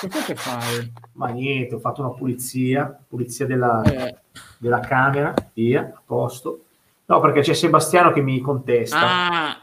Cosa 0.00 0.24
che 0.24 0.34
fai? 0.36 0.92
ma 1.14 1.28
niente, 1.28 1.74
ho 1.74 1.78
fatto 1.80 2.00
una 2.00 2.10
pulizia, 2.12 2.96
pulizia 3.08 3.44
della, 3.46 3.82
Eh, 3.82 4.16
della 4.58 4.78
camera, 4.80 5.34
via, 5.52 5.92
a 5.94 6.00
posto. 6.04 6.64
No, 7.06 7.18
perché 7.20 7.40
c'è 7.40 7.54
Sebastiano 7.54 8.12
che 8.12 8.20
mi 8.20 8.40
contesta. 8.40 8.98
ah, 9.00 9.61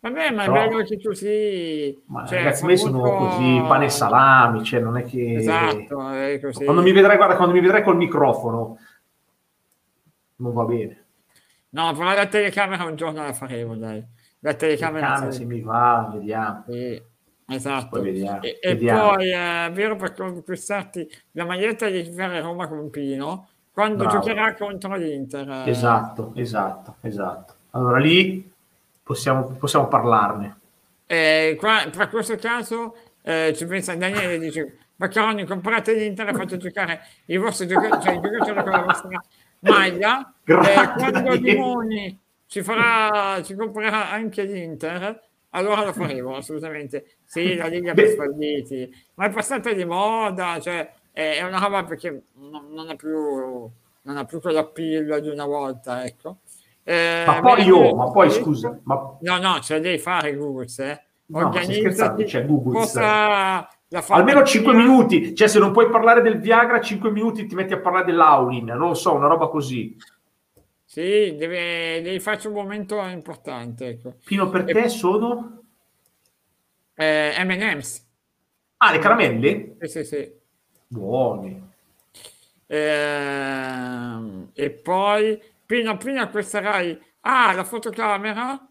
vabbè, 0.00 0.30
ma 0.32 0.42
è 0.42 0.46
Però- 0.46 0.52
bello 0.68 0.82
che 0.82 0.96
tu 0.98 1.12
sì. 1.12 2.02
ma 2.06 2.26
cioè, 2.26 2.38
ragazzi, 2.38 2.60
fa 2.62 2.66
me 2.66 2.76
sono 2.76 2.98
molto- 2.98 3.16
così, 3.36 3.62
pane 3.68 3.84
e 3.84 3.88
salami, 3.90 4.64
cioè 4.64 4.80
non 4.80 4.96
è 4.96 5.04
che... 5.04 5.34
Esatto, 5.36 6.10
è 6.10 6.40
così. 6.40 6.64
Quando 6.64 6.82
mi 6.82 6.92
vedrai, 6.92 7.16
guarda, 7.16 7.36
quando 7.36 7.54
mi 7.54 7.60
vedrai 7.60 7.82
col 7.82 7.96
microfono, 7.96 8.78
non 10.36 10.52
va 10.52 10.64
bene. 10.64 11.04
No, 11.70 11.92
però 11.92 12.12
la 12.14 12.26
telecamera 12.26 12.84
un 12.84 12.96
giorno 12.96 13.22
la 13.22 13.32
faremo, 13.32 13.76
dai. 13.76 14.02
La 14.40 14.54
telecamera... 14.54 15.12
Camera, 15.12 15.30
sì. 15.30 15.38
se 15.38 15.44
mi 15.44 15.60
va, 15.60 16.10
vediamo. 16.12 16.64
Sì, 16.68 17.02
esatto. 17.48 17.88
Poi 17.90 18.02
vediamo, 18.02 18.40
E, 18.42 18.58
e 18.60 18.68
vediamo. 18.72 19.08
poi 19.10 19.30
eh, 19.30 19.66
è 19.66 19.70
vero 19.72 19.96
per 19.96 20.14
conquistarti 20.14 21.08
la 21.32 21.44
maglietta 21.44 21.88
di 21.88 22.02
tifare 22.02 22.40
Roma 22.40 22.66
con 22.66 22.88
Pino 22.90 23.48
quando 23.72 24.04
Bravo. 24.04 24.18
giocherà 24.18 24.54
contro 24.54 24.96
l'Inter. 24.96 25.48
eh. 25.48 25.70
Esatto, 25.70 26.32
esatto, 26.34 26.96
esatto. 27.02 27.54
Allora 27.70 27.98
lì 27.98 28.49
possiamo, 29.10 29.56
possiamo 29.58 29.88
parlarne. 29.88 30.58
Eh, 31.06 31.56
qua, 31.58 31.88
per 31.90 32.08
questo 32.08 32.36
caso 32.36 32.94
eh, 33.22 33.52
ci 33.56 33.66
pensa 33.66 33.96
Daniele 33.96 34.38
dice 34.38 34.78
Baccaroni 34.94 35.44
comprate 35.44 35.94
l'Inter 35.94 36.28
e 36.28 36.32
fate 36.32 36.56
giocare 36.56 37.00
i 37.26 37.36
vostri 37.36 37.66
giocatori, 37.66 38.02
cioè 38.02 38.14
i 38.14 38.20
giocatori 38.20 38.62
con 38.62 38.70
la 38.70 38.82
vostra 38.82 39.24
maglia. 39.60 40.32
Grazie, 40.44 40.72
e 40.72 40.92
quando. 40.92 41.34
Limoni 41.34 42.20
ci 42.46 42.62
farà 42.62 43.42
ci 43.42 43.56
comprerà 43.56 44.10
anche 44.10 44.44
l'Inter 44.44 45.20
allora 45.50 45.84
lo 45.84 45.92
faremo 45.92 46.36
assolutamente. 46.36 47.16
Sì 47.24 47.56
la 47.56 47.66
Liga 47.66 47.92
per 47.92 48.10
sfalditi 48.10 48.94
ma 49.14 49.26
è 49.26 49.30
passata 49.30 49.72
di 49.72 49.84
moda 49.84 50.60
cioè 50.60 50.88
è 51.10 51.42
una 51.42 51.58
roba 51.58 51.82
perché 51.82 52.22
non, 52.34 52.72
non 52.72 52.88
ha 52.88 52.94
più 52.94 53.68
non 54.02 54.16
ha 54.16 54.24
più 54.24 54.40
quell'appeal 54.40 55.20
di 55.20 55.28
una 55.28 55.46
volta 55.46 56.04
ecco 56.04 56.38
Eh, 56.82 57.24
Ma 57.26 57.40
poi 57.40 57.62
io, 57.62 57.94
ma 57.94 58.10
poi 58.10 58.30
scusa, 58.30 58.78
ma 58.84 59.16
No, 59.20 59.38
no, 59.38 59.60
ce 59.60 59.74
la 59.74 59.80
devi 59.80 59.98
fare 59.98 60.34
Google, 60.34 60.66
eh. 60.78 61.02
No, 61.26 61.52
scherzando, 61.52 62.24
c'è 62.24 62.44
Google, 62.44 62.86
la 63.92 64.02
fa- 64.02 64.14
almeno 64.14 64.42
5 64.44 64.72
minuti, 64.72 65.34
cioè 65.34 65.48
se 65.48 65.58
non 65.58 65.72
puoi 65.72 65.88
parlare 65.90 66.22
del 66.22 66.40
Viagra, 66.40 66.80
5 66.80 67.10
minuti 67.10 67.46
ti 67.46 67.54
metti 67.54 67.72
a 67.72 67.78
parlare 67.78 68.06
dell'Aulin, 68.06 68.64
non 68.64 68.88
lo 68.88 68.94
so, 68.94 69.14
una 69.14 69.28
roba 69.28 69.48
così. 69.48 69.96
Sì, 70.84 71.36
deve, 71.36 72.00
devi 72.02 72.18
farci 72.18 72.48
un 72.48 72.54
momento 72.54 73.00
importante, 73.02 73.86
ecco. 73.88 74.14
Pino 74.24 74.48
per 74.48 74.68
E- 74.68 74.72
te 74.72 74.88
sono... 74.88 75.62
Eh, 76.96 77.34
M&M's. 77.44 78.04
Ah, 78.78 78.92
le 78.92 78.98
caramelle? 78.98 79.76
Sì, 79.80 79.88
sì, 79.88 80.04
sì. 80.04 80.32
Buoni. 80.88 81.68
Ehm, 82.66 84.50
e 84.54 84.70
poi, 84.70 85.40
appena 85.70 85.92
appena 85.92 86.22
acquisterai 86.22 87.00
ah, 87.20 87.52
la 87.54 87.64
fotocamera, 87.64 88.68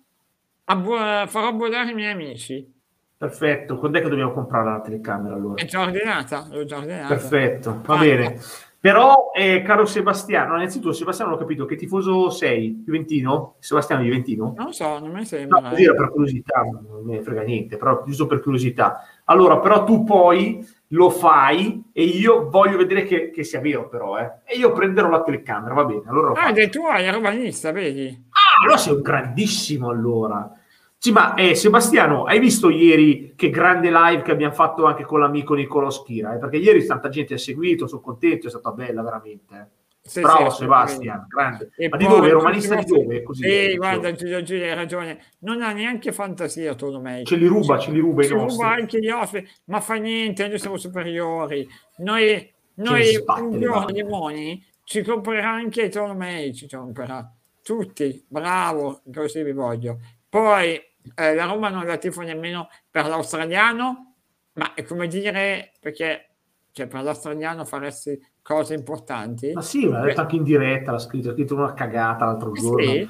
abbo- 0.65 1.27
farò 1.27 1.47
abbonare 1.47 1.91
i 1.91 1.93
miei 1.93 2.11
amici. 2.11 2.73
Perfetto, 3.17 3.77
quando 3.77 3.99
è 3.99 4.01
che 4.01 4.09
dobbiamo 4.09 4.33
comprare 4.33 4.69
la 4.69 4.81
telecamera 4.81 5.35
allora? 5.35 5.61
È 5.61 5.65
già 5.65 5.81
ordinata? 5.81 6.47
L'ho 6.49 6.65
già 6.65 6.77
ordinata. 6.77 7.07
Perfetto, 7.07 7.81
va 7.85 7.95
Ah, 7.95 7.99
bene. 7.99 8.39
Però, 8.81 9.31
eh, 9.35 9.61
caro 9.61 9.85
Sebastiano, 9.85 10.55
innanzitutto, 10.55 10.93
Sebastiano, 10.93 11.33
ho 11.33 11.37
capito 11.37 11.65
che 11.65 11.75
tifoso 11.75 12.29
sei? 12.29 12.81
Juventino? 12.85 13.55
Sebastiano 13.59 14.03
Juventino? 14.03 14.53
Non 14.55 14.71
so, 14.71 14.99
non 14.99 15.11
mi 15.11 15.25
sembra. 15.25 15.59
No, 15.59 15.69
così 15.69 15.83
era 15.83 15.95
per 15.95 16.11
curiosità, 16.11 16.61
non 16.61 17.03
me 17.03 17.15
ne 17.15 17.21
frega 17.21 17.41
niente, 17.41 17.75
però 17.75 18.03
giusto 18.05 18.25
per 18.25 18.39
curiosità. 18.39 19.01
Allora, 19.25 19.59
però 19.59 19.83
tu 19.83 20.05
poi 20.05 20.65
lo 20.93 21.09
fai 21.09 21.83
e 21.93 22.03
io 22.03 22.49
voglio 22.49 22.77
vedere 22.77 23.03
che, 23.03 23.29
che 23.29 23.43
sia 23.43 23.59
vero 23.59 23.87
però, 23.89 24.17
eh. 24.17 24.31
E 24.45 24.57
io 24.57 24.71
prenderò 24.71 25.09
la 25.09 25.21
telecamera, 25.21 25.73
va 25.73 25.85
bene. 25.85 26.03
Allora 26.07 26.27
lo 26.29 26.33
Ah, 26.33 26.51
dei 26.51 26.69
tuoi, 26.69 27.03
è 27.03 27.11
romanista, 27.11 27.71
vedi? 27.71 28.27
allora 28.61 28.77
sei 28.77 28.93
un 28.93 29.01
grandissimo 29.01 29.89
allora. 29.89 30.51
Sì, 30.97 31.11
ma 31.13 31.33
eh, 31.35 31.55
Sebastiano, 31.55 32.25
hai 32.25 32.39
visto 32.39 32.69
ieri 32.69 33.33
che 33.35 33.49
grande 33.49 33.89
live 33.89 34.21
che 34.21 34.31
abbiamo 34.31 34.53
fatto 34.53 34.85
anche 34.85 35.05
con 35.05 35.21
l'amico 35.21 35.53
Niccolò 35.53 35.89
Schira? 35.89 36.33
Eh? 36.35 36.39
Perché 36.39 36.57
ieri 36.57 36.85
tanta 36.85 37.07
gente 37.07 37.35
ha 37.35 37.37
seguito, 37.37 37.87
sono 37.87 38.01
contento, 38.01 38.47
è 38.47 38.49
stata 38.49 38.71
bella 38.71 39.01
veramente. 39.01 39.69
Sì, 40.09 40.21
Bravo 40.21 40.49
sì, 40.49 40.61
Sebastian, 40.61 41.27
grande. 41.27 41.69
E 41.77 41.87
Ma 41.87 41.97
di 41.97 42.07
dove? 42.07 42.31
Romanista 42.31 42.73
di 42.73 42.85
dove? 42.85 43.21
Così 43.21 43.43
sì, 43.43 43.75
guarda, 43.75 44.11
Giulio 44.11 44.41
Giulio 44.41 44.63
hai 44.63 44.73
ragione. 44.73 45.23
Non 45.41 45.61
ha 45.61 45.71
neanche 45.71 46.11
fantasia 46.11 46.73
Tolomei. 46.73 47.25
Ce 47.25 47.35
li 47.35 47.45
ruba, 47.45 47.77
ce 47.77 47.91
li 47.91 47.99
ruba 47.99 48.25
i 48.25 48.29
nostri. 48.29 48.57
ruba 48.57 48.71
anche 48.71 48.97
gli 48.97 49.09
ospiti, 49.09 49.47
ma 49.65 49.79
fa 49.81 49.93
niente, 49.95 50.47
noi 50.47 50.57
siamo 50.57 50.77
superiori. 50.77 51.67
Noi, 51.97 52.51
noi 52.75 53.23
un 53.37 53.59
giorno 53.61 53.91
di 53.91 54.01
Moni 54.01 54.65
ci 54.83 55.03
comprerà 55.03 55.51
anche 55.51 55.83
i 55.83 55.89
Tolomei, 55.91 56.55
ci 56.55 56.67
comprerà. 56.67 57.31
Tutti, 57.61 58.25
bravo, 58.27 59.03
così 59.13 59.43
vi 59.43 59.51
voglio. 59.51 59.99
Poi 60.27 60.73
eh, 60.73 61.35
la 61.35 61.45
Roma 61.45 61.69
non 61.69 61.85
la 61.85 61.97
tifo 61.97 62.21
nemmeno 62.21 62.67
per 62.89 63.05
l'australiano, 63.05 64.15
ma 64.53 64.73
è 64.73 64.81
come 64.81 65.05
dire, 65.05 65.73
perché 65.79 66.29
cioè, 66.71 66.87
per 66.87 67.03
l'australiano 67.03 67.63
faresti 67.63 68.19
cose 68.49 68.73
importanti. 68.73 69.51
Ma 69.53 69.61
sì, 69.61 69.87
l'ha 69.87 70.01
detto 70.01 70.21
anche 70.21 70.35
in 70.35 70.41
diretta, 70.41 70.91
l'ha 70.91 70.97
scritto, 70.97 71.29
ha 71.29 71.33
scritto 71.33 71.53
una 71.53 71.73
cagata 71.73 72.25
l'altro 72.25 72.51
eh 72.51 72.59
giorno. 72.59 72.81
Sì. 72.81 73.09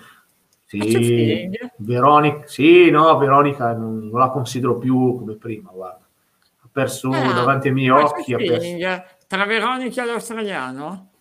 Sì, 0.65 1.49
Veronica, 1.77 2.45
sì, 2.45 2.91
no, 2.91 3.17
Veronica 3.17 3.73
non, 3.73 4.09
non, 4.09 4.19
la 4.19 4.29
considero 4.29 4.77
più 4.77 5.15
come 5.17 5.35
prima, 5.35 5.71
guarda. 5.73 6.05
Ha 6.61 6.67
perso 6.71 7.09
ah, 7.09 7.33
davanti 7.33 7.69
ai 7.69 7.73
miei 7.73 7.89
occhi. 7.89 8.35
Perso... 8.35 9.03
Tra 9.27 9.45
Veronica 9.45 10.03
e 10.03 10.05
l'australiano? 10.05 11.11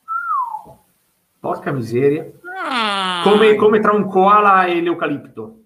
Porca 1.38 1.70
miseria. 1.70 2.28
Ah, 2.60 3.22
come, 3.22 3.54
come, 3.54 3.80
tra 3.80 3.92
un 3.92 4.06
koala 4.06 4.66
e 4.66 4.82
l'eucalipto. 4.82 5.60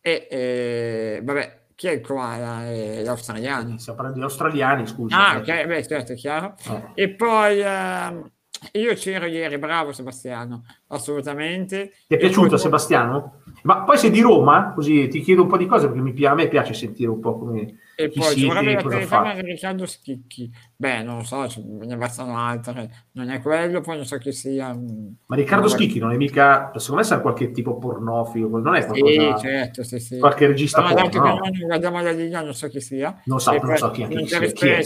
E, 0.00 0.28
eh, 0.30 1.20
vabbè, 1.24 1.63
chi 1.74 1.88
è 1.88 1.92
il 1.92 2.00
koala? 2.00 2.70
Eh, 2.70 3.02
gli 3.02 3.06
australiani. 3.06 3.78
Stiamo 3.78 3.98
parlando 3.98 4.20
di 4.20 4.24
australiani, 4.24 4.86
scusa. 4.86 5.16
Ah, 5.16 5.36
ok, 5.38 5.66
beh, 5.66 5.86
certo, 5.86 6.12
è 6.12 6.14
chiaro. 6.16 6.54
Eh. 6.68 7.02
E 7.02 7.08
poi 7.10 7.60
eh, 7.60 8.32
io 8.72 8.94
c'ero 8.94 9.26
ieri, 9.26 9.58
bravo 9.58 9.92
Sebastiano, 9.92 10.64
assolutamente. 10.88 11.92
Ti 12.06 12.14
è 12.14 12.16
piaciuto 12.16 12.48
poi... 12.50 12.58
Sebastiano? 12.58 13.42
Ma 13.64 13.82
poi 13.82 13.96
sei 13.96 14.10
di 14.10 14.20
Roma, 14.20 14.72
così 14.74 15.08
ti 15.08 15.20
chiedo 15.20 15.42
un 15.42 15.48
po' 15.48 15.56
di 15.56 15.66
cose 15.66 15.88
perché 15.88 16.02
mi, 16.02 16.24
a 16.24 16.34
me 16.34 16.48
piace 16.48 16.74
sentire 16.74 17.08
un 17.08 17.20
po' 17.20 17.38
come 17.38 17.78
e 17.96 18.08
poi 18.08 18.34
ci 18.34 18.44
vorrebbe 18.44 18.74
la 18.74 18.82
telecamera 18.82 19.40
di 19.40 19.46
Riccardo 19.52 19.86
Schicchi. 19.86 20.50
Beh, 20.76 21.02
non 21.02 21.18
lo 21.18 21.24
so, 21.24 21.46
ne 21.64 21.96
bastano 21.96 22.36
altre. 22.36 22.90
Non 23.12 23.30
è 23.30 23.40
quello, 23.40 23.80
poi 23.80 23.96
non 23.96 24.04
so 24.04 24.18
chi 24.18 24.32
sia. 24.32 24.74
Mm, 24.74 25.12
Ma 25.26 25.36
Riccardo 25.36 25.68
non 25.68 25.76
Schicchi 25.76 25.98
non 25.98 26.12
è 26.12 26.16
mica, 26.16 26.72
secondo 26.74 27.02
me, 27.02 27.04
sa 27.04 27.20
qualche 27.20 27.52
tipo 27.52 27.78
pornofilo, 27.78 28.48
non 28.48 28.74
è 28.74 28.84
qualcosa... 28.84 29.36
Sì, 29.36 29.46
certo, 29.46 29.84
sì, 29.84 29.98
sì. 30.00 30.18
Qualche 30.18 30.46
regista 30.46 30.80
no, 30.80 30.88
porno, 30.92 31.24
no? 31.24 31.40
Che 31.40 31.50
non 31.50 31.66
guardiamo 31.66 32.02
la 32.02 32.10
Liga, 32.10 32.42
non 32.42 32.54
so 32.54 32.68
chi 32.68 32.80
sia. 32.80 33.22
Non 33.24 33.40
so, 33.40 33.52
non 33.52 33.76
so 33.76 33.90
chi, 33.92 34.02
è, 34.02 34.08
chi, 34.08 34.26
sia, 34.26 34.40
chi 34.40 34.68
è 34.68 34.82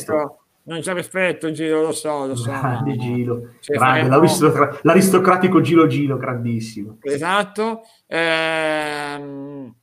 non 0.69 0.81
c'è 0.81 0.95
rispetto, 0.95 1.51
Gilo, 1.51 1.83
lo 1.83 1.93
so, 1.93 2.27
lo 2.27 2.37
so. 2.37 2.51
Grande 2.51 2.97
Gilo, 2.97 3.55
grande, 3.67 4.09
l'aristocra- 4.09 4.79
l'aristocratico 4.83 5.61
Gilo 5.61 5.87
Gilo, 5.87 6.17
grandissimo. 6.17 6.99
Esatto. 7.03 7.83
Ehm, 8.07 9.75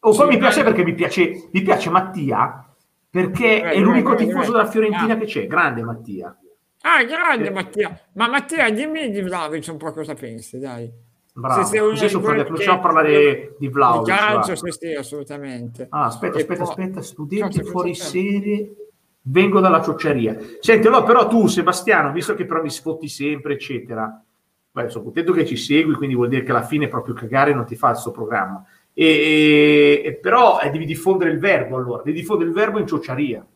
Oh, 0.00 0.14
poi 0.14 0.28
mi 0.28 0.38
piace 0.38 0.62
perché 0.62 0.84
mi 0.84 0.94
piace, 0.94 1.48
mi 1.50 1.60
piace 1.60 1.90
Mattia 1.90 2.64
perché 3.10 3.62
eh, 3.62 3.70
è 3.70 3.78
l'unico 3.78 4.12
eh, 4.12 4.16
tifoso 4.16 4.52
della 4.52 4.66
Fiorentina 4.66 5.14
ah. 5.14 5.16
che 5.16 5.24
c'è. 5.24 5.46
Grande 5.46 5.82
Mattia. 5.82 6.36
Ah, 6.82 7.02
grande 7.04 7.48
eh. 7.48 7.50
Mattia. 7.50 8.00
Ma 8.14 8.28
Mattia, 8.28 8.70
dimmi 8.70 9.10
di 9.10 9.20
Vlaovic 9.22 9.66
un 9.70 9.76
po' 9.76 9.92
cosa 9.92 10.14
pensi, 10.14 10.58
dai. 10.58 10.90
Bravo, 11.32 11.64
se 11.64 11.78
così 11.78 12.44
possiamo 12.44 12.80
parlare 12.80 13.54
di 13.58 13.68
Vlaovic. 13.68 14.04
Di 14.04 14.18
calcio, 14.18 14.56
sì, 14.56 14.70
sì, 14.70 14.92
assolutamente. 14.92 15.86
Ah, 15.90 16.06
aspetta, 16.06 16.38
e 16.38 16.40
aspetta, 16.42 16.64
poi... 16.64 16.70
aspetta, 16.70 17.02
studenti 17.02 17.62
fuori 17.62 17.94
serie, 17.94 18.87
vengo 19.30 19.60
dalla 19.60 19.82
ciocceria. 19.82 20.36
Senti, 20.60 20.86
allora 20.86 21.04
però 21.04 21.26
tu, 21.26 21.46
Sebastiano, 21.46 22.12
visto 22.12 22.34
che 22.34 22.44
però 22.44 22.62
mi 22.62 22.70
sfotti 22.70 23.08
sempre, 23.08 23.54
eccetera, 23.54 24.22
beh, 24.70 24.88
sono 24.88 25.04
contento 25.04 25.32
che 25.32 25.46
ci 25.46 25.56
segui, 25.56 25.94
quindi 25.94 26.14
vuol 26.14 26.28
dire 26.28 26.42
che 26.42 26.50
alla 26.50 26.62
fine 26.62 26.88
proprio 26.88 27.14
cagare 27.14 27.54
non 27.54 27.64
ti 27.64 27.76
fa 27.76 27.90
il 27.90 27.96
suo 27.96 28.10
programma. 28.10 28.64
E, 28.92 30.02
e, 30.04 30.14
però 30.14 30.58
eh, 30.60 30.70
devi 30.70 30.84
diffondere 30.84 31.30
il 31.30 31.38
verbo 31.38 31.76
allora, 31.76 32.02
devi 32.02 32.18
diffondere 32.18 32.48
il 32.48 32.54
verbo 32.54 32.78
in 32.78 32.86
ciociaria. 32.86 33.46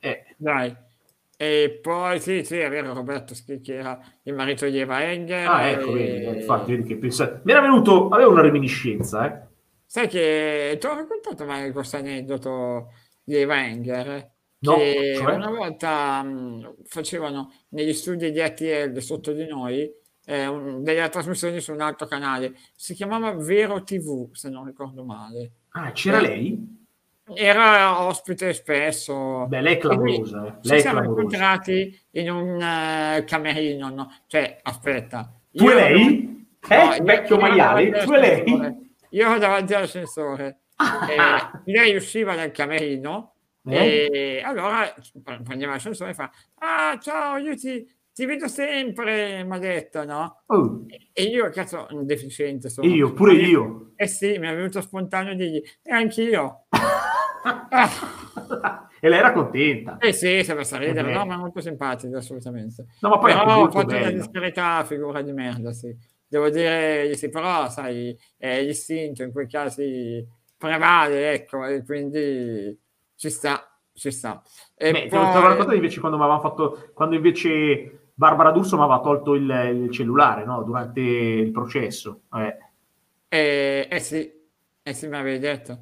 Eh. 0.00 0.24
Dai. 0.36 0.74
E 1.36 1.78
poi 1.80 2.20
sì, 2.20 2.44
sì, 2.44 2.58
è 2.58 2.68
vero, 2.68 2.92
Roberto 2.92 3.32
che 3.62 3.74
era 3.74 3.98
il 4.24 4.34
marito 4.34 4.68
di 4.68 4.78
Eva 4.78 5.02
Enger. 5.10 5.48
Ah, 5.48 5.68
ecco, 5.68 5.90
e... 5.90 5.94
vedi, 5.94 6.38
infatti, 6.38 6.74
vedi 6.74 6.88
che 6.88 6.96
pensa... 6.96 7.40
Mi 7.44 7.52
era 7.52 7.62
venuto, 7.62 8.08
avevo 8.08 8.32
una 8.32 8.42
reminiscenza, 8.42 9.26
eh. 9.26 9.48
Sai 9.86 10.06
che 10.06 10.76
ti 10.78 10.86
ho 10.86 10.94
raccontato 10.94 11.44
mai 11.46 11.72
questo 11.72 11.96
aneddoto 11.96 12.92
di 13.24 13.36
Eva 13.36 13.64
Enger? 13.64 14.29
No, 14.62 14.76
che 14.76 15.14
cioè? 15.16 15.34
una 15.34 15.48
volta 15.48 16.22
mh, 16.22 16.74
facevano 16.84 17.52
negli 17.70 17.94
studi 17.94 18.30
di 18.30 18.42
ATL 18.42 18.98
sotto 18.98 19.32
di 19.32 19.46
noi 19.46 19.90
eh, 20.26 20.46
un, 20.46 20.82
delle 20.82 21.08
trasmissioni 21.08 21.60
su 21.60 21.72
un 21.72 21.80
altro 21.80 22.06
canale. 22.06 22.54
Si 22.76 22.94
chiamava 22.94 23.32
Vero 23.32 23.82
TV, 23.82 24.32
se 24.32 24.50
non 24.50 24.66
ricordo 24.66 25.02
male. 25.04 25.52
Ah, 25.70 25.92
c'era 25.92 26.18
eh, 26.18 26.22
lei? 26.22 26.78
Era 27.34 28.02
ospite 28.02 28.52
spesso. 28.52 29.46
Beh, 29.46 29.60
lei 29.60 29.74
è 29.74 29.78
clamorosa. 29.78 30.46
Eh. 30.46 30.54
Lei 30.62 30.76
ci 30.76 30.82
siamo 30.82 31.04
incontrati 31.04 32.00
in 32.12 32.30
un 32.30 32.54
uh, 32.56 33.24
camerino, 33.24 33.88
no? 33.88 34.12
Cioè, 34.26 34.58
aspetta. 34.62 35.32
Tu 35.52 35.68
e 35.68 35.74
lei? 35.74 36.48
No, 36.68 36.94
eh, 36.94 37.00
vecchio 37.02 37.38
maiale? 37.38 38.04
Tu 38.04 38.12
e 38.12 38.18
lei? 38.18 38.44
Io 39.10 39.26
ero 39.26 39.38
davanti 39.38 39.74
all'ascensore. 39.74 40.58
Ah. 40.76 41.62
lei 41.66 41.94
usciva 41.94 42.34
dal 42.34 42.50
camerino 42.50 43.29
eh? 43.64 44.08
e 44.12 44.42
allora 44.42 44.94
prendeva 45.42 45.72
l'ascensore 45.72 46.10
e 46.10 46.14
fa 46.14 46.30
ah 46.54 46.98
ciao 46.98 47.36
io 47.36 47.54
ti, 47.56 47.86
ti 48.20 48.26
vedo 48.26 48.48
sempre, 48.48 49.42
mi 49.44 49.54
ha 49.54 49.58
detto, 49.58 50.04
no? 50.04 50.42
Oh. 50.46 50.84
E 51.12 51.22
io, 51.22 51.48
cazzo, 51.48 51.86
un 51.90 52.04
deficiente 52.04 52.68
sono. 52.68 52.86
Io, 52.86 53.14
pure 53.14 53.32
io. 53.32 53.92
Eh 53.96 54.08
sì, 54.08 54.36
mi 54.38 54.46
è 54.46 54.54
venuto 54.54 54.82
spontaneo 54.82 55.34
di 55.34 55.48
dirgli, 55.48 55.62
e 55.82 55.92
anch'io. 55.92 56.66
e 59.00 59.08
lei 59.08 59.18
era 59.18 59.32
contenta. 59.32 59.96
Eh 59.98 60.12
sì, 60.12 60.44
se 60.44 60.52
a 60.52 60.76
ridere, 60.76 61.14
no, 61.14 61.24
ma 61.24 61.34
è 61.34 61.38
molto 61.38 61.60
simpatico, 61.60 62.16
assolutamente. 62.16 62.88
No, 63.00 63.08
ma 63.08 63.18
poi 63.18 63.32
però 63.32 63.62
ho 63.62 63.70
fatto 63.70 63.86
bello. 63.86 64.08
una 64.08 64.10
discreta 64.10 64.84
figura 64.84 65.22
di 65.22 65.32
merda, 65.32 65.72
sì. 65.72 65.96
Devo 66.26 66.50
dire, 66.50 67.16
sì, 67.16 67.30
però, 67.30 67.70
sai, 67.70 68.14
eh, 68.36 68.62
l'istinto 68.62 69.22
in 69.22 69.32
quei 69.32 69.48
casi 69.48 70.22
prevale, 70.58 71.32
ecco, 71.32 71.64
e 71.64 71.82
quindi 71.84 72.78
ci 73.20 73.28
sta, 73.28 73.70
ci 73.92 74.10
sta. 74.10 74.42
E 74.74 74.92
Beh, 74.92 75.08
poi... 75.08 75.30
ti 75.30 75.40
raccontato 75.40 75.74
invece 75.74 76.00
quando 76.00 76.16
fatto, 76.40 76.90
quando 76.94 77.16
invece 77.16 78.12
Barbara 78.14 78.50
D'Urso 78.50 78.78
mi 78.78 78.82
aveva 78.84 79.00
tolto 79.00 79.34
il, 79.34 79.44
il 79.44 79.90
cellulare 79.90 80.46
no? 80.46 80.62
durante 80.62 81.00
il 81.00 81.50
processo. 81.50 82.22
Eh. 82.34 82.56
Eh, 83.28 83.88
eh 83.90 84.00
sì, 84.00 84.32
eh 84.82 84.94
sì, 84.94 85.06
mi 85.06 85.16
avevi 85.16 85.38
detto. 85.38 85.80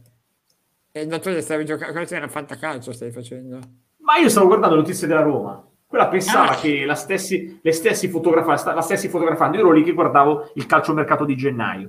E 0.91 1.03
il 1.03 1.07
dottore 1.07 1.41
stavi 1.41 1.64
giocando, 1.64 1.93
questo 1.93 2.16
era 2.16 2.26
fantacalcio 2.26 2.91
stai 2.91 3.12
facendo. 3.12 3.61
Ma 3.99 4.16
io 4.16 4.28
stavo 4.28 4.49
guardando 4.49 4.74
le 4.74 4.80
notizie 4.80 5.07
della 5.07 5.22
Roma. 5.22 5.64
Quella 5.86 6.09
pensava 6.09 6.51
ah. 6.51 6.57
che 6.57 6.84
la 6.84 6.97
stessi, 6.97 7.61
le 7.62 7.72
stessi 7.72 8.09
fotografa, 8.09 8.74
la 8.74 8.80
stessi 8.80 9.09
fotografando. 9.09 9.59
Io 9.59 9.62
ero 9.62 9.72
lì 9.72 9.84
che 9.84 9.93
guardavo 9.93 10.51
il 10.55 10.66
calciomercato 10.66 11.24
di 11.24 11.36
gennaio. 11.36 11.89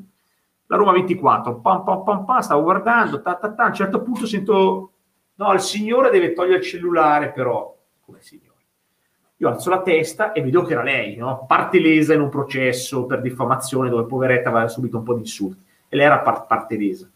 La 0.68 0.78
Roma 0.78 0.92
24, 0.92 1.60
pam, 1.60 1.84
pam, 1.84 2.04
pam, 2.04 2.26
pam, 2.26 2.40
stavo 2.42 2.62
guardando, 2.62 3.24
ta, 3.24 3.34
ta, 3.34 3.52
ta, 3.52 3.64
a 3.64 3.68
un 3.68 3.74
certo 3.74 4.04
punto 4.04 4.28
sento, 4.28 4.92
no, 5.40 5.54
il 5.54 5.60
signore 5.62 6.10
deve 6.10 6.34
togliere 6.34 6.58
il 6.58 6.64
cellulare, 6.64 7.32
però, 7.32 7.76
come 8.06 8.20
signore? 8.22 8.48
Io 9.38 9.48
alzo 9.48 9.70
la 9.70 9.82
testa 9.82 10.34
e 10.34 10.42
vedo 10.42 10.64
che 10.64 10.74
era 10.74 10.84
lei, 10.84 11.16
no? 11.16 11.46
parte 11.48 11.80
lesa 11.80 12.14
in 12.14 12.20
un 12.20 12.30
processo 12.30 13.06
per 13.06 13.22
diffamazione 13.22 13.90
dove 13.90 14.06
poveretta 14.06 14.50
aveva 14.50 14.68
subito 14.68 14.98
un 14.98 15.04
po' 15.04 15.14
di 15.14 15.22
insulti 15.22 15.64
e 15.88 15.96
lei 15.96 16.06
era 16.06 16.20
par- 16.20 16.46
parte 16.46 16.78
lesa. 16.78 17.10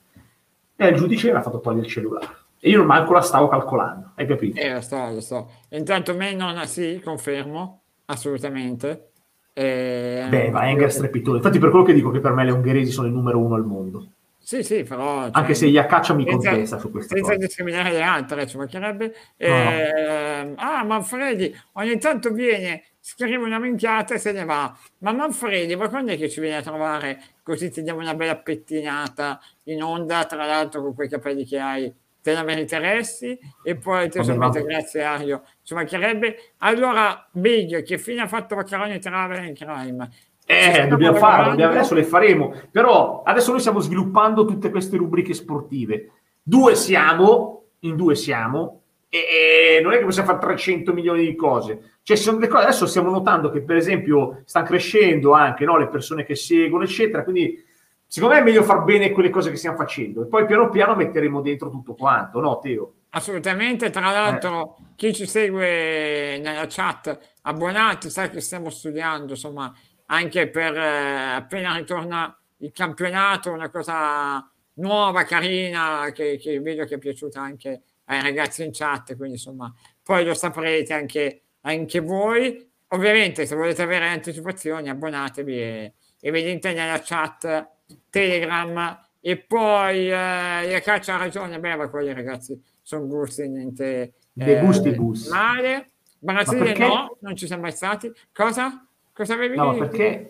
E 0.75 0.87
il 0.87 0.95
giudice 0.95 1.31
mi 1.31 1.37
ha 1.37 1.41
fatto 1.41 1.59
togliere 1.59 1.85
il 1.85 1.91
cellulare. 1.91 2.27
E 2.59 2.69
io 2.69 2.85
manco 2.85 3.11
la 3.11 3.19
stavo 3.19 3.49
calcolando, 3.49 4.11
hai 4.15 4.25
capito? 4.25 4.57
Eh, 4.57 4.73
lo 4.73 4.79
so, 4.79 5.09
lo 5.11 5.19
so. 5.19 5.49
Intanto 5.71 6.15
me 6.15 6.33
non, 6.33 6.65
sì, 6.65 7.01
confermo, 7.03 7.81
assolutamente. 8.05 9.09
Eh, 9.51 10.25
Beh, 10.29 10.49
ma 10.49 10.69
Enger 10.69 10.93
strepitoso. 10.93 11.35
Infatti 11.35 11.59
per 11.59 11.71
quello 11.71 11.83
che 11.83 11.93
dico 11.93 12.09
che 12.09 12.21
per 12.21 12.31
me 12.31 12.45
le 12.45 12.51
ungheresi 12.51 12.89
sono 12.89 13.07
il 13.07 13.13
numero 13.13 13.39
uno 13.39 13.55
al 13.55 13.65
mondo. 13.65 14.12
Sì, 14.43 14.61
sì, 14.61 14.83
però... 14.83 15.23
Cioè, 15.23 15.31
Anche 15.31 15.53
se 15.53 15.67
Iacaccia 15.67 16.13
mi 16.13 16.25
senza, 16.27 16.49
contesta 16.49 16.77
su 16.77 16.91
questo. 16.91 17.15
Senza 17.15 17.33
cose. 17.33 17.45
discriminare 17.47 17.91
le 17.91 18.01
altre, 18.01 18.45
ci 18.45 18.57
mancherebbe. 18.57 19.05
No. 19.05 19.47
Eh, 19.47 20.53
ah, 20.57 20.83
Manfredi 20.83 21.57
ogni 21.73 21.97
tanto 21.97 22.33
viene, 22.33 22.83
scrive 22.99 23.37
una 23.37 23.57
minchiata 23.57 24.15
e 24.15 24.17
se 24.17 24.33
ne 24.33 24.43
va. 24.43 24.77
Ma 24.99 25.13
Manfredi, 25.13 25.77
ma 25.77 25.87
quando 25.87 26.11
è 26.11 26.17
che 26.17 26.29
ci 26.29 26.41
viene 26.41 26.57
a 26.57 26.61
trovare 26.61 27.21
così 27.41 27.69
ti 27.71 27.83
diamo 27.83 28.01
una 28.01 28.15
bella 28.15 28.35
pettinata 28.35 29.39
in 29.63 29.81
onda, 29.81 30.25
tra 30.25 30.45
l'altro 30.45 30.81
con 30.81 30.93
quei 30.93 31.07
capelli 31.07 31.45
che 31.45 31.59
hai? 31.59 31.93
Te 32.21 32.33
la 32.33 32.43
meriteresti? 32.43 33.39
E 33.63 33.75
poi 33.77 34.09
ti 34.09 34.21
solamente 34.23 34.61
grazie 34.61 35.03
Ario, 35.03 35.43
ci 35.61 35.73
mancherebbe. 35.73 36.53
Allora, 36.57 37.29
Big, 37.31 37.83
che 37.83 37.97
fine 37.97 38.21
ha 38.21 38.27
fatto 38.27 38.55
Maccaroni 38.55 38.99
Travel 38.99 39.45
in 39.45 39.53
Crime? 39.55 40.09
Eh, 40.45 40.87
dobbiamo 40.87 41.17
farlo, 41.17 41.49
dobbiamo, 41.51 41.71
adesso 41.71 41.93
le 41.93 42.03
faremo. 42.03 42.53
Però 42.71 43.23
adesso 43.23 43.51
noi 43.51 43.59
stiamo 43.59 43.79
sviluppando 43.79 44.45
tutte 44.45 44.69
queste 44.69 44.97
rubriche 44.97 45.33
sportive. 45.33 46.11
Due 46.41 46.75
siamo, 46.75 47.65
in 47.79 47.95
due 47.95 48.15
siamo, 48.15 48.81
e, 49.09 49.79
non 49.81 49.93
è 49.93 49.99
che 49.99 50.05
possiamo 50.05 50.29
fare 50.29 50.39
300 50.39 50.91
milioni 50.91 51.23
di 51.23 51.35
cose. 51.35 51.97
Cioè, 52.01 52.17
sono 52.17 52.37
delle 52.37 52.49
cose, 52.49 52.63
adesso 52.63 52.85
stiamo 52.87 53.11
notando 53.11 53.51
che, 53.51 53.61
per 53.61 53.77
esempio, 53.77 54.41
stanno 54.45 54.65
crescendo 54.65 55.33
anche 55.33 55.65
no, 55.65 55.77
le 55.77 55.87
persone 55.87 56.25
che 56.25 56.35
seguono, 56.35 56.83
eccetera. 56.83 57.23
Quindi, 57.23 57.63
secondo 58.07 58.35
me 58.35 58.41
è 58.41 58.43
meglio 58.43 58.63
far 58.63 58.83
bene 58.83 59.11
quelle 59.11 59.29
cose 59.29 59.49
che 59.49 59.55
stiamo 59.55 59.77
facendo 59.77 60.23
e 60.23 60.25
poi 60.25 60.45
piano 60.45 60.69
piano 60.69 60.95
metteremo 60.95 61.41
dentro 61.41 61.69
tutto 61.69 61.93
quanto, 61.93 62.39
no, 62.39 62.59
Teo? 62.59 62.93
Assolutamente, 63.09 63.91
tra 63.91 64.11
l'altro, 64.11 64.77
eh. 64.79 64.83
chi 64.95 65.13
ci 65.13 65.27
segue 65.27 66.39
nella 66.39 66.65
chat, 66.67 67.35
abbonati, 67.43 68.09
sai 68.09 68.31
che 68.31 68.41
stiamo 68.41 68.71
studiando, 68.71 69.33
insomma, 69.33 69.71
anche 70.07 70.49
per 70.49 70.75
eh, 70.75 71.33
appena 71.35 71.75
ritorna 71.75 72.37
il 72.57 72.71
campionato, 72.71 73.51
una 73.51 73.69
cosa 73.69 74.49
nuova, 74.75 75.23
carina, 75.23 76.11
che, 76.13 76.37
che 76.37 76.59
vedo 76.59 76.85
che 76.85 76.95
è 76.95 76.97
piaciuta 76.97 77.41
anche 77.41 77.81
ai 78.05 78.21
ragazzi 78.21 78.63
in 78.63 78.71
chat, 78.71 79.15
quindi 79.15 79.35
insomma, 79.35 79.73
poi 80.01 80.25
lo 80.25 80.33
saprete 80.33 80.93
anche, 80.93 81.41
anche 81.61 81.99
voi. 81.99 82.69
Ovviamente, 82.89 83.45
se 83.45 83.55
volete 83.55 83.81
avere 83.81 84.07
anticipazioni, 84.07 84.89
abbonatevi 84.89 85.53
e, 85.59 85.93
e 86.19 86.31
vedete 86.31 86.73
nella 86.73 87.01
chat 87.01 87.69
Telegram. 88.09 88.99
E 89.25 89.37
poi 89.37 90.07
eh, 90.09 90.11
la 90.11 90.81
caccia 90.83 91.15
ha 91.15 91.17
ragione, 91.17 91.59
beh, 91.59 91.77
ma 91.77 91.89
quelli 91.89 92.13
ragazzi 92.13 92.61
sono 92.81 93.07
gusti, 93.07 93.47
niente 93.47 94.15
eh, 94.35 94.59
gusti, 94.59 94.93
gusti. 94.93 95.29
male. 95.29 95.91
Brasile 96.19 96.63
perché... 96.63 96.85
no, 96.85 97.17
non 97.21 97.35
ci 97.35 97.47
siamo 97.47 97.63
mai 97.63 97.71
stati. 97.71 98.11
Cosa? 98.33 98.85
Cosa 99.13 99.33
avevi 99.35 99.55
No, 99.55 99.75
perché... 99.75 100.29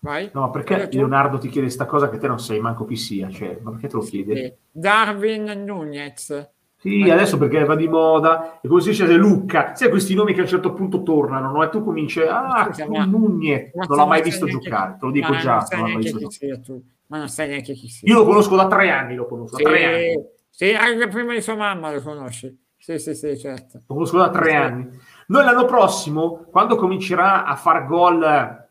Vai. 0.00 0.30
No, 0.32 0.50
perché 0.50 0.88
Leonardo 0.90 1.38
ti 1.38 1.46
chiede 1.48 1.68
questa 1.68 1.86
cosa 1.86 2.10
che 2.10 2.18
te 2.18 2.26
non 2.26 2.40
sai 2.40 2.58
manco 2.58 2.84
chi 2.84 2.96
sia? 2.96 3.30
Cioè, 3.30 3.58
ma 3.62 3.70
perché 3.70 3.86
te 3.86 3.94
lo 3.94 4.02
chiede? 4.02 4.58
Darwin 4.72 5.44
Nunez. 5.64 6.50
Sì, 6.82 7.08
adesso 7.08 7.38
perché 7.38 7.62
va 7.64 7.76
di 7.76 7.86
moda, 7.86 8.60
e 8.60 8.68
si 8.80 8.88
dice 8.88 9.06
Lucca, 9.12 9.76
sai 9.76 9.88
questi 9.88 10.14
nomi 10.14 10.32
che 10.32 10.40
a 10.40 10.42
un 10.42 10.48
certo 10.48 10.72
punto 10.72 11.04
tornano, 11.04 11.52
no? 11.52 11.62
e 11.62 11.68
tu 11.68 11.84
cominci, 11.84 12.20
ah, 12.22 12.64
Scusa, 12.66 12.88
ma, 12.88 13.04
Nunez, 13.04 13.70
non 13.72 13.96
l'ho 13.96 14.06
mai 14.06 14.20
visto 14.20 14.46
giocare, 14.46 14.96
te 14.98 15.06
lo 15.06 15.12
dico 15.12 15.32
già. 15.36 15.64
Non, 15.76 15.92
non 15.92 16.00
visto 16.00 16.18
tu, 16.60 16.82
ma 17.06 17.18
non 17.18 17.28
sai 17.28 17.50
neanche 17.50 17.74
chi 17.74 17.86
sia. 17.86 18.12
Io 18.12 18.18
lo 18.18 18.24
conosco 18.24 18.56
da 18.56 18.66
tre 18.66 18.90
anni, 18.90 19.14
lo 19.14 19.28
conosco, 19.28 19.58
sì, 19.58 19.62
da 19.62 19.68
tre 19.68 19.84
anni. 19.84 20.24
Sì, 20.50 20.72
anche 20.72 21.06
prima 21.06 21.32
di 21.34 21.40
sua 21.40 21.54
mamma 21.54 21.92
lo 21.92 22.02
conosci. 22.02 22.60
Sì, 22.76 22.98
sì, 22.98 23.14
sì, 23.14 23.38
certo. 23.38 23.82
Lo 23.86 23.94
conosco 23.94 24.18
da 24.18 24.30
tre 24.30 24.50
sì. 24.50 24.56
anni. 24.56 24.88
Noi 25.26 25.44
l'anno 25.44 25.64
prossimo, 25.64 26.46
quando 26.50 26.76
comincerà 26.76 27.44
a 27.44 27.56
far 27.56 27.86
gol, 27.86 28.22
a 28.22 28.66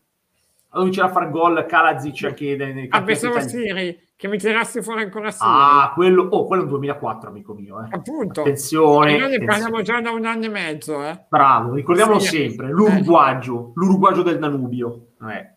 comincerà 0.69 1.07
a 1.07 1.11
far 1.11 1.29
gol 1.29 1.65
Kalazic 1.65 2.23
anche 2.23 2.55
nei 2.55 2.87
Ah, 2.89 3.03
pensavo 3.03 3.39
Siri, 3.41 3.99
che 4.15 4.27
mi 4.27 4.37
tirassi 4.37 4.81
fuori 4.81 5.01
ancora 5.01 5.31
Siri. 5.31 5.49
Ah, 5.49 5.91
quello, 5.93 6.27
oh, 6.29 6.45
quello 6.45 6.61
è 6.61 6.65
un 6.65 6.71
2004, 6.71 7.29
amico 7.29 7.53
mio. 7.53 7.81
Eh. 7.81 7.87
Appunto. 7.91 8.41
Attenzione. 8.41 9.15
E 9.15 9.17
noi 9.17 9.37
ne 9.37 9.43
parliamo 9.43 9.81
già 9.81 9.99
da 9.99 10.11
un 10.11 10.25
anno 10.25 10.45
e 10.45 10.49
mezzo, 10.49 11.03
eh. 11.03 11.25
Bravo, 11.27 11.73
ricordiamolo 11.73 12.19
sì. 12.19 12.27
sempre, 12.27 12.69
l'Uruguagio, 12.69 13.71
l'Uruguagio 13.75 14.21
del 14.21 14.39
Danubio. 14.39 15.07
Eh. 15.29 15.50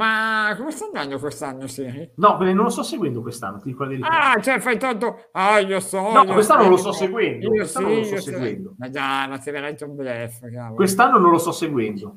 Ma 0.00 0.54
come 0.56 0.70
sta 0.70 0.86
andando 0.86 1.18
quest'anno, 1.18 1.66
Siri? 1.66 2.12
No, 2.14 2.38
non 2.38 2.54
lo 2.56 2.70
sto 2.70 2.82
seguendo 2.82 3.20
quest'anno, 3.20 3.58
ti 3.58 3.68
dico 3.68 3.84
Ah, 4.00 4.40
cioè 4.40 4.58
fai 4.58 4.78
tanto... 4.78 5.28
Ah, 5.32 5.58
io 5.58 5.78
so... 5.80 6.10
No, 6.10 6.24
io 6.24 6.32
quest'anno 6.32 6.62
non 6.62 6.70
lo 6.70 6.76
sto 6.78 6.92
seguendo. 6.92 7.44
Io 7.44 7.50
quest'anno 7.50 7.88
sì, 7.88 7.92
non 7.92 8.00
lo 8.00 8.06
sto 8.06 8.30
seguendo. 8.30 8.74
Ma 8.78 8.88
dai, 8.88 9.28
ma 9.28 9.38
sei 9.38 9.52
veramente 9.52 9.84
un 9.84 9.94
blef, 9.96 10.50
cavolo. 10.50 10.74
Quest'anno 10.74 11.18
non 11.18 11.30
lo 11.30 11.36
sto 11.36 11.52
seguendo. 11.52 12.16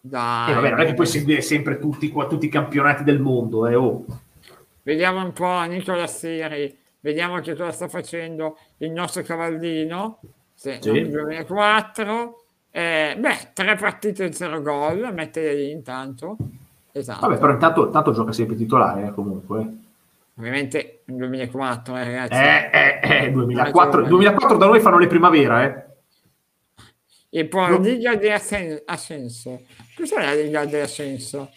Dai. 0.00 0.52
Eh, 0.52 0.54
vabbè, 0.54 0.70
non 0.70 0.80
è 0.80 0.86
che 0.86 0.94
puoi 0.94 1.08
seguire 1.08 1.40
sempre 1.40 1.80
tutti, 1.80 2.12
tutti 2.12 2.46
i 2.46 2.48
campionati 2.48 3.02
del 3.02 3.20
mondo, 3.20 3.66
eh, 3.66 3.74
oh. 3.74 4.04
Vediamo 4.84 5.24
un 5.24 5.32
po' 5.32 5.60
Nicola 5.62 6.06
Siri, 6.06 6.78
vediamo 7.00 7.40
che 7.40 7.56
cosa 7.56 7.72
sta 7.72 7.88
facendo 7.88 8.56
il 8.76 8.92
nostro 8.92 9.22
cavallino. 9.22 10.20
Sì, 10.54 10.78
sì. 10.80 11.08
2004. 11.08 12.44
Eh, 12.70 13.16
beh, 13.18 13.50
tre 13.54 13.74
partite 13.74 14.26
e 14.26 14.32
zero 14.32 14.62
gol, 14.62 15.12
mette 15.12 15.52
lì 15.52 15.72
intanto. 15.72 16.36
Esatto. 16.96 17.26
Vabbè, 17.26 17.38
però 17.40 17.52
intanto, 17.52 17.86
intanto 17.86 18.12
gioca 18.12 18.30
sempre 18.30 18.54
titolare, 18.54 19.08
eh, 19.08 19.10
comunque. 19.10 19.78
Ovviamente 20.36 21.02
nel 21.06 21.16
2004, 21.16 21.96
eh, 21.96 22.04
ragazzi. 22.04 22.34
Eh, 22.34 23.00
eh, 23.02 23.24
eh 23.24 23.30
2004, 23.32 24.06
2004 24.06 24.56
da 24.56 24.66
noi 24.66 24.78
fanno 24.78 24.98
le 24.98 25.08
primavera, 25.08 25.64
eh. 25.64 25.86
E 27.30 27.46
poi 27.46 27.70
no. 27.70 27.78
Liga 27.78 28.14
di 28.14 28.30
Ascenso. 28.30 29.62
Cos'è 29.96 30.24
la 30.24 30.34
Liga 30.34 30.64
di 30.66 30.76
Ascenso? 30.76 31.50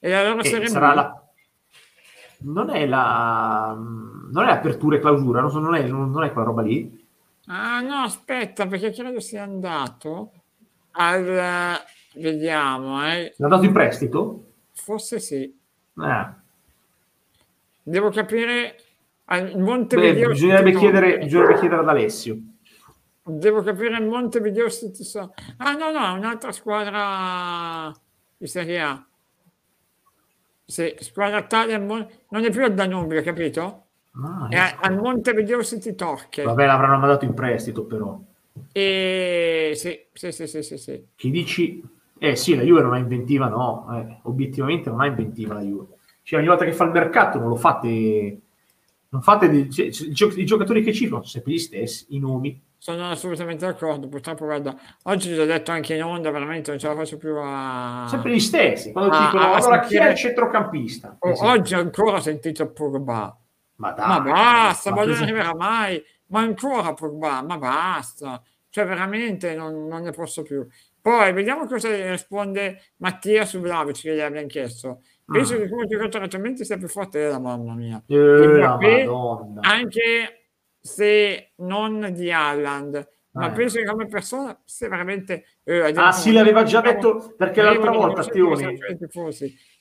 E 0.00 0.10
la 0.10 0.28
loro 0.28 0.40
eh, 0.40 0.66
sarà 0.66 0.92
la... 0.92 1.30
Non 2.38 2.70
è 2.70 2.84
la... 2.84 3.72
Non 3.78 4.44
è 4.44 4.50
apertura 4.50 4.96
e 4.96 4.98
clausura, 4.98 5.40
non, 5.40 5.52
so, 5.52 5.60
non, 5.60 5.76
è, 5.76 5.86
non 5.86 6.24
è 6.24 6.32
quella 6.32 6.48
roba 6.48 6.62
lì. 6.62 7.06
Ah 7.46 7.80
no, 7.80 7.98
aspetta, 7.98 8.66
perché 8.66 8.90
credo 8.90 9.20
sia 9.20 9.44
andato 9.44 10.32
al... 10.92 11.78
Vediamo, 12.14 13.06
eh. 13.06 13.28
È 13.36 13.42
andato 13.44 13.64
in 13.64 13.72
prestito? 13.72 14.46
Forse 14.82 15.20
sì. 15.20 15.54
Ah. 15.96 16.34
Devo 17.82 18.10
capire. 18.10 18.76
Il 19.32 19.58
Montevideo 19.58 20.26
Beh, 20.26 20.32
bisognerebbe, 20.32 20.72
chiedere, 20.72 21.18
bisognerebbe 21.18 21.58
chiedere 21.60 21.80
ad 21.82 21.88
Alessio. 21.88 22.36
Devo 23.22 23.62
capire 23.62 23.96
il 23.96 24.06
Montevideo 24.06 24.68
City. 24.68 25.04
Ah, 25.58 25.74
no, 25.74 25.92
no, 25.92 26.14
un'altra 26.14 26.50
squadra 26.50 27.92
di 28.36 28.46
Serie 28.48 28.80
A. 28.80 29.06
Sì, 30.64 30.96
squadra 30.98 31.42
tale 31.44 31.76
non 31.78 32.08
è 32.28 32.50
più 32.50 32.64
al 32.64 32.74
Danubio, 32.74 33.22
capito? 33.22 33.84
Ah, 34.14 34.48
è 34.48 34.56
ecco. 34.56 34.86
al 34.86 34.96
Montevideo 34.96 35.62
City 35.62 35.94
Torque. 35.94 36.42
Vabbè, 36.42 36.66
l'avranno 36.66 36.98
mandato 36.98 37.24
in 37.24 37.34
prestito, 37.34 37.84
però. 37.84 38.18
E 38.72 39.72
sì, 39.76 40.06
sì, 40.12 40.32
sì, 40.32 40.46
sì, 40.48 40.62
sì, 40.62 40.76
sì. 40.76 41.06
Chi 41.14 41.30
dici 41.30 41.98
eh 42.22 42.36
sì, 42.36 42.54
la 42.54 42.62
Juve 42.62 42.82
non 42.82 42.92
ha 42.92 42.98
inventiva, 42.98 43.48
no, 43.48 43.86
eh, 43.96 44.18
obiettivamente 44.24 44.90
non 44.90 45.00
ha 45.00 45.06
inventiva 45.06 45.54
la 45.54 45.62
Juve. 45.62 45.96
Cioè, 46.22 46.38
ogni 46.38 46.48
volta 46.48 46.66
che 46.66 46.72
fa 46.74 46.84
il 46.84 46.90
mercato 46.90 47.38
non 47.38 47.48
lo 47.48 47.56
fate, 47.56 48.40
non 49.08 49.22
fate 49.22 49.70
cioè, 49.70 49.86
i 49.86 50.44
giocatori 50.44 50.82
che 50.82 50.92
cifrano 50.92 51.22
sono 51.22 51.32
sempre 51.32 51.52
gli 51.54 51.58
stessi, 51.58 52.06
i 52.10 52.18
nomi. 52.18 52.60
Sono 52.76 53.08
assolutamente 53.08 53.64
d'accordo, 53.64 54.06
purtroppo 54.08 54.44
guarda, 54.44 54.76
oggi 55.04 55.34
l'ho 55.34 55.46
detto 55.46 55.70
anche 55.70 55.94
in 55.94 56.02
onda, 56.02 56.30
veramente 56.30 56.70
non 56.70 56.78
ce 56.78 56.88
la 56.88 56.94
faccio 56.94 57.16
più 57.16 57.34
a... 57.38 58.04
Sempre 58.06 58.34
gli 58.34 58.40
stessi, 58.40 58.92
quando 58.92 59.16
ti 59.16 59.18
dicono, 59.18 59.54
allora 59.54 59.80
sentire... 59.80 59.86
chi 59.86 59.96
è 59.96 60.10
il 60.10 60.16
centrocampista? 60.16 61.16
Oh, 61.20 61.34
oggi 61.46 61.74
ancora 61.74 62.18
ho 62.18 62.20
sentito 62.20 62.70
Pogba. 62.70 63.34
Ma 63.76 63.92
dai, 63.92 64.08
ma 64.08 64.20
basta, 64.20 64.90
ma 64.92 65.04
non 65.04 65.14
arriverà 65.14 65.54
mai, 65.54 66.02
ma 66.26 66.40
ancora 66.40 66.92
Pogba, 66.92 67.42
ma 67.42 67.56
basta. 67.56 68.42
Cioè 68.68 68.86
veramente 68.86 69.54
non, 69.54 69.86
non 69.88 70.02
ne 70.02 70.12
posso 70.12 70.42
più. 70.42 70.66
Poi 71.00 71.32
vediamo 71.32 71.66
cosa 71.66 71.88
risponde 72.10 72.80
Mattia 72.96 73.44
su 73.44 73.60
Vlaovic 73.60 74.00
che 74.02 74.14
gli 74.14 74.20
abbiamo 74.20 74.46
chiesto. 74.46 75.02
Penso 75.24 75.54
ah. 75.54 75.58
che 75.58 75.68
come 75.68 75.86
giocatore 75.86 76.24
attualmente 76.24 76.64
sia 76.64 76.76
più 76.76 76.88
forte 76.88 77.20
della 77.20 77.38
mamma 77.38 77.74
mia. 77.74 78.02
Eh, 78.06 79.06
anche 79.60 80.48
se 80.80 81.52
non 81.56 82.10
di 82.12 82.32
Alland, 82.32 83.08
ma 83.32 83.50
eh. 83.50 83.52
penso 83.52 83.78
che 83.78 83.84
come 83.84 84.06
persona 84.06 84.60
sia 84.64 84.88
veramente... 84.88 85.44
Eh, 85.64 85.92
ah 85.94 86.12
sì, 86.12 86.32
l'aveva 86.32 86.64
già 86.64 86.80
detto 86.80 87.34
perché 87.36 87.62
l'altra 87.62 87.90
volta 87.90 88.24
Tioni... 88.24 88.78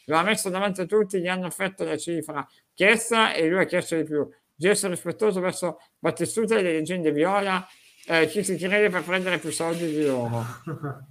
L'ha 0.06 0.24
messo 0.24 0.50
davanti 0.50 0.82
a 0.82 0.86
tutti, 0.86 1.20
gli 1.20 1.28
hanno 1.28 1.46
offerto 1.46 1.84
la 1.84 1.96
cifra 1.96 2.48
chiesta 2.74 3.34
e 3.34 3.48
lui 3.48 3.60
ha 3.60 3.66
chiesto 3.66 3.96
di 3.96 4.04
più. 4.04 4.28
Gesto 4.56 4.88
rispettoso 4.88 5.40
verso 5.40 5.80
Battistuta 6.00 6.56
e 6.56 6.62
le 6.62 6.74
leggende 6.74 7.12
viola 7.12 7.66
eh, 8.08 8.28
chi 8.28 8.44
si 8.44 8.58
crede 8.58 8.90
per 8.90 9.04
prendere 9.04 9.38
più 9.38 9.52
soldi 9.52 9.86
di 9.86 10.06
loro. 10.06 10.44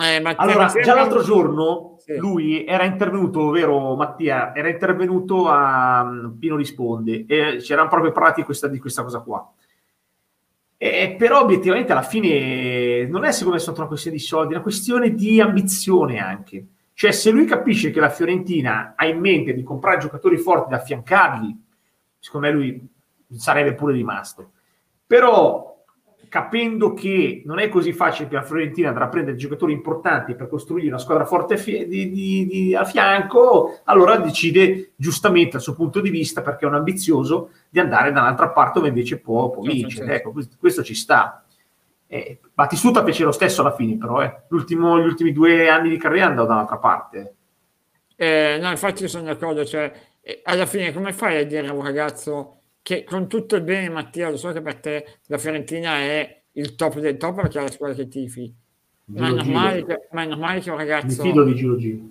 Eh, 0.00 0.34
allora, 0.36 0.66
già 0.66 0.94
l'altro 0.94 1.22
giorno 1.22 1.96
sì. 1.98 2.16
lui 2.16 2.64
era 2.64 2.84
intervenuto, 2.84 3.50
vero 3.50 3.94
Mattia? 3.94 4.54
Era 4.54 4.68
intervenuto 4.68 5.48
a 5.48 6.02
um, 6.02 6.36
Pino 6.38 6.56
Risponde 6.56 7.24
e 7.26 7.62
ci 7.62 7.72
eravamo 7.72 7.90
proprio 7.90 8.12
parlati 8.12 8.40
di 8.40 8.46
questa, 8.46 8.66
di 8.66 8.78
questa 8.78 9.02
cosa 9.02 9.20
qua. 9.20 9.52
E, 10.76 11.14
però 11.16 11.40
obiettivamente 11.40 11.92
alla 11.92 12.02
fine 12.02 13.06
non 13.06 13.24
è 13.24 13.30
secondo 13.30 13.54
me 13.54 13.60
stata 13.60 13.80
una 13.80 13.88
questione 13.88 14.16
di 14.16 14.22
soldi, 14.22 14.52
è 14.52 14.54
una 14.56 14.62
questione 14.62 15.14
di 15.14 15.40
ambizione 15.40 16.18
anche. 16.18 16.66
Cioè 16.92 17.12
se 17.12 17.30
lui 17.30 17.44
capisce 17.44 17.90
che 17.90 18.00
la 18.00 18.10
Fiorentina 18.10 18.94
ha 18.96 19.06
in 19.06 19.18
mente 19.18 19.54
di 19.54 19.62
comprare 19.62 19.98
giocatori 19.98 20.36
forti 20.36 20.70
da 20.70 20.76
affiancargli, 20.76 21.56
secondo 22.18 22.46
me 22.46 22.52
lui 22.52 22.88
sarebbe 23.36 23.74
pure 23.74 23.92
rimasto. 23.92 24.50
Però 25.06 25.73
capendo 26.34 26.94
che 26.94 27.42
non 27.44 27.60
è 27.60 27.68
così 27.68 27.92
facile 27.92 28.26
per 28.26 28.40
la 28.40 28.44
Fiorentina 28.44 28.88
andare 28.88 29.04
a 29.04 29.08
prendere 29.08 29.36
giocatori 29.36 29.72
importanti 29.72 30.34
per 30.34 30.48
costruire 30.48 30.88
una 30.88 30.98
squadra 30.98 31.24
forte 31.24 31.54
di, 31.86 32.10
di, 32.10 32.46
di, 32.48 32.74
a 32.74 32.84
fianco, 32.84 33.82
allora 33.84 34.16
decide 34.16 34.94
giustamente 34.96 35.52
dal 35.52 35.60
suo 35.60 35.76
punto 35.76 36.00
di 36.00 36.10
vista, 36.10 36.42
perché 36.42 36.64
è 36.64 36.68
un 36.68 36.74
ambizioso, 36.74 37.50
di 37.70 37.78
andare 37.78 38.10
da 38.10 38.22
un'altra 38.22 38.48
parte 38.48 38.80
dove 38.80 38.88
invece 38.88 39.20
può, 39.20 39.48
può 39.50 39.62
vincere. 39.62 40.12
Ecco, 40.16 40.32
questo, 40.32 40.56
questo, 40.58 40.82
ci 40.82 40.96
sta. 40.96 41.44
Eh, 42.08 42.40
Battistuta 42.52 43.04
fece 43.04 43.22
lo 43.22 43.30
stesso 43.30 43.60
alla 43.60 43.76
fine, 43.76 43.96
però 43.96 44.20
eh. 44.20 44.42
gli 44.48 44.54
ultimi 44.56 45.30
due 45.30 45.68
anni 45.68 45.88
di 45.88 45.98
carriera 45.98 46.26
andò 46.26 46.46
da 46.46 46.54
un'altra 46.54 46.78
parte. 46.78 47.34
Eh, 48.16 48.58
no, 48.60 48.70
infatti 48.70 49.06
sono 49.06 49.22
d'accordo, 49.22 49.64
cioè, 49.64 49.92
eh, 50.20 50.40
alla 50.42 50.66
fine 50.66 50.92
come 50.92 51.12
fai 51.12 51.38
a 51.38 51.46
dire 51.46 51.68
a 51.68 51.72
un 51.72 51.84
ragazzo 51.84 52.62
che 52.84 53.02
con 53.02 53.28
tutto 53.28 53.56
il 53.56 53.62
bene, 53.62 53.88
Mattia, 53.88 54.28
lo 54.28 54.36
so 54.36 54.52
che 54.52 54.60
per 54.60 54.76
te 54.76 55.16
la 55.28 55.38
Fiorentina 55.38 55.96
è 56.00 56.42
il 56.52 56.74
top 56.74 56.98
del 56.98 57.16
top 57.16 57.36
perché 57.36 57.58
è 57.58 57.62
la 57.62 57.70
squadra 57.70 57.96
che 57.96 58.08
tifi, 58.08 58.54
ma 59.06 59.26
è, 59.26 59.30
Giro, 59.30 59.42
normale 59.42 59.74
giro. 59.76 59.86
che, 59.86 60.08
ma 60.12 60.22
è 60.22 60.26
normale 60.26 60.60
che 60.60 60.70
un 60.70 60.76
Mi 60.76 60.82
ragazzo... 60.82 61.22
fido 61.22 61.44
di 61.44 61.54
Giro 61.54 61.76
Giro. 61.78 62.02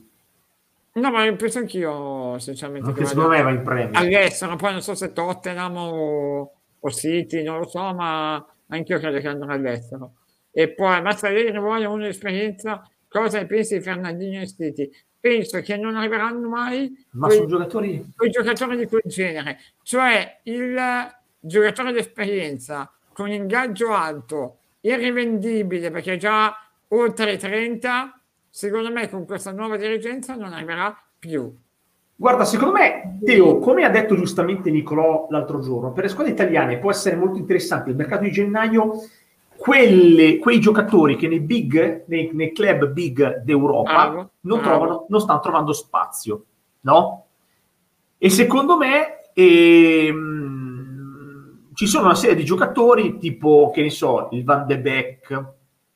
No, 0.95 1.11
ma 1.11 1.31
penso 1.35 1.59
anch'io, 1.59 2.37
sinceramente, 2.39 2.89
Anche 2.89 3.01
che 3.01 3.07
secondo 3.07 3.29
me 3.29 3.41
va 3.43 3.51
in 3.51 3.61
premio. 3.61 3.97
all'estero, 3.99 4.55
poi 4.55 4.71
non 4.71 4.81
so 4.81 4.95
se 4.95 5.11
Tottenham 5.13 5.75
o, 5.77 6.51
o 6.79 6.89
City, 6.91 7.43
non 7.43 7.59
lo 7.59 7.67
so, 7.67 7.79
ma 7.93 8.43
anch'io 8.67 8.97
credo 8.99 9.19
che 9.19 9.27
andrà 9.27 9.53
all'estero. 9.53 10.13
E 10.51 10.71
poi 10.73 11.01
Mazzarelli 11.03 11.57
vuole 11.59 11.85
un'esperienza, 11.85 12.87
cosa 13.07 13.39
ne 13.39 13.45
pensi 13.45 13.75
di 13.77 13.81
Fernandinho 13.83 14.41
e 14.41 14.47
City? 14.47 14.91
Penso 15.23 15.61
che 15.61 15.77
non 15.77 15.95
arriveranno 15.95 16.49
mai 16.49 16.93
Ma 17.11 17.27
quei, 17.27 17.37
sono 17.37 17.49
giocatori... 17.49 18.11
quei 18.13 18.29
giocatori 18.29 18.75
di 18.75 18.87
quel 18.87 19.03
genere, 19.05 19.57
cioè 19.81 20.41
il 20.43 20.77
giocatore 21.39 21.93
d'esperienza 21.93 22.91
con 23.13 23.31
ingaggio 23.31 23.93
alto, 23.93 24.57
irrivendibile 24.81 25.91
perché 25.91 26.17
già 26.17 26.53
oltre 26.89 27.31
i 27.31 27.37
30, 27.37 28.19
secondo 28.49 28.91
me 28.91 29.07
con 29.07 29.25
questa 29.25 29.53
nuova 29.53 29.77
dirigenza 29.77 30.35
non 30.35 30.51
arriverà 30.51 30.93
più. 31.17 31.55
Guarda, 32.17 32.43
secondo 32.43 32.73
me, 32.73 33.19
Teo, 33.23 33.59
come 33.59 33.85
ha 33.85 33.89
detto 33.89 34.15
giustamente 34.15 34.71
Nicolò 34.71 35.27
l'altro 35.29 35.61
giorno, 35.61 35.93
per 35.93 36.03
le 36.03 36.09
squadre 36.09 36.33
italiane 36.33 36.79
può 36.79 36.91
essere 36.91 37.15
molto 37.15 37.37
interessante. 37.37 37.91
Il 37.91 37.95
mercato 37.95 38.23
di 38.23 38.31
gennaio, 38.31 38.91
quelle- 39.63 40.39
quei 40.39 40.59
giocatori 40.59 41.15
che 41.15 41.29
nei 41.29 41.39
big, 41.39 42.03
nei, 42.07 42.31
nei 42.33 42.51
club 42.51 42.87
big 42.87 43.37
d'Europa 43.43 43.91
Bravo, 44.09 44.29
non, 44.41 44.59
bravo. 44.59 44.61
trovano, 44.77 45.05
non 45.07 45.21
stanno 45.21 45.39
trovando 45.39 45.71
spazio, 45.71 46.43
no? 46.81 47.27
E 48.17 48.29
secondo 48.29 48.75
me 48.75 49.21
ehm, 49.33 50.49
ci 51.75 51.87
sono 51.87 52.07
una 52.07 52.15
serie 52.15 52.35
di 52.35 52.43
giocatori 52.43 53.17
tipo, 53.17 53.71
che 53.73 53.83
ne 53.83 53.89
so, 53.89 54.27
il 54.31 54.43
Van 54.43 54.65
de 54.65 54.79
Beek, 54.79 55.43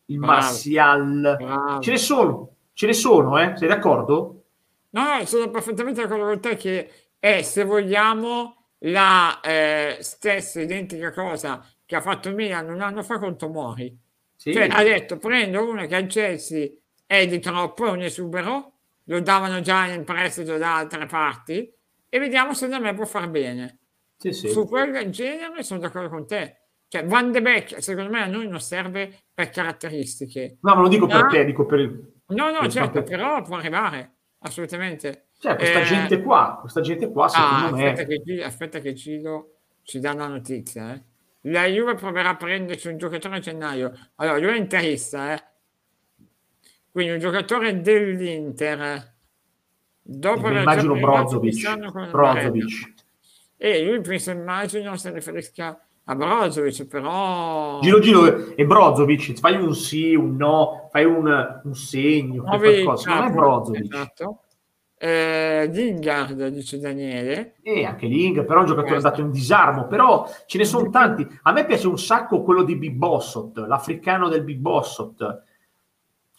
il. 0.06 0.18
Martial, 0.18 1.36
Bravo. 1.38 1.82
ce 1.82 1.92
ne 1.92 1.98
sono, 1.98 2.50
ce 2.72 2.86
ne 2.86 2.94
sono, 2.94 3.38
eh? 3.38 3.52
Sei 3.58 3.68
d'accordo? 3.68 4.44
No, 4.92 5.18
no, 5.18 5.26
sono 5.26 5.50
perfettamente 5.50 6.02
d'accordo 6.02 6.24
con 6.24 6.40
te 6.40 6.56
che 6.56 6.90
è, 7.20 7.42
se 7.42 7.66
vogliamo, 7.66 8.56
la 8.82 9.42
eh, 9.42 9.98
stessa 10.00 10.62
identica 10.62 11.12
cosa 11.12 11.62
che 11.88 11.96
ha 11.96 12.02
fatto 12.02 12.30
Milan 12.34 12.70
un 12.70 12.82
anno 12.82 13.02
fa 13.02 13.18
con 13.18 13.38
Tomori. 13.38 13.98
Sì. 14.36 14.54
Cioè, 14.54 14.68
ha 14.70 14.84
detto, 14.84 15.18
prendo 15.18 15.68
uno 15.68 15.88
che 15.88 15.96
al 15.96 16.06
Chelsea 16.06 16.68
è 17.08 17.26
di 17.26 17.40
troppo, 17.40 17.88
è 17.88 17.92
un 17.92 18.02
esubero, 18.02 18.74
lo 19.06 19.22
davano 19.22 19.62
già 19.62 19.88
in 19.88 20.04
prestito 20.04 20.58
da 20.58 20.76
altre 20.76 21.06
parti, 21.08 21.74
e 22.10 22.20
vediamo 22.20 22.54
se 22.54 22.68
da 22.68 22.78
me 22.80 22.94
può 22.94 23.06
far 23.06 23.30
bene. 23.30 23.80
Sì, 24.18 24.34
sì. 24.34 24.50
Su 24.50 24.68
quel 24.68 25.10
genere 25.12 25.64
sono 25.64 25.80
d'accordo 25.80 26.10
con 26.10 26.28
te. 26.28 26.58
Cioè, 26.90 27.06
Van 27.06 27.32
de 27.32 27.42
Beek, 27.42 27.82
secondo 27.82 28.10
me, 28.12 28.22
a 28.22 28.26
noi 28.28 28.48
non 28.48 28.60
serve 28.60 29.24
per 29.34 29.50
caratteristiche. 29.50 30.58
No, 30.62 30.76
ma 30.76 30.82
non 30.82 30.90
dico 30.90 31.08
per 31.08 31.16
Ah. 31.24 31.28
te, 31.28 31.46
dico 31.46 31.66
per 31.66 31.80
il... 31.80 32.12
No, 32.28 32.52
no, 32.52 32.60
per 32.60 32.72
certo, 32.72 32.92
tante- 32.96 33.10
però 33.10 33.42
può 33.42 33.56
arrivare, 33.58 34.16
assolutamente. 34.40 35.28
Cioè, 35.40 35.56
questa 35.56 35.80
Eh, 35.82 35.84
gente 35.84 36.22
qua, 36.22 36.58
questa 36.60 36.82
gente 36.82 37.10
qua, 37.12 37.26
Ah, 37.26 37.30
secondo 37.30 37.76
aspetta 37.78 38.02
me... 38.02 38.08
che, 38.08 38.22
Gi- 38.24 38.42
aspetta 38.42 38.80
che 38.80 38.94
Gino 38.94 39.48
ci 39.84 40.00
dà 40.00 40.12
una 40.14 40.28
notizia. 40.28 40.94
eh. 40.94 41.02
La 41.42 41.66
Juve 41.66 41.96
proverà 41.96 42.30
a 42.30 42.36
prenderci 42.36 42.88
un 42.88 42.98
giocatore 42.98 43.38
a 43.38 43.40
gennaio. 43.40 43.94
Allora, 44.16 44.38
lui 44.38 44.50
è 44.50 44.58
interista, 44.58 45.34
eh. 45.34 45.44
Quindi 46.92 47.14
un 47.14 47.20
giocatore 47.20 47.80
dell'Inter. 47.80 49.16
Dopo 50.02 50.40
mi 50.42 50.48
aver 50.48 50.62
immagino 50.62 50.94
Brozovic. 50.96 52.10
Brozovic. 52.10 52.94
E 53.58 53.86
lui 53.86 54.02
penso, 54.02 54.32
immagino, 54.32 54.96
si 54.98 55.10
riferisca 55.12 55.80
a 56.06 56.16
Brozovic, 56.16 56.86
però... 56.86 57.80
Giro 57.82 58.00
Giro 58.00 58.56
e 58.56 58.66
Brozovic, 58.66 59.38
fai 59.40 59.56
un 59.56 59.76
sì, 59.76 60.16
un 60.16 60.36
no, 60.36 60.90
fai 60.92 61.06
un, 61.06 61.62
un 61.64 61.76
segno, 61.76 62.46
fai 62.46 62.84
qualcosa. 62.84 63.10
Non 63.10 63.18
è 63.18 63.28
capo, 63.28 63.40
Brozovic. 63.40 63.94
Esatto. 63.94 64.42
Eh, 65.00 65.70
Lingard, 65.72 66.48
dice 66.48 66.80
Daniele. 66.80 67.56
E 67.62 67.86
anche 67.86 68.08
Ling, 68.08 68.44
però 68.46 68.60
è 68.60 68.62
un 68.62 68.68
giocatore 68.68 68.94
Questo. 68.94 69.08
andato 69.08 69.26
in 69.26 69.32
disarmo, 69.32 69.86
però 69.86 70.28
ce 70.48 70.58
ne 70.58 70.66
sono 70.66 70.90
tanti. 70.90 71.28
A 71.44 71.52
me 71.52 71.66
piace 71.66 71.88
un 71.88 72.00
sacco 72.00 72.42
quello 72.42 72.64
di 72.64 72.76
Big 72.76 72.94
Bossot, 72.94 73.58
l'africano 73.58 74.28
del 74.28 74.44
Big 74.44 74.58
Bossot. 74.58 75.44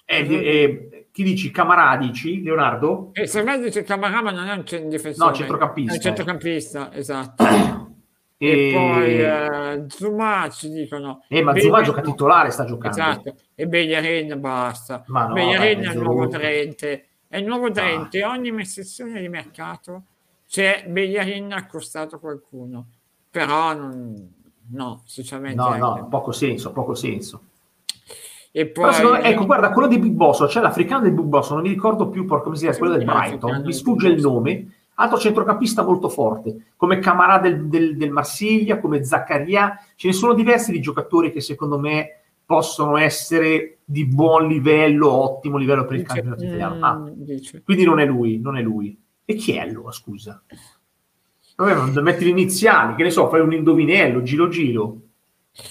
Eh, 0.04 0.22
di- 0.24 0.42
eh, 0.42 1.06
chi 1.12 1.22
dici? 1.22 1.50
Camaradici, 1.50 2.42
Leonardo? 2.42 3.10
E 3.12 3.26
se 3.26 3.42
me 3.42 3.60
dice 3.60 3.84
Camarà, 3.84 4.22
ma 4.22 4.32
non 4.32 4.48
è 4.48 4.52
un 4.52 4.88
difensore. 4.88 5.30
No, 5.30 5.36
centrocampista, 5.36 5.92
È 5.92 5.94
un 5.94 6.00
eh. 6.00 6.02
centrocampista, 6.02 6.94
esatto. 6.94 7.44
E, 8.40 8.70
poi 8.72 9.20
eh, 9.20 9.84
Zuma 9.88 10.48
ci 10.48 10.70
dicono. 10.70 11.24
Eh, 11.26 11.42
ma 11.42 11.58
Zuma 11.58 11.82
gioca 11.82 12.00
titolare, 12.00 12.50
sta 12.50 12.64
giocando. 12.64 12.96
Esatto, 12.96 13.34
e 13.52 13.66
Bellerin 13.66 14.38
basta. 14.38 15.02
Ma 15.08 15.26
no, 15.26 15.34
Bellerin 15.34 15.80
è 15.80 15.92
il 15.92 15.98
nuovo 15.98 16.22
rotto. 16.22 16.38
È 17.28 17.36
il 17.36 17.44
nuovo 17.44 17.68
Drente. 17.68 18.24
Ogni 18.24 18.64
sessione 18.64 19.20
di 19.20 19.28
mercato 19.28 20.04
c'è 20.48 20.86
Bellerin 20.88 21.52
accostato 21.52 22.18
qualcuno. 22.18 22.86
Però 23.30 23.74
non, 23.74 24.32
no, 24.70 25.02
sinceramente. 25.04 25.56
No, 25.56 25.76
no, 25.76 26.08
poco 26.08 26.32
senso, 26.32 26.72
poco 26.72 26.94
senso. 26.94 27.42
E 28.50 28.66
poi, 28.66 28.94
secondo 28.94 29.18
ecco, 29.18 29.44
guarda, 29.44 29.72
quello 29.72 29.88
di 29.88 29.98
Big 29.98 30.12
Boss, 30.12 30.50
cioè 30.50 30.62
l'africano 30.62 31.02
del 31.02 31.12
Big 31.12 31.26
Boss, 31.26 31.50
non 31.50 31.60
mi 31.60 31.68
ricordo 31.68 32.08
più 32.08 32.24
por- 32.24 32.42
come 32.42 32.54
si 32.56 32.62
chiama, 32.62 32.74
Sì, 32.74 32.80
quello 32.80 32.96
del 32.96 33.04
Brighton, 33.04 33.62
mi 33.62 33.72
sfugge 33.74 34.08
il 34.08 34.20
nome, 34.22 34.72
altro 34.94 35.18
centrocampista 35.18 35.84
molto 35.84 36.08
forte, 36.08 36.72
come 36.76 36.98
Camarà 36.98 37.38
del, 37.38 37.68
del, 37.68 37.96
del 37.98 38.10
Marsiglia, 38.10 38.80
come 38.80 39.04
Zaccaria, 39.04 39.78
ce 39.94 40.08
ne 40.08 40.12
sono 40.14 40.32
diversi 40.32 40.72
di 40.72 40.80
giocatori 40.80 41.30
che 41.30 41.42
secondo 41.42 41.78
me 41.78 42.22
possono 42.48 42.96
essere 42.96 43.80
di 43.84 44.06
buon 44.06 44.48
livello, 44.48 45.10
ottimo 45.10 45.58
livello 45.58 45.84
per 45.84 45.96
il 45.96 46.02
dice, 46.02 46.14
campionato 46.14 46.44
italiano. 46.44 46.74
mm, 46.76 46.82
Ah, 46.82 47.12
quindi 47.62 47.84
non 47.84 48.00
è 48.00 48.06
lui, 48.06 48.38
non 48.40 48.56
è 48.56 48.62
lui. 48.62 48.98
E 49.22 49.34
chi 49.34 49.52
è 49.52 49.58
allora, 49.58 49.92
scusa? 49.92 50.42
Vabbè, 51.56 52.00
metti 52.00 52.24
le 52.24 52.30
iniziali, 52.30 52.94
che 52.94 53.02
ne 53.02 53.10
so, 53.10 53.28
fai 53.28 53.40
un 53.40 53.52
indovinello, 53.52 54.22
giro 54.22 54.48
giro, 54.48 55.00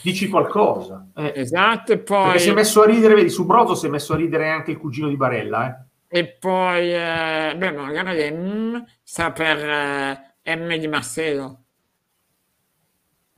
dici 0.04 0.30
qualcosa. 0.30 1.10
Eh. 1.16 1.34
Esatto, 1.38 1.94
e 1.94 1.98
poi... 1.98 2.26
Perché 2.26 2.40
si 2.40 2.50
è 2.50 2.54
messo 2.54 2.84
a 2.84 2.86
ridere, 2.86 3.16
vedi, 3.16 3.30
su 3.30 3.48
Brozo 3.48 3.74
si 3.74 3.88
è 3.88 3.90
messo 3.90 4.14
a 4.14 4.18
ridere 4.18 4.48
anche 4.48 4.70
il 4.70 4.78
cugino 4.78 5.08
di 5.08 5.18
Barella, 5.18 5.68
eh. 5.68 6.20
E 6.20 6.28
poi, 6.28 6.94
eh, 6.94 7.56
beh, 7.58 7.72
magari 7.72 8.20
è 8.20 8.32
M 8.32 8.86
sta 9.02 9.32
per 9.32 9.58
eh, 9.58 10.56
M 10.56 10.78
di 10.78 10.88
Marcelo. 10.88 11.64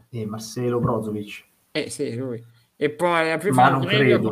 E 0.10 0.26
Marcelo 0.26 0.82
Brozovic. 0.82 1.46
Eh 1.72 1.90
sì, 1.90 2.14
lui. 2.18 2.44
E 2.82 2.90
poi 2.92 3.28
la 3.28 3.38
più 3.38 3.54
Ma 3.54 3.70
non 3.70 3.84
credo. 3.86 4.32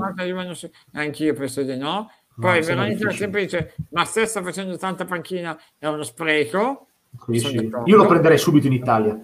Anch'io 0.94 1.34
penso 1.34 1.64
di 1.64 1.76
no. 1.76 2.10
Poi 2.40 2.62
difficile. 2.62 3.12
sempre 3.12 3.42
dice, 3.44 3.74
Marcelo 3.90 4.26
sta 4.26 4.42
facendo 4.42 4.78
tanta 4.78 5.04
panchina, 5.04 5.60
è 5.78 5.88
uno 5.88 6.04
spreco. 6.04 6.88
D'accordo. 7.10 7.84
Io 7.86 7.98
lo 7.98 8.06
prenderei 8.06 8.38
subito 8.38 8.68
in 8.68 8.74
Italia. 8.74 9.20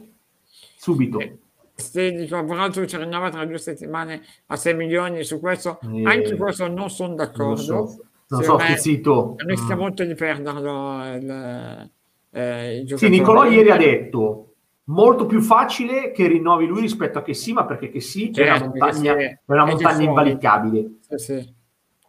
Subito. 0.76 1.20
Eh, 1.20 1.38
Se 1.76 2.12
dico 2.12 2.44
Brozovic 2.44 2.94
rinnova 2.98 3.30
tra 3.30 3.46
due 3.46 3.60
settimane 3.60 4.22
a 4.48 4.56
6 4.58 4.74
milioni 4.76 5.24
su 5.24 5.40
questo, 5.40 5.80
Eh, 5.84 6.04
anche 6.04 6.36
questo 6.36 6.68
non 6.68 6.90
sono 6.90 7.10
Non 7.10 7.18
d'accordo. 7.18 7.56
so, 7.62 7.74
non 7.76 7.88
so, 7.88 8.42
Secondo 8.42 8.64
me 8.64 8.70
stizzito. 8.78 9.36
Rischia 9.38 9.76
Mm. 9.76 9.80
molto 9.80 10.04
di 10.04 10.16
perderlo 10.16 11.16
il, 11.16 11.90
eh, 12.32 12.78
il 12.80 12.98
Sì. 12.98 13.08
Nicolò 13.10 13.46
ieri 13.46 13.70
ha 13.72 13.78
detto 13.78 14.53
molto 14.86 15.26
più 15.26 15.42
facile 15.42 16.12
che 16.12 16.28
rinnovi 16.28 16.66
lui 16.66 16.82
rispetto 16.82 17.20
a 17.20 17.22
che 17.22 17.34
sì, 17.34 17.54
ma 17.54 17.66
perché 17.66 17.90
che 17.90 18.02
sì 18.02 18.32
è 18.32 18.42
una 18.42 18.58
Certo, 18.58 18.66
montagna, 18.68 19.16
è 19.16 19.40
una 19.46 19.64
è 19.64 19.66
di 19.66 19.72
montagna 19.72 20.04
invalicabile. 20.04 20.92
Sì, 21.08 21.18
sì. 21.18 21.54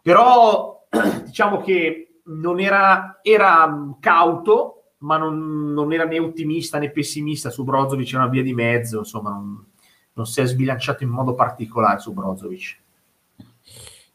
Però 0.01 0.87
diciamo 1.25 1.61
che 1.61 2.19
non 2.25 2.59
era, 2.59 3.19
era 3.21 3.67
mh, 3.67 3.99
cauto, 3.99 4.93
ma 4.99 5.17
non, 5.17 5.73
non 5.73 5.93
era 5.93 6.05
né 6.05 6.19
ottimista 6.19 6.79
né 6.79 6.91
pessimista 6.91 7.49
su 7.49 7.63
Brozovic, 7.63 8.09
era 8.09 8.23
una 8.23 8.31
via 8.31 8.43
di 8.43 8.53
mezzo, 8.53 8.99
insomma, 8.99 9.29
non, 9.29 9.65
non 10.13 10.25
si 10.25 10.41
è 10.41 10.45
sbilanciato 10.45 11.03
in 11.03 11.09
modo 11.09 11.33
particolare 11.33 11.99
su 11.99 12.13
Brozovic. 12.13 12.79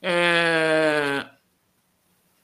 Eh, 0.02 1.30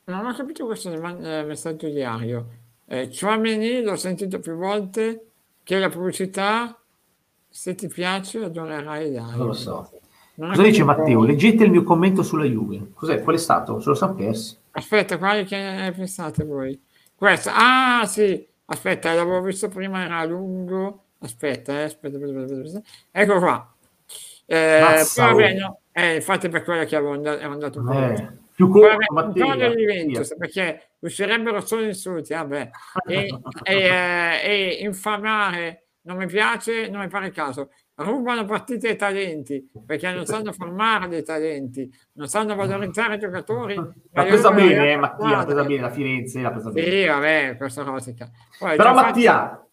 non 0.04 0.26
ho 0.26 0.34
capito 0.34 0.66
questo 0.66 0.90
messaggio 0.90 1.88
diario. 1.88 2.48
Eh, 2.86 3.08
Chouameni 3.08 3.82
l'ho 3.82 3.96
sentito 3.96 4.38
più 4.38 4.54
volte 4.54 5.25
che 5.66 5.80
la 5.80 5.88
pubblicità, 5.88 6.78
se 7.48 7.74
ti 7.74 7.88
piace, 7.88 8.44
adorerai 8.44 9.10
Dario. 9.10 9.36
Non 9.36 9.46
lo 9.48 9.52
so. 9.52 9.90
Non 10.34 10.50
Cosa 10.50 10.62
dice 10.62 10.84
Matteo? 10.84 11.24
Leggete 11.24 11.64
il 11.64 11.72
mio 11.72 11.82
commento 11.82 12.22
sulla 12.22 12.44
Juve. 12.44 12.92
Cos'è? 12.94 13.20
Qual 13.20 13.34
è 13.34 13.38
stato? 13.38 13.80
Se 13.80 13.88
lo 13.88 13.96
siamo 13.96 14.14
persi. 14.14 14.56
Aspetta, 14.70 15.18
quale 15.18 15.42
che 15.42 15.92
pensate 15.96 16.44
voi? 16.44 16.80
Questo, 17.16 17.50
ah 17.52 18.04
sì, 18.06 18.46
aspetta, 18.66 19.12
l'avevo 19.12 19.40
visto 19.40 19.66
prima, 19.66 20.04
era 20.04 20.24
lungo. 20.24 21.06
Aspetta, 21.18 21.72
eh, 21.72 21.82
aspetta, 21.82 22.16
aspetta, 22.16 22.42
aspetta, 22.42 22.62
aspetta. 22.62 22.88
ecco 23.10 23.38
qua. 23.40 23.74
Eh, 24.46 25.04
poi, 25.16 25.26
vabbè, 25.26 25.54
no, 25.54 25.80
eh, 25.90 26.14
infatti 26.14 26.48
per 26.48 26.62
quello 26.62 26.84
che 26.84 26.94
avevo 26.94 27.14
andato, 27.14 27.40
ero 27.40 27.52
andato 27.52 27.78
un 27.80 27.86
po'. 27.86 27.92
Eh. 27.92 28.28
Più 28.56 28.68
corto, 28.70 29.12
un 29.12 29.34
tono 29.34 29.48
Mattia. 29.48 29.68
di 29.68 29.82
Juventus, 29.82 30.34
perché 30.34 30.92
uscirebbero 31.00 31.60
solo 31.60 31.82
insulti, 31.82 32.32
vabbè. 32.32 32.70
E, 33.06 33.28
e, 33.62 33.74
eh, 33.74 34.40
e 34.42 34.78
infamare 34.80 35.88
non 36.06 36.16
mi 36.16 36.26
piace, 36.26 36.88
non 36.88 37.00
mi 37.00 37.08
pare 37.08 37.30
caso. 37.30 37.70
Rubano 37.96 38.44
partite 38.46 38.88
ai 38.88 38.96
talenti, 38.96 39.70
perché 39.84 40.10
non 40.10 40.24
sanno 40.24 40.52
formare 40.52 41.08
dei 41.08 41.22
talenti, 41.22 41.90
non 42.12 42.28
sanno 42.28 42.54
valorizzare 42.54 43.16
i 43.16 43.18
giocatori. 43.18 43.74
Ma 43.74 44.24
presa 44.24 44.50
bene, 44.52 44.92
eh, 44.92 44.96
Mattia, 44.96 45.26
guarda, 45.26 45.44
presa 45.44 45.64
bene, 45.64 45.80
la 45.80 45.90
Firenze, 45.90 46.40
la 46.40 46.50
presa 46.50 46.70
bene. 46.70 46.90
Sì, 46.90 47.06
vabbè, 47.06 47.56
questa 47.58 47.82
rosica. 47.82 48.30
Poi, 48.58 48.76
Però 48.76 48.94
Mattia, 48.94 49.65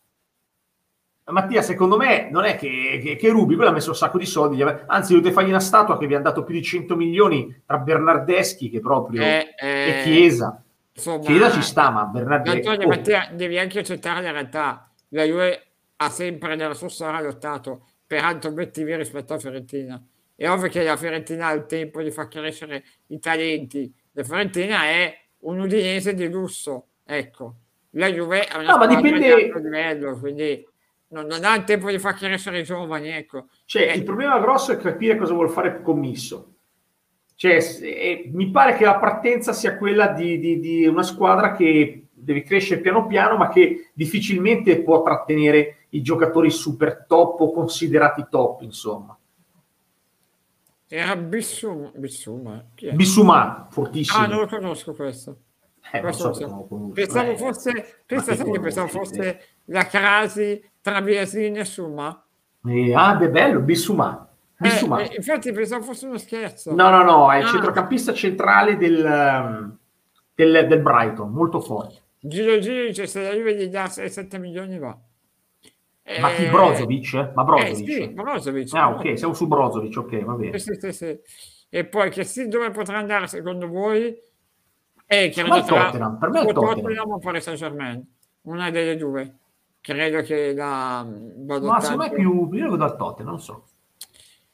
Mattia, 1.26 1.62
secondo 1.62 1.96
me 1.96 2.30
non 2.30 2.44
è 2.44 2.58
che, 2.58 3.00
che, 3.02 3.16
che 3.16 3.30
Rubi, 3.30 3.56
quello 3.56 3.70
ha 3.70 3.74
messo 3.74 3.90
un 3.90 3.96
sacco 3.96 4.18
di 4.18 4.26
soldi, 4.26 4.62
anzi 4.62 5.14
dovete 5.14 5.34
fargli 5.34 5.50
una 5.50 5.62
statua 5.62 5.98
che 5.98 6.06
vi 6.06 6.16
hanno 6.16 6.24
dato 6.24 6.44
più 6.44 6.54
di 6.54 6.62
100 6.62 6.96
milioni 6.98 7.62
tra 7.66 7.78
Bernardeschi 7.78 8.70
che 8.70 8.82
proprio 8.82 9.22
Eh, 9.22 9.54
eh, 9.58 10.00
e 10.00 10.04
Chiesa. 10.04 10.62
insomma, 10.94 11.24
Chiesa 11.24 11.52
ci 11.52 11.62
sta, 11.62 11.90
ma 11.92 12.04
Bernardeschi... 12.06 12.58
Antonio 12.68 12.88
oh, 12.88 12.90
Mattia, 12.90 13.30
devi 13.32 13.58
anche 13.58 13.80
accettare 13.80 14.22
la 14.22 14.32
realtà. 14.32 14.92
La 15.10 15.24
Juve 15.24 15.68
ha 15.96 16.10
sempre 16.10 16.56
nella 16.56 16.74
sua 16.74 16.90
storia 16.90 17.22
lottato 17.22 17.88
per 18.06 18.24
altri 18.24 18.50
obiettivi 18.50 18.94
rispetto 18.96 19.32
alla 19.32 19.42
Fiorentina. 19.42 20.04
È 20.36 20.50
ovvio 20.50 20.68
che 20.68 20.84
la 20.84 20.98
Fiorentina 20.98 21.48
ha 21.48 21.54
il 21.54 21.66
tempo 21.66 22.02
di 22.02 22.12
far 22.12 22.28
crescere 22.28 22.84
i 23.08 23.20
talenti. 23.20 23.92
La 24.12 24.24
Fiorentina 24.24 24.84
è 24.84 25.18
un 25.40 25.62
udinese 25.62 26.14
di 26.14 26.28
lusso, 26.28 26.88
ecco. 27.06 27.56
La 27.92 28.08
Juve 28.08 28.46
è 28.46 28.56
una 28.56 28.72
No, 28.72 28.78
ma 28.78 28.84
squadra 28.84 29.02
dipende- 29.02 29.36
di 29.36 29.44
alto 29.44 29.58
livello, 29.60 30.20
quindi 30.20 30.68
non, 31.14 31.28
non 31.28 31.46
ha 31.46 31.56
il 31.56 31.64
tempo 31.64 31.90
di 31.90 32.00
far 32.00 32.16
crescere 32.16 32.60
i 32.60 32.64
giovani, 32.64 33.10
ecco. 33.10 33.48
Cioè, 33.66 33.84
Eh, 33.84 33.94
il 33.96 34.04
problema 34.04 34.40
grosso 34.40 34.72
è 34.72 34.78
capire 34.78 35.16
cosa 35.16 35.34
vuol 35.34 35.50
fare 35.50 35.82
Commisso. 35.82 36.50
Cioè, 37.36 37.58
eh, 37.82 38.30
mi 38.34 38.50
pare 38.52 38.76
che 38.76 38.86
la 38.86 38.98
partenza 39.00 39.54
sia 39.54 39.78
quella 39.78 40.08
di, 40.08 40.40
di- 40.40 40.60
di 40.60 40.86
una 40.86 41.04
squadra 41.04 41.54
che 41.54 42.08
deve 42.12 42.44
crescere 42.44 42.82
piano 42.82 43.06
piano, 43.08 43.38
ma 43.38 43.50
che 43.50 43.90
difficilmente 43.94 44.82
può 44.82 45.02
trattenere 45.04 45.88
i 45.90 46.02
giocatori 46.02 46.50
super 46.50 47.06
top 47.08 47.42
o 47.42 47.52
considerati 47.52 48.26
top, 48.30 48.62
insomma. 48.62 49.18
era 50.88 51.16
Bissuma. 51.16 51.92
Bissuma. 51.96 52.66
Bissouma, 52.94 53.68
fortissimo. 53.70 54.24
Ah, 54.24 54.28
non 54.28 54.40
lo 54.40 54.48
conosco 54.48 54.94
questo. 54.94 55.38
Eh, 55.92 56.00
Questo 56.00 56.34
so. 56.34 56.92
Pensavo 56.94 57.32
Eh, 57.32 57.38
fosse, 57.38 58.04
pensavo 58.06 58.88
fosse 58.88 59.40
la 59.66 59.86
crasi 59.86 60.64
tra 60.82 61.02
Biasini 61.02 61.60
e 61.60 61.66
Suma. 61.66 62.26
eh, 62.68 62.94
ah, 62.96 63.16
beh, 63.16 63.30
bello. 63.30 63.60
Bissouma. 63.60 64.28
Eh, 64.60 64.68
eh, 64.68 65.16
infatti 65.18 65.52
pensavo 65.52 65.84
fosse 65.84 66.06
uno 66.08 66.18
scherzo. 66.18 66.74
No, 66.74 66.90
no, 66.90 67.04
no, 67.04 67.32
è 67.32 67.38
il 67.40 67.46
Ah. 67.46 67.48
centrocampista 67.50 68.14
centrale 68.14 68.78
del, 68.78 69.04
um, 69.04 69.78
del, 70.34 70.68
del 70.68 70.80
Brighton, 70.82 71.32
molto 71.32 71.60
forte. 71.60 72.02
Giro 72.20 72.58
Giro 72.60 72.86
dice 72.86 73.06
se 73.06 73.22
la 73.22 73.34
Juve 73.34 73.56
gli 73.56 73.68
dà 73.68 73.88
6-7 73.90 74.40
milioni 74.40 74.80
va. 74.80 74.98
Ma 76.20 76.30
chi 76.32 76.46
Brozovic? 76.48 77.32
Ma 77.34 77.44
Brozovic? 77.44 77.92
sì, 77.92 78.08
Brozovic. 78.10 78.74
Ah, 78.74 78.90
ok, 78.90 79.18
siamo 79.18 79.34
su 79.34 79.48
Brozovic, 79.48 79.98
ok, 79.98 80.24
va 80.24 80.34
bene. 80.34 80.58
Sì, 80.60 80.74
sì, 80.74 80.80
sì, 80.80 80.92
sì. 80.94 81.20
E 81.70 81.86
poi 81.86 82.10
che 82.10 82.24
sì, 82.24 82.48
dove 82.48 82.70
potrà 82.72 82.98
andare 82.98 83.28
secondo 83.28 83.68
voi? 83.68 84.16
Eh, 85.14 85.30
credo 85.30 85.50
me 85.50 85.58
il 85.60 85.64
tra 85.66 85.84
Tottenham, 85.86 86.18
per 86.18 86.30
me 86.30 86.40
è 86.42 86.44
o 86.46 86.52
Tottenham. 86.54 87.12
o 87.12 87.20
Paris 87.20 87.44
Saint 87.44 87.60
Germain, 87.60 88.06
una 88.44 88.70
delle 88.72 88.96
due. 88.96 89.36
Credo 89.82 90.22
che 90.22 90.54
la 90.54 91.06
vado 91.08 91.68
Ma 91.68 91.80
secondo 91.82 92.04
me 92.04 92.10
è 92.10 92.14
più, 92.14 92.50
io 92.54 92.72
vedo 92.72 92.84
al 92.84 92.96
Tottenham, 92.96 93.32
non 93.32 93.42
so. 93.42 93.66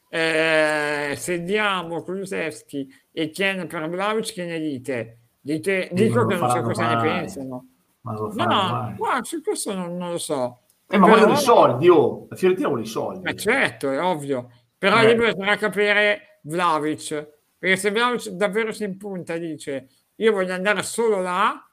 Eh, 0.08 1.14
se 1.16 1.42
diamo 1.44 2.02
Kulusevski 2.02 2.92
e 3.12 3.30
Ken 3.30 3.66
per 3.68 3.88
Vlaovic, 3.88 4.32
che 4.32 4.44
ne 4.44 4.58
dite? 4.58 5.18
Dite- 5.40 5.88
dico 5.92 6.26
che 6.26 6.34
non 6.36 6.50
so 6.50 6.60
cosa 6.62 6.88
ne 6.88 6.94
mai. 6.96 7.04
pensano. 7.20 7.66
Ma 8.02 8.12
No, 8.12 8.32
mai. 8.34 8.94
guarda, 8.96 9.22
su 9.24 9.40
questo 9.40 9.72
non, 9.74 9.96
non 9.96 10.10
lo 10.10 10.18
so. 10.18 10.62
Eh, 10.88 10.98
ma 10.98 11.06
vogliono 11.06 11.34
i 11.34 11.36
soldi, 11.36 11.88
oh. 11.88 12.26
La 12.28 12.34
Fiorentina 12.36 12.66
vuole 12.68 12.82
i 12.82 12.86
soldi. 12.86 13.28
Eh, 13.30 13.36
certo, 13.36 13.90
è 13.90 14.02
ovvio. 14.02 14.50
Però 14.76 15.00
Eh. 15.00 15.06
lì 15.06 15.14
bisognerà 15.14 15.56
capire 15.56 16.40
Vlaovic. 16.42 17.28
Perché 17.58 17.76
se 17.76 17.90
Vlaovic 17.92 18.28
davvero 18.30 18.72
si 18.72 18.82
impunta 18.84 19.34
e 19.34 19.38
dice 19.38 19.88
io 20.20 20.32
voglio 20.32 20.52
andare 20.54 20.82
solo 20.82 21.20
là, 21.20 21.64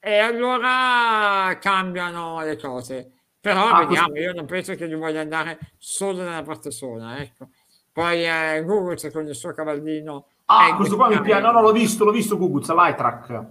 e 0.00 0.18
allora 0.18 1.56
cambiano 1.60 2.40
le 2.42 2.56
cose. 2.56 3.12
Però 3.40 3.68
Ah, 3.68 3.80
vediamo, 3.84 4.08
questo- 4.10 4.28
io 4.28 4.32
non 4.34 4.46
penso 4.46 4.74
che 4.74 4.86
lui 4.86 4.98
voglia 4.98 5.20
andare 5.20 5.58
solo 5.78 6.22
nella 6.22 6.42
parte 6.42 6.70
sola, 6.70 7.18
ecco. 7.20 7.48
Poi 7.92 8.24
eh, 8.24 8.62
Google 8.64 9.10
con 9.12 9.26
il 9.26 9.34
suo 9.34 9.52
cavallino. 9.52 10.26
Ah, 10.46 10.74
questo 10.76 10.96
qua 10.96 11.08
mi 11.08 11.20
piace. 11.20 11.42
No, 11.42 11.52
no, 11.52 11.60
l'ho 11.60 11.72
visto, 11.72 12.04
l'ho 12.04 12.10
visto 12.12 12.36
Guguz, 12.36 12.68
all'Aitrac. 12.70 13.44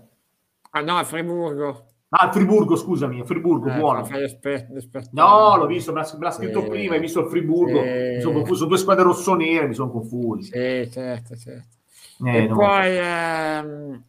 Ah 0.71 0.81
no, 0.81 0.97
a 0.97 1.03
Friburgo. 1.03 1.85
Ah, 2.09 2.27
il 2.27 2.33
Friburgo, 2.33 2.75
scusami, 2.75 3.17
il 3.19 3.25
Friburgo, 3.25 3.69
Eh, 3.69 3.77
buono. 3.77 4.07
l'esper- 4.09 4.67
l'esperto. 4.71 5.09
No, 5.13 5.57
l'ho 5.57 5.65
visto, 5.65 5.91
me 5.91 6.01
l'ha, 6.01 6.09
me 6.17 6.23
l'ha 6.25 6.31
scritto 6.31 6.61
Sì. 6.61 6.67
prima, 6.69 6.93
hai 6.93 6.99
visto 6.99 7.19
il 7.21 7.27
Friburgo. 7.27 7.81
Sì. 7.81 7.87
Mi 8.15 8.21
sono 8.21 8.33
confuso, 8.39 8.65
due 8.65 8.77
squadre 8.77 9.03
rossonere, 9.03 9.67
mi 9.67 9.73
sono 9.73 9.91
confusi. 9.91 10.51
Sì, 10.51 10.89
certo, 10.91 11.35
certo. 11.35 11.75
Eh, 12.25 12.37
e 12.37 12.47
no. 12.47 12.55
poi 12.55 12.97
ehm, 12.97 14.03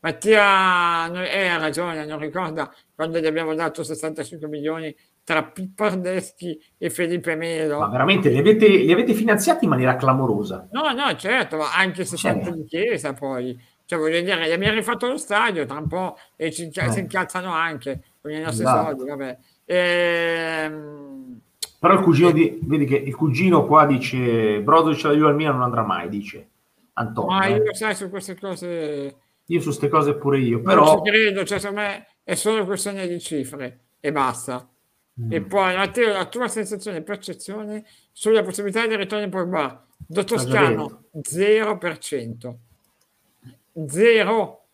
Mattia 0.00 1.12
eh, 1.24 1.46
ha 1.46 1.58
ragione, 1.58 2.06
non 2.06 2.18
ricorda 2.18 2.72
quando 2.94 3.18
gli 3.18 3.26
abbiamo 3.26 3.54
dato 3.54 3.82
65 3.82 4.48
milioni 4.48 4.94
tra 5.24 5.42
Pippardeschi 5.44 6.58
e 6.78 6.90
Felipe 6.90 7.36
Melo. 7.36 7.78
Ma 7.80 7.88
veramente 7.88 8.30
li 8.30 8.38
avete, 8.38 8.66
li 8.66 8.90
avete 8.92 9.12
finanziati 9.14 9.64
in 9.64 9.70
maniera 9.70 9.96
clamorosa. 9.96 10.66
No, 10.72 10.90
no, 10.92 11.14
certo, 11.16 11.58
ma 11.58 11.74
anche 11.74 12.04
60 12.04 12.44
Cioè. 12.46 12.54
di 12.54 12.64
chiesa 12.64 13.12
poi. 13.12 13.58
Cioè, 13.84 13.98
voglio 13.98 14.20
dire, 14.20 14.46
gli 14.48 14.52
abbiamo 14.52 14.74
rifatto 14.74 15.06
lo 15.08 15.16
stadio 15.16 15.66
tra 15.66 15.78
un 15.78 15.86
po' 15.88 16.16
e 16.36 16.50
ci, 16.52 16.70
Eh. 16.72 16.90
si 16.90 17.00
incazzano 17.00 17.52
anche 17.52 18.00
con 18.22 18.30
i 18.30 18.40
nostri 18.40 18.62
Esatto. 18.64 18.86
soldi, 18.96 19.08
vabbè. 19.08 19.38
Ehm, 19.66 21.40
Però 21.78 21.94
il 21.94 22.00
cugino 22.00 22.30
di, 22.30 22.58
vedi 22.62 22.84
che 22.84 22.96
il 22.96 23.14
cugino 23.14 23.66
qua 23.66 23.86
dice 23.86 24.60
Brozovic 24.60 25.04
alla 25.04 25.14
Juve 25.14 25.28
al 25.28 25.34
Milan 25.34 25.54
non 25.54 25.62
andrà 25.64 25.82
mai, 25.82 26.08
dice 26.08 26.48
Antonio. 26.94 27.30
ma 27.30 27.46
eh. 27.46 27.56
io, 27.56 27.74
sai, 27.74 27.94
su 27.94 28.08
queste 28.08 28.38
cose 28.38 29.16
Io 29.46 29.58
su 29.60 29.66
queste 29.66 29.88
cose 29.88 30.14
pure 30.14 30.38
io, 30.38 30.56
non 30.56 30.64
però 30.64 30.96
ci 30.96 31.10
credo, 31.10 31.44
cioè, 31.44 31.58
secondo 31.58 31.80
me 31.82 32.06
è 32.22 32.34
solo 32.34 32.64
questione 32.64 33.06
di 33.06 33.20
cifre 33.20 33.80
e 34.00 34.12
basta. 34.12 34.68
Mm. 35.20 35.32
E 35.32 35.42
poi, 35.42 35.76
Matteo, 35.76 36.12
la 36.12 36.26
tua 36.26 36.48
sensazione 36.48 36.98
e 36.98 37.02
percezione 37.02 37.84
sulla 38.12 38.42
possibilità 38.42 38.86
di 38.86 38.96
ritorno 38.96 39.24
in 39.24 39.30
Pogba? 39.30 39.86
Da 39.96 40.24
Toscano, 40.24 41.04
0%. 41.20 42.54
Zero, 43.86 44.66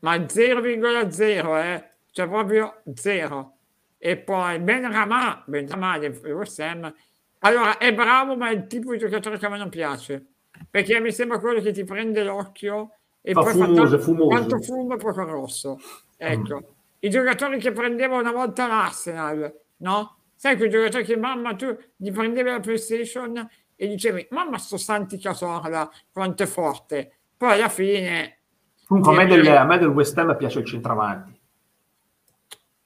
ma 0.00 0.16
0,0, 0.16 1.62
eh? 1.62 1.90
Cioè 2.10 2.28
proprio 2.28 2.82
zero. 2.94 3.56
E 3.98 4.16
poi 4.16 4.58
Ben 4.60 4.90
Ramà, 4.90 5.42
Ben 5.46 5.68
Ramà 5.68 5.98
del 5.98 6.18
West 6.24 6.58
Ham, 6.60 6.92
allora 7.40 7.78
è 7.78 7.94
bravo, 7.94 8.36
ma 8.36 8.48
è 8.48 8.52
il 8.52 8.66
tipo 8.66 8.92
di 8.92 8.98
giocatore 8.98 9.38
che 9.38 9.46
a 9.46 9.48
me 9.48 9.58
non 9.58 9.68
piace. 9.68 10.26
Perché 10.70 11.00
mi 11.00 11.10
sembra 11.12 11.38
quello 11.40 11.60
che 11.60 11.72
ti 11.72 11.84
prende 11.84 12.22
l'occhio 12.22 12.92
e 13.20 13.32
Fa 13.32 13.42
poi 13.42 13.52
fumoso, 13.52 13.74
tanto- 13.74 13.98
fumoso. 13.98 14.28
quanto 14.28 14.60
fumo 14.60 14.94
e 14.94 14.96
poco 14.96 15.24
rosso. 15.24 15.78
Ecco, 16.16 16.74
i 17.00 17.10
giocatori 17.10 17.58
che 17.58 17.72
prendeva 17.72 18.16
una 18.18 18.32
volta 18.32 18.66
l'Arsenal, 18.66 19.52
no? 19.78 20.16
Sai 20.34 20.56
quei 20.56 20.70
giocatori 20.70 21.04
che 21.04 21.16
mamma 21.16 21.54
tu 21.54 21.76
gli 21.96 22.12
prendevi 22.12 22.48
la 22.48 22.60
PlayStation 22.60 23.48
e 23.76 23.86
dicevi 23.88 24.28
mamma 24.30 24.58
sto 24.58 24.76
Santi 24.76 25.18
Casorla 25.18 25.90
quanto 26.12 26.42
è 26.44 26.46
forte. 26.46 27.12
Poi 27.36 27.52
alla 27.52 27.68
fine 27.68 28.38
comunque 28.86 29.12
a 29.12 29.16
me, 29.16 29.26
del, 29.26 29.46
a 29.48 29.64
me 29.64 29.78
del 29.78 29.88
West 29.88 30.16
Ham 30.16 30.36
piace 30.36 30.60
il 30.60 30.64
centravanti. 30.66 31.29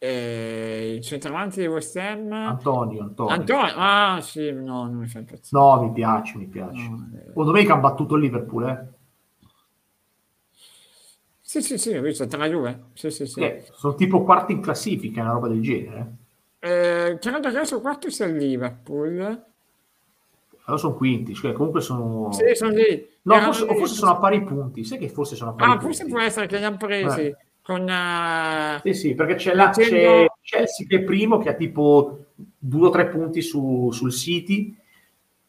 Eh, 0.06 0.94
il 0.96 1.00
centravanti 1.00 1.60
di 1.60 1.66
West 1.66 1.96
Ham 1.96 2.30
Antonio, 2.30 3.02
Antonio. 3.02 3.32
Antonio, 3.32 3.72
ah 3.76 4.18
sì, 4.20 4.52
no, 4.52 4.84
non 4.84 4.96
mi 4.96 5.06
fa 5.06 5.20
impazzire. 5.20 5.48
No, 5.58 5.82
mi 5.82 5.92
piace, 5.92 6.36
mi 6.36 6.46
piace. 6.46 6.88
No, 6.88 7.08
eh. 7.14 7.32
Domenica 7.32 7.72
hanno 7.72 7.82
battuto 7.82 8.16
il 8.16 8.22
Liverpool, 8.22 8.68
eh? 8.68 8.86
Sì, 11.40 11.62
sì, 11.62 11.78
sì, 11.78 11.94
ho 11.96 12.02
visto 12.02 12.26
tra 12.26 12.46
Juve. 12.48 12.86
Sì, 12.94 13.10
sì, 13.10 13.26
sì. 13.26 13.40
Che 13.40 13.64
sono 13.72 13.94
tipo 13.94 14.24
quarti 14.24 14.52
in 14.52 14.60
classifica, 14.60 15.22
una 15.22 15.32
roba 15.32 15.48
del 15.48 15.62
genere. 15.62 16.12
Eh, 16.58 17.18
credo 17.20 17.40
che 17.40 17.46
adesso 17.48 17.80
quarto 17.80 18.10
sia 18.10 18.26
il 18.26 18.36
Liverpool. 18.36 19.20
Allora 20.66 20.80
sono 20.80 20.94
quinti, 20.94 21.34
cioè 21.34 21.52
comunque 21.52 21.80
sono... 21.80 22.32
Sì, 22.32 22.54
sono 22.54 22.72
lì. 22.72 23.08
No, 23.22 23.40
forse, 23.40 23.64
o 23.64 23.74
forse 23.74 23.94
sono 23.94 24.12
a 24.12 24.16
pari 24.16 24.42
punti. 24.42 24.82
Sai 24.82 24.98
che 24.98 25.08
forse 25.08 25.36
sono 25.36 25.50
a 25.50 25.52
pari 25.54 25.70
Ah, 25.70 25.76
punti? 25.76 25.84
forse 25.86 26.06
può 26.10 26.20
essere 26.20 26.46
che 26.46 26.58
li 26.58 26.64
hanno 26.64 26.76
presi 26.76 27.20
Eh. 27.20 27.36
Con... 27.64 27.88
eh, 27.88 28.80
Sì, 28.82 28.92
sì, 28.92 29.14
perché 29.14 29.36
c'è, 29.36 29.54
la, 29.54 29.70
c'è 29.70 30.26
Chelsea 30.42 30.86
che 30.86 30.96
è 30.96 31.02
primo, 31.02 31.38
che 31.38 31.48
ha 31.48 31.54
tipo 31.54 32.26
due 32.58 32.86
o 32.88 32.90
tre 32.90 33.06
punti 33.08 33.40
su- 33.40 33.90
sul 33.90 34.12
City, 34.12 34.76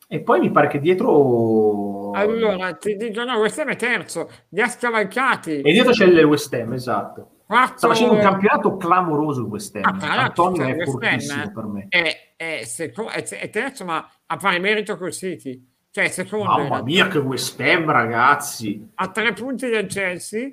e 0.07 0.21
poi 0.21 0.39
mi 0.39 0.49
pare 0.51 0.67
che 0.67 0.79
dietro... 0.79 2.11
Allora, 2.11 2.73
ti 2.75 2.95
dico, 2.95 3.23
no, 3.25 3.37
West 3.39 3.59
Ham 3.59 3.69
è 3.69 3.75
terzo, 3.75 4.29
li 4.49 4.61
ha 4.61 4.67
scavalcati. 4.67 5.59
E 5.59 5.71
dietro 5.73 5.91
c'è 5.91 6.05
il 6.05 6.23
West 6.23 6.53
Ham, 6.53 6.71
esatto. 6.73 7.31
Quarto... 7.45 7.77
Sta 7.77 7.87
facendo 7.89 8.13
un 8.13 8.21
campionato 8.21 8.77
clamoroso 8.77 9.41
il 9.41 9.47
West 9.47 9.75
Ham. 9.75 9.83
Ah, 9.83 9.97
tra 9.97 10.21
Antonio 10.23 10.63
è 10.63 10.75
West 10.75 10.79
Ham 10.87 10.91
fortissimo 10.91 11.51
per 11.51 11.63
me. 11.65 11.85
È, 11.89 12.33
è 12.37 12.61
seco- 12.63 13.09
è- 13.09 13.23
è 13.23 13.49
terzo, 13.49 13.83
ma 13.83 14.09
a 14.25 14.37
pari 14.37 14.59
merito 14.59 14.95
col 14.97 15.11
City. 15.11 15.61
cioè 15.91 16.07
secondo 16.07 16.45
Mamma 16.45 16.81
mia, 16.81 17.07
che 17.07 17.17
West 17.17 17.59
Ham, 17.59 17.89
ragazzi! 17.91 18.87
A 18.95 19.09
tre 19.09 19.33
punti 19.33 19.67
del 19.69 19.87
Chelsea, 19.87 20.51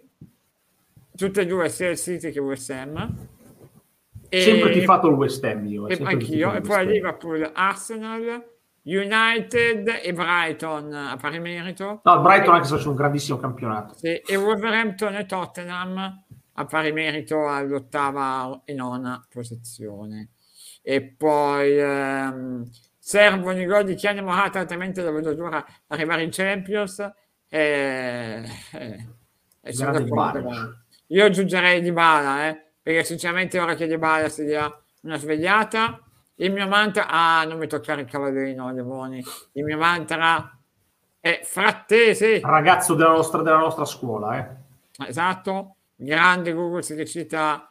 tutte 1.16 1.40
e 1.42 1.46
due, 1.46 1.68
sia 1.68 1.90
il 1.90 1.98
City 1.98 2.30
che 2.30 2.40
West 2.40 2.70
Ham. 2.70 3.28
E, 4.28 4.40
sempre 4.40 4.70
tifato 4.72 5.08
il 5.08 5.14
West 5.14 5.44
Ham 5.44 5.66
io. 5.66 5.88
E 5.88 5.98
anch'io. 6.02 6.54
E 6.54 6.60
poi 6.60 6.86
Liverpool, 6.86 7.50
Arsenal, 7.52 8.44
United 8.84 10.00
e 10.02 10.12
Brighton 10.12 10.92
a 10.92 11.16
pari 11.16 11.38
merito. 11.38 12.00
No, 12.02 12.20
Brighton 12.20 12.54
anche 12.54 12.66
se 12.66 12.76
c'è 12.76 12.88
un 12.88 12.94
grandissimo 12.94 13.38
campionato. 13.38 13.94
Sì, 13.94 14.16
e 14.16 14.36
Wolverhampton 14.36 15.14
e 15.16 15.26
Tottenham 15.26 16.24
a 16.54 16.64
pari 16.64 16.92
merito 16.92 17.48
all'ottava 17.48 18.62
e 18.64 18.74
nona 18.74 19.24
posizione. 19.30 20.30
E 20.82 21.02
poi 21.02 21.78
ehm, 21.78 22.68
servono 22.98 23.60
i 23.60 23.66
gol 23.66 23.84
di 23.84 23.94
Chiani 23.94 24.20
Morata, 24.20 24.58
altrimenti 24.58 25.00
la 25.00 25.12
vedo 25.12 25.32
dura 25.34 25.64
arrivare 25.86 26.24
in 26.24 26.30
Champions. 26.30 26.98
E, 27.48 28.42
e, 28.72 29.08
e 29.60 29.72
Io 31.12 31.26
aggiungerei 31.26 31.82
Di 31.82 31.92
Bala, 31.92 32.48
eh, 32.48 32.62
perché 32.82 33.04
sinceramente 33.04 33.60
ora 33.60 33.74
che 33.74 33.86
Di 33.86 33.98
Bala 33.98 34.28
si 34.28 34.44
dia 34.44 34.70
una 35.02 35.18
svegliata, 35.18 36.00
il 36.36 36.52
mio 36.52 36.66
mantra, 36.66 37.06
ah 37.08 37.44
non 37.44 37.58
mi 37.58 37.66
toccare 37.66 38.00
il 38.00 38.06
cavallino, 38.06 38.72
Levoni, 38.72 39.22
il 39.52 39.64
mio 39.64 39.76
mantra 39.76 40.58
è 41.20 41.40
frattese. 41.44 42.40
Ragazzo 42.42 42.94
della 42.94 43.12
nostra, 43.12 43.42
della 43.42 43.58
nostra 43.58 43.84
scuola, 43.84 44.38
eh. 44.38 45.06
Esatto, 45.06 45.76
grande 45.94 46.52
Google 46.52 46.82
si 46.82 46.94
recita 46.94 47.66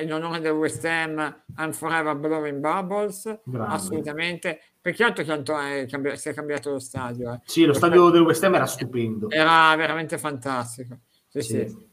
in 0.00 0.12
onore 0.12 0.40
del 0.40 0.52
West 0.52 0.84
Ham 0.84 1.42
and 1.56 1.74
Forever 1.74 2.14
Blowing 2.14 2.60
Bubbles 2.60 3.40
Grande. 3.44 3.74
assolutamente 3.74 4.60
peccato 4.80 5.22
che 5.22 5.32
è 5.34 5.86
cambi- 5.86 6.16
si 6.16 6.28
è 6.30 6.34
cambiato 6.34 6.70
lo 6.70 6.78
stadio 6.78 7.34
eh. 7.34 7.40
sì 7.44 7.64
lo 7.66 7.74
stadio 7.74 8.08
del 8.08 8.22
West 8.22 8.42
Ham 8.44 8.54
era 8.54 8.64
stupendo 8.64 9.28
era 9.28 9.74
veramente 9.76 10.16
fantastico 10.16 11.00
sì, 11.28 11.42
sì. 11.42 11.68
sì. 11.68 11.85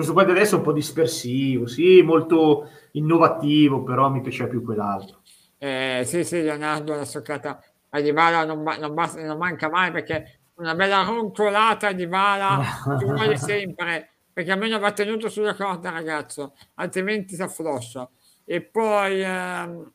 Questo 0.00 0.12
qua 0.12 0.24
di 0.24 0.30
adesso 0.32 0.54
è 0.54 0.58
un 0.58 0.64
po' 0.64 0.72
dispersivo 0.72 1.66
sì 1.66 2.02
molto 2.02 2.68
innovativo 2.92 3.82
però 3.82 4.10
mi 4.10 4.20
piaceva 4.20 4.48
più 4.48 4.62
quell'altro 4.62 5.22
eh, 5.58 6.02
sì 6.04 6.24
sì 6.24 6.42
Leonardo 6.42 6.94
la 6.94 7.04
soccata 7.04 7.62
a 7.90 8.00
Dybala 8.00 8.44
non, 8.44 8.62
non, 8.62 8.94
basta, 8.94 9.20
non 9.22 9.38
manca 9.38 9.68
mai 9.68 9.90
perché 9.90 10.40
una 10.54 10.74
bella 10.74 11.02
roncolata 11.02 11.92
di 11.92 12.06
Vala 12.06 12.62
ci 12.98 13.04
vuole 13.04 13.36
sempre 13.36 14.10
perché 14.32 14.52
almeno 14.52 14.78
va 14.78 14.92
tenuto 14.92 15.28
sulla 15.28 15.54
corda 15.54 15.90
ragazzo, 15.90 16.54
altrimenti 16.76 17.34
si 17.34 17.42
affloscia. 17.42 18.08
E 18.44 18.62
poi 18.62 19.22
ehm, 19.22 19.92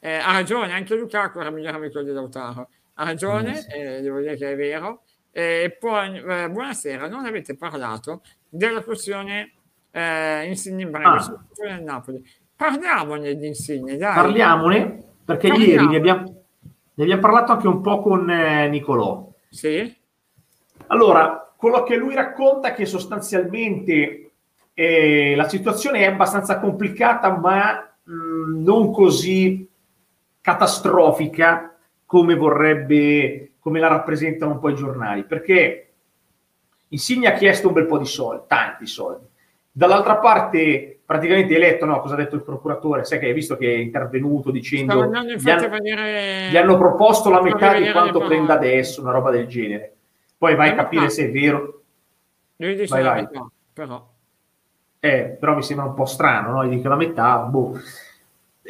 eh, 0.00 0.16
ha 0.16 0.32
ragione, 0.32 0.72
anche 0.72 0.94
Lukaku 0.94 1.38
era 1.38 1.48
il 1.48 1.54
migliore 1.54 1.76
amico 1.76 2.02
di 2.02 2.12
Lautaro. 2.12 2.68
Ha 2.94 3.04
ragione, 3.04 3.66
eh, 3.68 3.96
eh, 3.96 4.00
devo 4.02 4.20
dire 4.20 4.36
che 4.36 4.52
è 4.52 4.56
vero. 4.56 5.04
E 5.30 5.76
poi, 5.78 6.16
eh, 6.16 6.50
buonasera, 6.50 7.08
non 7.08 7.24
avete 7.24 7.56
parlato 7.56 8.22
della 8.50 8.82
questione 8.82 9.52
eh, 9.90 10.44
Insigne 10.46 10.82
in 10.82 10.90
breve 10.90 11.06
ah. 11.06 11.78
Napoli. 11.80 12.22
Parliamone 12.54 13.34
di 13.36 13.46
Insigne, 13.46 13.96
dai. 13.96 14.14
Parliamone, 14.14 15.02
perché 15.24 15.48
Parliamo. 15.48 15.72
ieri 15.72 15.86
ne 15.86 15.96
abbiamo, 15.96 16.44
ne 16.94 17.02
abbiamo 17.02 17.22
parlato 17.22 17.52
anche 17.52 17.68
un 17.68 17.80
po' 17.80 18.02
con 18.02 18.28
eh, 18.28 18.68
Nicolò. 18.68 19.32
Sì. 19.48 19.96
Allora, 20.88 21.54
quello 21.56 21.82
che 21.84 21.96
lui 21.96 22.14
racconta 22.14 22.68
è 22.68 22.74
che 22.74 22.84
sostanzialmente 22.84 24.32
eh, 24.74 25.34
la 25.36 25.48
situazione 25.48 26.00
è 26.00 26.06
abbastanza 26.06 26.58
complicata, 26.58 27.36
ma 27.36 27.94
mh, 28.02 28.12
mm, 28.12 28.62
non 28.62 28.92
così 28.92 29.68
catastrofica 30.40 31.76
come 32.04 32.34
vorrebbe, 32.34 33.52
come 33.60 33.80
la 33.80 33.88
rappresentano 33.88 34.52
un 34.52 34.58
po' 34.58 34.70
i 34.70 34.74
giornali, 34.74 35.24
perché 35.24 35.89
Insigne 36.92 37.28
ha 37.28 37.32
chiesto 37.32 37.68
un 37.68 37.74
bel 37.74 37.86
po' 37.86 37.98
di 37.98 38.04
soldi, 38.04 38.42
tanti 38.46 38.86
soldi. 38.86 39.26
Dall'altra 39.72 40.16
parte, 40.16 41.00
praticamente 41.04 41.54
hai 41.54 41.60
letto 41.60 41.86
no, 41.86 42.00
cosa 42.00 42.14
ha 42.14 42.16
detto 42.16 42.34
il 42.34 42.42
procuratore, 42.42 43.04
sai 43.04 43.18
che 43.18 43.26
hai 43.26 43.32
visto 43.32 43.56
che 43.56 43.72
è 43.72 43.76
intervenuto 43.76 44.50
dicendo 44.50 45.06
gli, 45.06 45.14
han, 45.14 45.26
vedere... 45.26 46.50
gli 46.50 46.56
hanno 46.56 46.76
proposto 46.76 47.30
la 47.30 47.40
metà 47.40 47.74
di 47.78 47.90
quanto 47.90 48.20
prende 48.20 48.52
adesso, 48.52 49.00
una 49.00 49.12
roba 49.12 49.30
del 49.30 49.46
genere. 49.46 49.94
Poi 50.36 50.54
vai 50.54 50.70
a 50.70 50.74
capire 50.74 51.10
se 51.10 51.26
è 51.26 51.30
vero. 51.30 51.82
Vai, 52.56 52.86
vai. 52.86 53.22
Metà, 53.22 53.50
però. 53.72 54.08
Eh, 54.98 55.36
però 55.38 55.54
mi 55.54 55.62
sembra 55.62 55.86
un 55.86 55.94
po' 55.94 56.04
strano, 56.06 56.50
no? 56.50 56.66
Gli 56.66 56.74
dico 56.74 56.88
la 56.88 56.96
metà, 56.96 57.36
boh. 57.38 57.78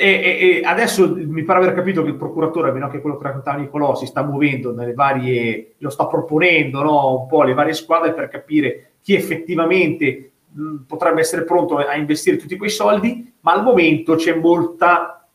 E, 0.03 0.61
e, 0.63 0.65
adesso 0.65 1.15
mi 1.15 1.43
pare 1.43 1.59
aver 1.59 1.75
capito 1.75 2.03
che 2.03 2.09
il 2.09 2.17
procuratore, 2.17 2.69
almeno 2.69 2.89
che 2.89 3.03
quello 3.03 3.19
che 3.19 3.25
raccontava 3.25 3.59
Nicolò, 3.59 3.95
si 3.95 4.07
sta 4.07 4.23
muovendo 4.23 4.73
nelle 4.73 4.95
varie, 4.95 5.75
lo 5.77 5.91
sta 5.91 6.07
proponendo 6.07 6.83
no? 6.83 7.21
un 7.21 7.27
po' 7.27 7.43
le 7.43 7.53
varie 7.53 7.75
squadre 7.75 8.15
per 8.15 8.29
capire 8.29 8.93
chi 9.03 9.15
effettivamente 9.15 10.31
mh, 10.53 10.77
potrebbe 10.87 11.21
essere 11.21 11.45
pronto 11.45 11.77
a 11.77 11.95
investire 11.97 12.39
tutti 12.39 12.57
quei 12.57 12.71
soldi, 12.71 13.31
ma 13.41 13.53
al 13.53 13.63
momento 13.63 14.15
c'è 14.15 14.35
molta, 14.35 15.29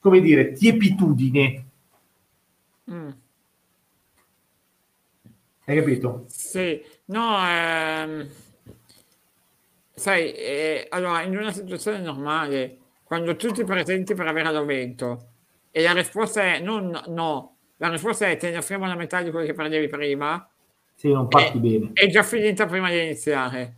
come 0.00 0.20
dire, 0.20 0.50
tiepitudine. 0.50 1.66
Mm. 2.90 3.08
Hai 5.64 5.76
capito? 5.76 6.24
Sì, 6.26 6.82
no, 7.04 7.36
ehm, 7.38 8.28
sai, 9.94 10.32
eh, 10.32 10.86
allora 10.90 11.22
in 11.22 11.36
una 11.36 11.52
situazione 11.52 12.00
normale, 12.00 12.78
quando 13.12 13.36
tu 13.36 13.50
ti 13.50 13.62
presenti 13.62 14.14
per 14.14 14.26
avere 14.26 14.50
l'aumento 14.50 15.32
e 15.70 15.82
la 15.82 15.92
risposta 15.92 16.40
è 16.40 16.60
non 16.60 16.98
no, 17.08 17.56
la 17.76 17.90
risposta 17.90 18.26
è 18.26 18.38
te 18.38 18.48
ne 18.48 18.56
offriamo 18.56 18.86
la 18.86 18.94
metà 18.94 19.20
di 19.20 19.30
quello 19.30 19.44
che 19.44 19.52
prendevi 19.52 19.86
prima, 19.86 20.48
sì, 20.94 21.12
non 21.12 21.28
parti 21.28 21.58
è, 21.58 21.60
bene. 21.60 21.90
È 21.92 22.06
già 22.06 22.22
finita 22.22 22.64
prima 22.64 22.88
di 22.88 23.02
iniziare. 23.02 23.76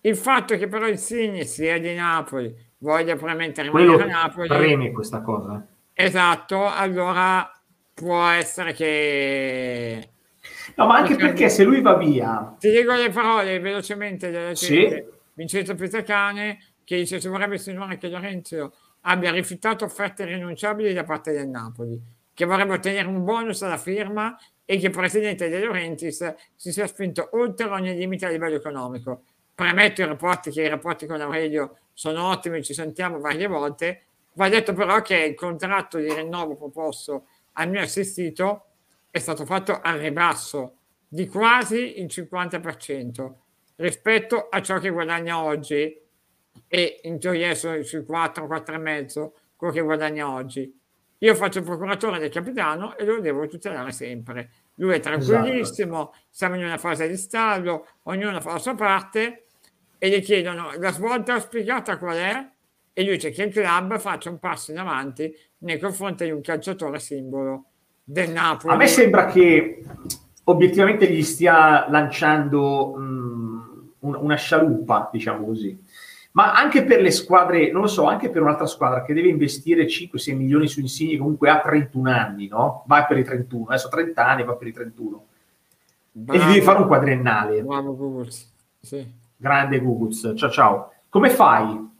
Il 0.00 0.16
fatto 0.16 0.56
che 0.56 0.68
però 0.68 0.88
il 0.88 0.96
Signi 0.96 1.44
sia 1.44 1.78
di 1.78 1.94
Napoli, 1.94 2.50
voglia 2.78 3.14
probabilmente 3.14 3.60
rimanere 3.60 3.92
Quello 3.92 4.08
a 4.08 4.22
Napoli. 4.22 4.48
Preme 4.48 4.90
questa 4.90 5.20
cosa. 5.20 5.66
Esatto, 5.92 6.66
allora 6.66 7.52
può 7.92 8.26
essere 8.28 8.72
che 8.72 10.08
No, 10.76 10.86
ma 10.86 10.96
anche 10.96 11.16
perché 11.16 11.50
se 11.50 11.62
lui 11.64 11.82
va 11.82 11.94
via... 11.96 12.56
Ti 12.58 12.70
dico 12.70 12.94
le 12.94 13.10
parole 13.10 13.60
velocemente 13.60 14.30
della 14.30 14.54
sì. 14.54 15.04
Vincenzo 15.34 15.74
Pizzacane 15.74 16.71
che 16.84 16.96
dice 16.96 17.20
se 17.20 17.28
vorrebbe 17.28 17.54
insinuare 17.54 17.98
che 17.98 18.08
Lorenzo 18.08 18.74
abbia 19.02 19.30
rifiutato 19.30 19.84
offerte 19.84 20.24
rinunciabili 20.24 20.92
da 20.92 21.04
parte 21.04 21.32
del 21.32 21.48
Napoli, 21.48 22.00
che 22.34 22.44
vorrebbe 22.44 22.74
ottenere 22.74 23.08
un 23.08 23.24
bonus 23.24 23.62
alla 23.62 23.78
firma 23.78 24.36
e 24.64 24.78
che 24.78 24.86
il 24.86 24.92
presidente 24.92 25.48
De 25.48 25.58
Laurentiis 25.58 26.34
si 26.54 26.72
sia 26.72 26.86
spinto 26.86 27.28
oltre 27.32 27.66
ogni 27.66 27.94
limite 27.94 28.26
a 28.26 28.30
livello 28.30 28.56
economico. 28.56 29.24
Premetto 29.54 30.02
i 30.02 30.06
rapporti 30.06 30.50
che 30.50 30.62
i 30.62 30.68
rapporti 30.68 31.06
con 31.06 31.20
Aurelio 31.20 31.78
sono 31.92 32.28
ottimi, 32.28 32.62
ci 32.62 32.74
sentiamo 32.74 33.18
varie 33.18 33.46
volte. 33.46 34.04
Va 34.34 34.48
detto 34.48 34.72
però 34.72 35.02
che 35.02 35.16
il 35.16 35.34
contratto 35.34 35.98
di 35.98 36.12
rinnovo 36.12 36.56
proposto 36.56 37.26
al 37.54 37.68
mio 37.68 37.82
assistito 37.82 38.66
è 39.10 39.18
stato 39.18 39.44
fatto 39.44 39.78
al 39.82 39.98
ribasso 39.98 40.76
di 41.06 41.26
quasi 41.28 42.00
il 42.00 42.06
50% 42.06 43.32
rispetto 43.76 44.48
a 44.48 44.62
ciò 44.62 44.78
che 44.78 44.88
guadagna 44.88 45.42
oggi 45.42 46.00
e 46.74 47.00
in 47.02 47.18
teoria 47.18 47.54
sono 47.54 47.82
sui 47.82 48.02
4, 48.02 48.46
4,5 48.46 49.30
quello 49.56 49.74
che 49.74 49.82
guadagna 49.82 50.30
oggi. 50.30 50.74
Io 51.18 51.34
faccio 51.34 51.58
il 51.58 51.64
procuratore 51.66 52.18
del 52.18 52.30
capitano 52.30 52.96
e 52.96 53.04
lo 53.04 53.20
devo 53.20 53.46
tutelare 53.46 53.92
sempre. 53.92 54.48
Lui 54.76 54.94
è 54.94 55.00
tranquillissimo, 55.00 56.00
esatto. 56.00 56.16
siamo 56.30 56.54
in 56.54 56.64
una 56.64 56.78
fase 56.78 57.06
di 57.08 57.18
stallo, 57.18 57.86
ognuno 58.04 58.40
fa 58.40 58.52
la 58.52 58.58
sua 58.58 58.74
parte 58.74 59.48
e 59.98 60.08
gli 60.08 60.22
chiedono 60.22 60.70
la 60.78 60.92
svolta 60.92 61.38
spiegata 61.40 61.98
qual 61.98 62.16
è 62.16 62.50
e 62.94 63.04
lui 63.04 63.16
dice 63.16 63.32
che 63.32 63.42
il 63.42 63.52
club 63.52 63.98
faccia 63.98 64.30
un 64.30 64.38
passo 64.38 64.70
in 64.70 64.78
avanti 64.78 65.30
nei 65.58 65.78
confronti 65.78 66.24
di 66.24 66.30
un 66.30 66.40
calciatore 66.40 66.98
simbolo 66.98 67.66
del 68.02 68.30
Napoli. 68.30 68.72
A 68.72 68.76
me 68.78 68.86
sembra 68.86 69.26
che 69.26 69.84
obiettivamente 70.44 71.06
gli 71.06 71.22
stia 71.22 71.86
lanciando 71.90 72.94
mh, 72.96 73.42
una 74.02 74.36
scialuppa, 74.36 75.10
diciamo 75.12 75.44
così. 75.46 75.78
Ma 76.32 76.54
anche 76.54 76.84
per 76.84 77.00
le 77.00 77.10
squadre, 77.10 77.70
non 77.70 77.82
lo 77.82 77.86
so, 77.86 78.04
anche 78.04 78.30
per 78.30 78.40
un'altra 78.40 78.66
squadra 78.66 79.02
che 79.02 79.12
deve 79.12 79.28
investire 79.28 79.84
5-6 79.84 80.34
milioni 80.34 80.66
su 80.66 80.80
Insigne, 80.80 81.18
comunque 81.18 81.50
ha 81.50 81.60
31 81.60 82.10
anni, 82.10 82.48
no? 82.48 82.84
Va 82.86 83.04
per 83.04 83.18
i 83.18 83.24
31, 83.24 83.66
adesso 83.66 83.88
30 83.88 84.26
anni, 84.26 84.44
va 84.44 84.54
per 84.54 84.66
i 84.68 84.72
31. 84.72 85.26
Bravo. 86.12 86.38
E 86.38 86.42
gli 86.42 86.52
devi 86.52 86.64
fare 86.64 86.78
un 86.78 86.86
quadriennale. 86.86 87.62
Bravo 87.62 87.96
Guguls. 87.96 88.50
Sì. 88.80 89.20
Grande 89.36 89.78
Guguls, 89.78 90.32
ciao 90.36 90.50
ciao. 90.50 90.92
Come 91.10 91.28
fai? 91.28 91.90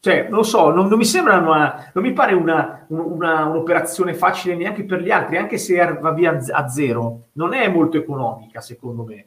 Cioè, 0.00 0.28
non 0.28 0.38
lo 0.38 0.42
so, 0.42 0.70
non, 0.70 0.88
non 0.88 0.96
mi 0.96 1.04
sembra 1.04 1.36
una, 1.36 1.90
non 1.92 2.02
mi 2.02 2.12
pare 2.12 2.32
una, 2.32 2.86
una, 2.88 3.44
un'operazione 3.44 4.14
facile 4.14 4.56
neanche 4.56 4.84
per 4.84 5.02
gli 5.02 5.10
altri, 5.10 5.36
anche 5.36 5.58
se 5.58 5.76
va 6.00 6.12
via 6.12 6.36
a 6.52 6.68
zero. 6.68 7.28
Non 7.32 7.52
è 7.52 7.68
molto 7.68 7.98
economica, 7.98 8.60
secondo 8.60 9.04
me. 9.04 9.26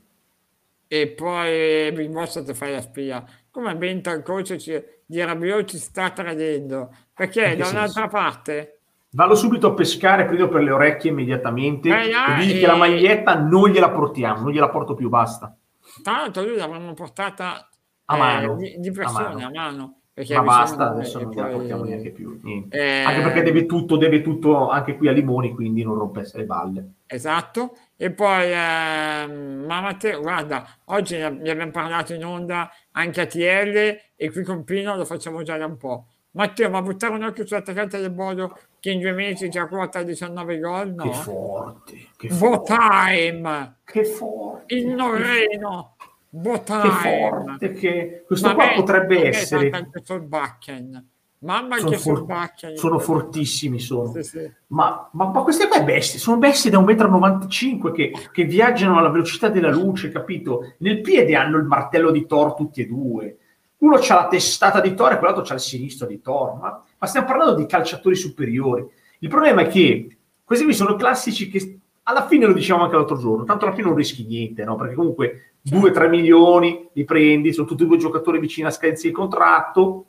E 0.87 1.07
poi 1.09 2.09
Boss 2.09 2.43
ti 2.43 2.53
fai 2.53 2.71
la 2.71 2.81
spia. 2.81 3.23
Come 3.53 3.75
Benta 3.75 4.09
il 4.13 4.23
coach 4.23 4.55
ci, 4.55 4.83
di 5.05 5.23
Rabiot 5.23 5.65
ci 5.69 5.77
sta 5.77 6.09
tradendo. 6.09 6.89
Perché 7.13 7.55
da 7.55 7.67
un'altra 7.67 8.07
parte 8.07 8.79
Vallo 9.11 9.35
subito 9.35 9.67
a 9.67 9.73
pescare, 9.75 10.25
prendo 10.25 10.49
per 10.49 10.63
le 10.63 10.71
orecchie 10.71 11.11
immediatamente 11.11 11.87
Eh, 11.87 12.09
là, 12.09 12.35
e 12.35 12.39
digli 12.39 12.55
e- 12.57 12.59
che 12.61 12.65
la 12.65 12.75
maglietta 12.75 13.35
non 13.37 13.69
gliela 13.69 13.91
portiamo, 13.91 14.41
non 14.41 14.51
gliela 14.51 14.69
porto 14.69 14.95
più, 14.95 15.07
basta. 15.07 15.55
Tra 16.01 16.13
l'altro 16.13 16.41
lui 16.41 16.55
l'avremmo 16.55 16.93
portata 16.95 17.69
A 18.05 18.15
eh, 18.15 18.17
mano, 18.19 18.55
di, 18.55 18.75
di 18.79 18.87
a 18.87 18.91
persone, 18.91 19.33
mano. 19.35 19.45
a 19.45 19.49
mano. 19.51 19.97
perché 20.11 20.35
Ma 20.35 20.41
basta, 20.41 20.87
a 20.87 20.89
adesso 20.93 21.19
non 21.21 21.31
gliela 21.31 21.45
poi- 21.47 21.55
portiamo 21.57 21.83
neanche 21.83 22.09
più. 22.09 22.39
Eh, 22.69 23.03
Anche 23.03 23.21
perché 23.21 23.43
deve 23.43 23.67
tutto, 23.67 23.97
deve 23.97 24.21
tutto 24.21 24.69
anche 24.69 24.97
qui 24.97 25.07
a 25.07 25.11
Limoni, 25.11 25.53
quindi 25.53 25.83
non 25.83 25.93
rompesse 25.95 26.37
le 26.39 26.45
balle. 26.45 26.91
Esatto, 27.05 27.77
e 27.95 28.09
poi 28.09 28.51
ehm, 28.51 29.65
ma 29.67 29.81
Matteo, 29.81 30.21
guarda, 30.21 30.65
oggi 30.85 31.17
ne 31.17 31.25
abbiamo 31.25 31.69
parlato 31.69 32.13
in 32.15 32.25
onda 32.25 32.67
anche 32.93 33.21
a 33.21 33.25
TL 33.25 33.99
e 34.15 34.31
qui 34.31 34.43
con 34.43 34.63
Pino 34.63 34.95
lo 34.95 35.05
facciamo 35.05 35.43
già 35.43 35.57
da 35.57 35.65
un 35.65 35.77
po'. 35.77 36.07
Matteo, 36.31 36.69
ma 36.71 36.81
buttare 36.81 37.13
un 37.13 37.23
occhio 37.23 37.45
sull'attaccante 37.45 37.99
del 37.99 38.09
Bodo 38.09 38.57
che 38.79 38.89
in 38.89 38.99
due 38.99 39.11
mesi 39.11 39.49
già 39.49 39.67
quota 39.67 40.01
19 40.01 40.57
gol? 40.59 40.95
Che 40.95 41.03
No. 41.03 41.11
forte, 41.13 42.07
che 42.17 42.29
forte, 42.29 42.73
Botime, 42.73 43.75
che 43.83 44.03
forte, 44.03 44.73
il 44.75 44.87
Norreno, 44.87 45.95
che 45.97 46.05
Botime. 46.29 46.89
forte, 47.29 47.73
che 47.73 48.23
questo 48.25 48.47
Ma 48.47 48.55
qua 48.55 48.71
potrebbe 48.75 49.27
essere... 49.27 49.69
anche 49.69 50.01
Solbakken. 50.03 51.09
Mamma 51.43 51.77
Sono, 51.77 51.89
che 51.91 51.97
for- 51.97 52.17
Solbakken. 52.17 52.75
sono 52.77 52.99
fortissimi, 52.99 53.79
sono. 53.79 54.11
Sì, 54.13 54.23
sì. 54.23 54.51
Ma, 54.67 55.09
ma, 55.11 55.29
ma 55.29 55.41
queste 55.41 55.67
qua 55.67 55.81
bestie, 55.81 56.17
sono 56.19 56.37
bestie 56.37 56.71
da 56.71 56.79
1,95 56.79 57.75
m 57.75 57.91
che, 57.91 58.11
che 58.31 58.43
viaggiano 58.45 58.97
alla 58.97 59.09
velocità 59.09 59.49
della 59.49 59.69
luce, 59.69 60.09
capito? 60.09 60.73
Nel 60.79 61.01
piede 61.01 61.35
hanno 61.35 61.57
il 61.57 61.65
martello 61.65 62.11
di 62.11 62.25
Thor 62.25 62.53
tutti 62.53 62.81
e 62.81 62.87
due. 62.87 63.37
Uno 63.79 63.97
c'ha 63.99 64.15
la 64.15 64.27
testata 64.27 64.79
di 64.79 64.93
Thor 64.93 65.11
e 65.11 65.17
quell'altro 65.17 65.43
c'ha 65.43 65.55
il 65.55 65.59
sinistro 65.59 66.07
di 66.07 66.21
Thor. 66.21 66.57
Ma, 66.59 66.81
ma 66.97 67.07
stiamo 67.07 67.27
parlando 67.27 67.55
di 67.55 67.65
calciatori 67.65 68.15
superiori. 68.15 68.87
Il 69.19 69.29
problema 69.29 69.61
è 69.61 69.67
che 69.67 70.17
questi 70.43 70.63
qui 70.63 70.73
sono 70.73 70.95
classici 70.95 71.49
che 71.49 71.79
alla 72.03 72.25
fine 72.25 72.45
lo 72.45 72.53
dicevamo 72.53 72.85
anche 72.85 72.95
l'altro 72.95 73.17
giorno, 73.17 73.43
tanto 73.43 73.65
alla 73.65 73.73
fine 73.73 73.87
non 73.87 73.95
rischi 73.95 74.25
niente, 74.25 74.63
no? 74.63 74.75
Perché 74.75 74.95
comunque 74.95 75.55
2-3 75.69 76.09
milioni 76.09 76.89
li 76.93 77.03
prendi, 77.05 77.53
sono 77.53 77.67
tutti 77.67 77.83
e 77.83 77.85
due 77.85 77.97
giocatori 77.97 78.39
vicini 78.39 78.67
a 78.67 78.71
scadenza 78.71 79.07
di 79.07 79.13
contratto. 79.13 80.05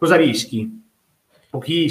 Cosa 0.00 0.16
rischi? 0.16 0.82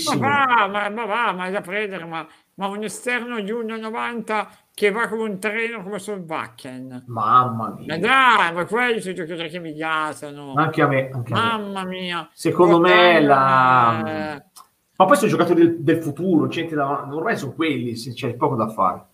Ma 0.02 0.16
Pochissimo. 0.18 0.20
va, 0.20 0.68
ma, 0.68 0.90
ma 0.90 1.06
va, 1.06 1.32
ma 1.34 1.48
è 1.48 1.52
da 1.52 1.62
prendere, 1.62 2.06
ma, 2.06 2.28
ma 2.56 2.68
un 2.68 2.84
esterno 2.84 3.40
di 3.42 3.52
1,90 3.52 4.48
che 4.74 4.92
va 4.92 5.08
come 5.08 5.24
un 5.24 5.40
treno 5.40 5.84
come 5.84 6.00
sul 6.00 6.22
Bakken. 6.22 7.04
Mamma 7.08 7.70
Ma 7.86 7.98
mia. 7.98 7.98
dai, 7.98 8.54
ma 8.54 8.66
quelli 8.66 9.02
sono 9.02 9.14
giocatori 9.16 9.50
che 9.50 9.60
mi 9.60 9.74
gasano. 9.74 10.54
Anche 10.56 10.82
a 10.82 10.88
me, 10.88 11.10
anche 11.12 11.34
a 11.34 11.38
me. 11.38 11.42
Mamma 11.42 11.84
mia. 11.86 12.30
Secondo 12.34 12.80
me 12.80 13.20
Botaglia, 13.20 13.22
la... 13.22 14.36
eh, 14.36 14.46
Ma 14.96 15.06
poi 15.06 15.16
sono 15.18 15.30
giocatori 15.32 15.62
del, 15.62 15.84
del 15.84 16.02
futuro, 16.02 16.48
gente 16.48 16.76
da... 16.76 17.08
ormai 17.14 17.38
sono 17.38 17.54
quelli, 17.54 17.96
sì, 17.96 18.14
c'è 18.14 18.34
poco 18.36 18.56
da 18.56 18.70
fare. 18.70 19.06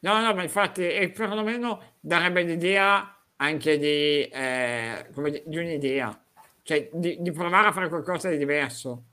No, 0.00 0.20
no, 0.20 0.34
ma 0.34 0.42
infatti, 0.42 0.82
e 0.88 1.10
perlomeno 1.10 1.94
darebbe 2.00 2.42
l'idea 2.42 3.16
anche 3.36 3.78
di, 3.78 4.22
eh, 4.28 5.08
come 5.14 5.30
di, 5.30 5.42
di 5.46 5.56
un'idea, 5.58 6.18
cioè 6.66 6.88
di, 6.92 7.18
di 7.20 7.30
provare 7.30 7.68
a 7.68 7.72
fare 7.72 7.88
qualcosa 7.88 8.28
di 8.28 8.36
diverso. 8.36 9.04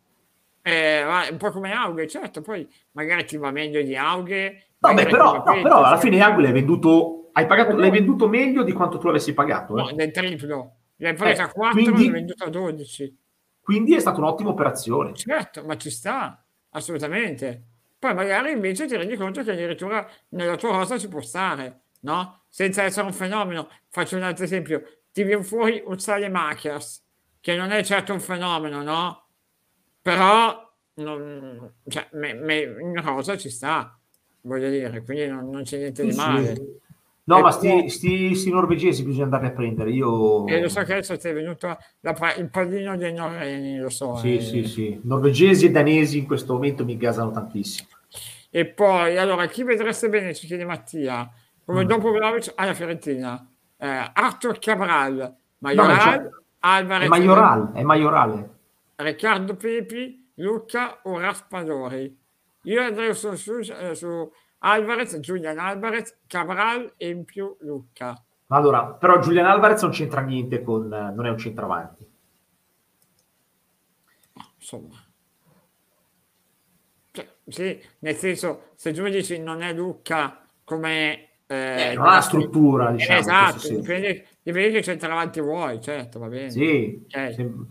Eh, 0.63 1.03
un 1.29 1.37
po' 1.37 1.51
come 1.51 1.71
Aughe, 1.71 2.07
certo, 2.07 2.41
poi 2.41 2.67
magari 2.93 3.25
ti 3.25 3.37
va 3.37 3.51
meglio 3.51 3.83
di 3.83 3.95
Aughe. 3.95 4.69
Vabbè, 4.79 5.05
però, 5.07 5.35
no, 5.35 5.43
peggio, 5.43 5.61
però 5.61 5.83
alla 5.83 5.97
fine 5.97 6.19
Agui 6.19 6.41
l'hai 6.41 6.51
venduto, 6.51 7.29
hai 7.33 7.45
pagato, 7.45 7.75
l'hai 7.75 7.91
venduto 7.91 8.27
meglio 8.27 8.63
di 8.63 8.71
quanto 8.71 8.97
tu 8.97 9.05
l'avessi 9.05 9.35
pagato. 9.35 9.75
No, 9.75 9.89
eh. 9.89 9.93
del 9.93 10.11
triplo. 10.11 10.77
L'hai 10.95 11.13
presa 11.13 11.43
Eh, 11.43 11.45
a 11.45 11.51
4 11.51 11.79
quindi- 11.83 12.01
l'hai 12.01 12.11
venduta 12.11 12.45
a 12.45 12.49
12. 12.49 13.17
Quindi 13.61 13.93
è 13.93 13.99
stata 13.99 14.17
un'ottima 14.17 14.49
operazione. 14.49 15.13
Certo, 15.13 15.63
ma 15.63 15.77
ci 15.77 15.91
sta, 15.91 16.43
assolutamente. 16.71 17.63
Poi 17.99 18.15
magari 18.15 18.51
invece 18.51 18.87
ti 18.87 18.95
rendi 18.97 19.15
conto 19.15 19.43
che 19.43 19.51
addirittura 19.51 20.05
nella 20.29 20.55
tua 20.55 20.71
rosa 20.71 20.97
ci 20.97 21.07
può 21.07 21.21
stare, 21.21 21.81
no? 22.01 22.45
Senza 22.49 22.81
essere 22.81 23.05
un 23.05 23.13
fenomeno. 23.13 23.69
Faccio 23.89 24.17
un 24.17 24.23
altro 24.23 24.43
esempio. 24.43 24.81
Ti 25.11 25.21
viene 25.23 25.43
fuori 25.43 25.83
un 25.85 25.97
Makers, 26.31 27.02
che 27.43 27.57
non 27.57 27.71
è 27.71 27.83
certo 27.83 28.13
un 28.13 28.21
fenomeno, 28.21 28.81
no? 28.83 29.25
Però 30.01 30.71
non- 30.95 31.73
cioè, 31.89 32.07
me- 32.13 32.33
me- 32.35 32.61
in 32.79 33.01
rosa 33.03 33.35
ci 33.35 33.49
sta, 33.49 33.99
voglio 34.41 34.69
dire, 34.69 35.03
quindi 35.03 35.27
non, 35.27 35.49
non 35.49 35.63
c'è 35.63 35.77
niente 35.77 36.03
di 36.05 36.13
Sì, 36.13 36.19
sì. 36.19 36.25
male. 36.25 36.55
No, 37.25 37.37
E 37.39 37.41
ma 37.41 37.51
sti, 37.51 37.89
sti, 37.89 38.33
sti 38.35 38.49
norvegesi 38.49 39.03
bisogna 39.03 39.25
andarli 39.25 39.47
a 39.47 39.51
prendere. 39.51 39.91
Io... 39.91 40.47
E 40.47 40.61
lo 40.61 40.69
so 40.69 40.83
che 40.83 40.93
adesso 40.93 41.17
ti 41.17 41.27
è 41.27 41.33
venuto 41.33 41.77
la 41.99 42.33
il 42.37 42.49
pallino 42.49 42.95
dei 42.95 43.11
norreni, 43.13 43.77
lo 43.77 43.89
so. 43.89 44.15
Sì, 44.15 44.37
eh. 44.37 44.41
sì, 44.41 44.63
sì. 44.65 45.01
Norvegesi 45.03 45.65
e 45.65 45.71
danesi 45.71 46.19
in 46.19 46.25
questo 46.25 46.53
momento 46.53 46.85
mi 46.85 46.95
gasano 46.95 47.31
tantissimo. 47.31 47.89
E 48.49 48.65
poi, 48.67 49.17
allora, 49.17 49.47
chi 49.47 49.63
vedreste 49.63 50.07
bene, 50.07 50.33
ci 50.33 50.47
chiede 50.47 50.63
Mattia, 50.63 51.29
come 51.65 51.83
Mm. 51.83 51.87
dopo 51.87 52.09
Vlahovic 52.11 52.53
alla 52.55 52.73
Fiorentina? 52.73 53.45
Eh, 53.77 54.11
Arthur 54.13 54.59
Cabral, 54.59 55.15
No, 55.17 55.35
Majoral, 55.59 55.87
ma 55.87 55.97
c'è- 55.97 56.29
Alvarez, 56.65 57.05
È 57.05 57.09
Majoral, 57.09 57.71
è 57.73 57.81
Majorale. 57.83 58.49
Riccardo 58.95 59.55
Pepi, 59.55 60.31
Luca 60.35 60.99
o 61.03 61.19
Raspadori. 61.19 62.17
Io 62.63 62.81
andrei 62.81 63.13
su, 63.13 63.33
su, 63.35 63.61
su 63.61 64.31
Alvarez, 64.59 65.17
Julian 65.17 65.59
Alvarez, 65.59 66.19
Cabral 66.25 66.93
e 66.95 67.09
in 67.09 67.25
più 67.25 67.55
Luca. 67.61 68.23
Allora, 68.47 68.85
però 68.85 69.19
Julian 69.19 69.45
Alvarez 69.47 69.81
non 69.81 69.91
c'entra 69.91 70.21
niente 70.21 70.61
con... 70.61 70.87
non 70.87 71.25
è 71.25 71.29
un 71.29 71.37
centravanti. 71.37 72.09
Insomma. 74.55 75.03
Cioè, 77.11 77.27
sì, 77.47 77.81
nel 77.99 78.15
senso, 78.15 78.69
se 78.75 78.93
tu 78.93 79.01
mi 79.01 79.11
dici 79.11 79.37
non 79.37 79.61
è 79.61 79.73
Luca 79.73 80.47
come... 80.63 81.29
eh, 81.45 81.91
Eh, 81.91 81.93
non 81.95 82.07
ha 82.07 82.21
struttura, 82.21 82.91
diciamo. 82.91 83.19
esatto, 83.19 83.67
dipende, 83.67 84.27
dipende 84.43 84.71
che 84.71 84.83
centravanti 84.83 85.41
vuoi, 85.41 85.81
certo, 85.81 86.19
va 86.19 86.27
bene. 86.27 86.49
Sì, 86.49 87.03
sem- 87.07 87.67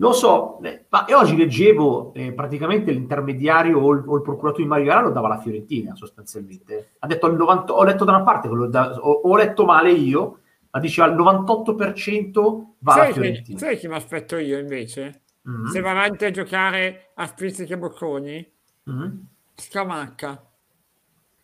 lo 0.00 0.12
so, 0.12 0.60
ma 0.90 1.06
oggi 1.16 1.36
leggevo 1.36 2.12
eh, 2.14 2.32
praticamente 2.32 2.92
l'intermediario 2.92 3.80
o 3.80 3.92
il, 3.92 4.04
o 4.06 4.16
il 4.16 4.22
procuratore 4.22 4.62
di 4.62 4.68
Mario 4.68 5.00
lo 5.00 5.10
dava 5.10 5.26
la 5.28 5.38
Fiorentina 5.40 5.94
sostanzialmente. 5.96 6.90
Ha 7.00 7.06
detto 7.08 7.26
al 7.26 7.36
90, 7.36 7.72
ho 7.74 7.82
letto 7.84 8.04
da 8.04 8.12
una 8.14 8.22
parte, 8.22 8.48
da- 8.68 8.94
ho, 8.94 9.10
ho 9.24 9.36
letto 9.36 9.64
male 9.64 9.90
io, 9.90 10.40
ma 10.70 10.78
diceva 10.78 11.08
al 11.08 11.16
98% 11.16 12.74
va 12.78 12.92
Sai, 12.92 13.06
chi, 13.08 13.12
Fiorentina. 13.14 13.58
sai 13.58 13.76
chi 13.76 13.88
mi 13.88 13.94
aspetto 13.94 14.36
io 14.36 14.58
invece? 14.58 15.22
Mhm, 15.42 15.66
Se 15.66 15.80
va 15.80 15.90
avanti 15.90 16.24
a 16.26 16.30
giocare 16.30 17.10
a 17.14 17.26
spizzichi 17.26 17.72
e 17.72 17.78
bocconi? 17.78 18.52
mhm. 18.86 19.28
Scamacca. 19.56 20.48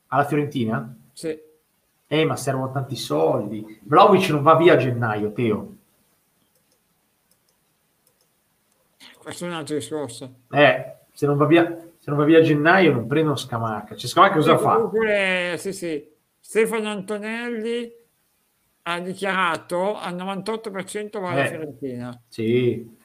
Alla 0.09 0.25
Fiorentina? 0.25 0.97
Sì. 1.13 1.37
Eh, 2.15 2.25
ma 2.25 2.37
servono 2.37 2.71
tanti 2.71 2.95
soldi. 2.95 3.81
Vlaovic 3.83 4.29
non 4.29 4.43
va 4.43 4.55
via 4.55 4.75
a 4.75 4.77
gennaio, 4.77 5.33
Teo. 5.33 5.75
Questo 9.19 9.45
è 9.45 9.49
un 9.49 9.55
altro 9.55 9.75
discorso. 9.75 10.35
Eh, 10.51 10.97
se 11.13 11.27
non 11.27 11.37
va 11.37 11.47
via, 11.47 11.65
se 11.99 12.11
non 12.11 12.19
va 12.19 12.25
via 12.25 12.39
a 12.39 12.43
gennaio 12.43 12.93
non 12.93 13.07
prendono 13.09 13.35
Scamacca. 13.35 13.97
Cioè, 13.97 14.09
Scamacca 14.09 14.35
cosa 14.37 14.59
fa? 14.59 14.75
Comunque, 14.75 15.57
sì, 15.59 15.73
sì. 15.73 16.09
Stefano 16.39 16.89
Antonelli 16.89 17.91
ha 18.83 19.01
dichiarato 19.01 19.97
al 19.97 20.15
98% 20.15 21.21
va 21.21 21.31
alla 21.31 21.45
Eh. 21.45 21.49
Fiorentina. 21.49 22.23
Sì, 22.29 22.97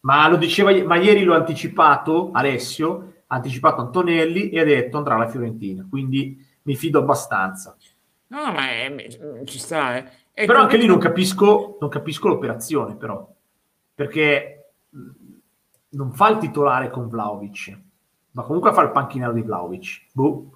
ma 0.00 0.28
lo 0.28 0.36
diceva, 0.36 0.72
ma 0.84 0.96
ieri 0.96 1.24
l'ho 1.24 1.34
anticipato 1.34 2.30
Alessio, 2.32 3.14
ha 3.26 3.34
anticipato 3.36 3.82
Antonelli 3.82 4.48
e 4.50 4.60
ha 4.60 4.64
detto 4.64 4.96
andrà 4.96 5.16
alla 5.16 5.28
Fiorentina, 5.28 5.84
quindi 5.90 6.42
mi 6.62 6.76
fido 6.76 7.00
abbastanza. 7.00 7.76
No, 8.28 8.44
no, 8.46 8.52
ma 8.52 8.70
è- 8.70 9.42
ci 9.44 9.58
sta, 9.58 9.96
eh. 10.32 10.46
Però 10.46 10.60
anche 10.60 10.76
lì 10.76 10.86
non 10.86 10.98
capisco, 10.98 11.78
non 11.80 11.88
capisco 11.90 12.28
l'operazione, 12.28 12.94
però, 12.96 13.26
perché 13.94 14.72
mh, 14.90 15.00
non 15.90 16.12
fa 16.12 16.28
il 16.30 16.38
titolare 16.38 16.90
con 16.90 17.08
Vlaovic, 17.08 17.78
ma 18.32 18.42
comunque 18.42 18.72
fa 18.72 18.82
il 18.82 18.90
panchinaro 18.92 19.32
di 19.32 19.42
Vlaovic. 19.42 20.06
Boh. 20.12 20.52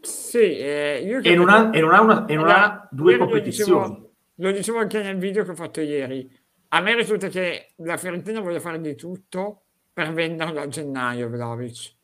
Sì, 0.00 0.38
eh, 0.58 1.02
io 1.04 1.20
E 1.22 1.34
non 1.36 1.48
ha, 1.48 1.70
e 1.72 1.80
non 1.80 1.92
ha 1.94 2.00
una- 2.00 2.24
e 2.26 2.34
non 2.34 2.48
ha 2.48 2.88
due 2.90 3.12
ieri 3.12 3.22
lo 3.22 3.28
competizioni. 3.28 3.80
dicevo- 3.88 4.10
Lo 4.36 4.50
dicevo 4.50 4.78
anche 4.78 5.00
nel 5.02 5.16
video 5.18 5.44
che 5.44 5.50
ho 5.52 5.54
fatto 5.54 5.80
ieri. 5.80 6.28
A 6.68 6.80
me 6.80 6.94
risulta 6.96 7.28
che 7.28 7.74
la 7.76 7.96
Fiorentina 7.96 8.40
vuole 8.40 8.58
fare 8.58 8.80
di 8.80 8.96
tutto 8.96 9.62
per 9.92 10.12
venderlo 10.12 10.60
a 10.60 10.66
gennaio, 10.68 11.28
Vlahovic. 11.28 11.94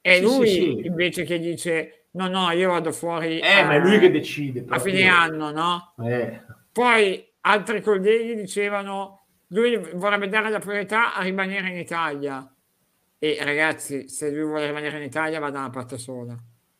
E 0.00 0.14
Sì, 0.16 0.22
lui 0.22 0.48
sì, 0.48 0.54
sì. 0.54 0.86
invece 0.86 1.24
che 1.24 1.38
dice 1.38 2.03
no, 2.14 2.28
no, 2.28 2.50
io 2.50 2.70
vado 2.70 2.90
fuori 2.92 3.38
Eh, 3.40 3.60
a, 3.60 3.66
ma 3.66 3.74
è 3.74 3.78
lui 3.80 3.98
che 3.98 4.10
decide. 4.10 4.60
a 4.60 4.64
proprio. 4.64 4.92
fine 4.94 5.06
anno, 5.08 5.50
no? 5.50 5.94
Eh. 6.04 6.40
Poi 6.72 7.24
altri 7.42 7.80
colleghi 7.82 8.34
dicevano 8.34 9.20
lui 9.48 9.76
vorrebbe 9.94 10.28
dare 10.28 10.50
la 10.50 10.58
priorità 10.58 11.14
a 11.14 11.22
rimanere 11.22 11.68
in 11.68 11.76
Italia. 11.78 12.48
E 13.18 13.38
ragazzi, 13.42 14.08
se 14.08 14.30
lui 14.30 14.42
vuole 14.44 14.66
rimanere 14.66 14.96
in 14.96 15.04
Italia 15.04 15.38
va 15.40 15.50
da 15.50 15.60
una 15.60 15.70
parte 15.70 15.96
sola. 15.98 16.36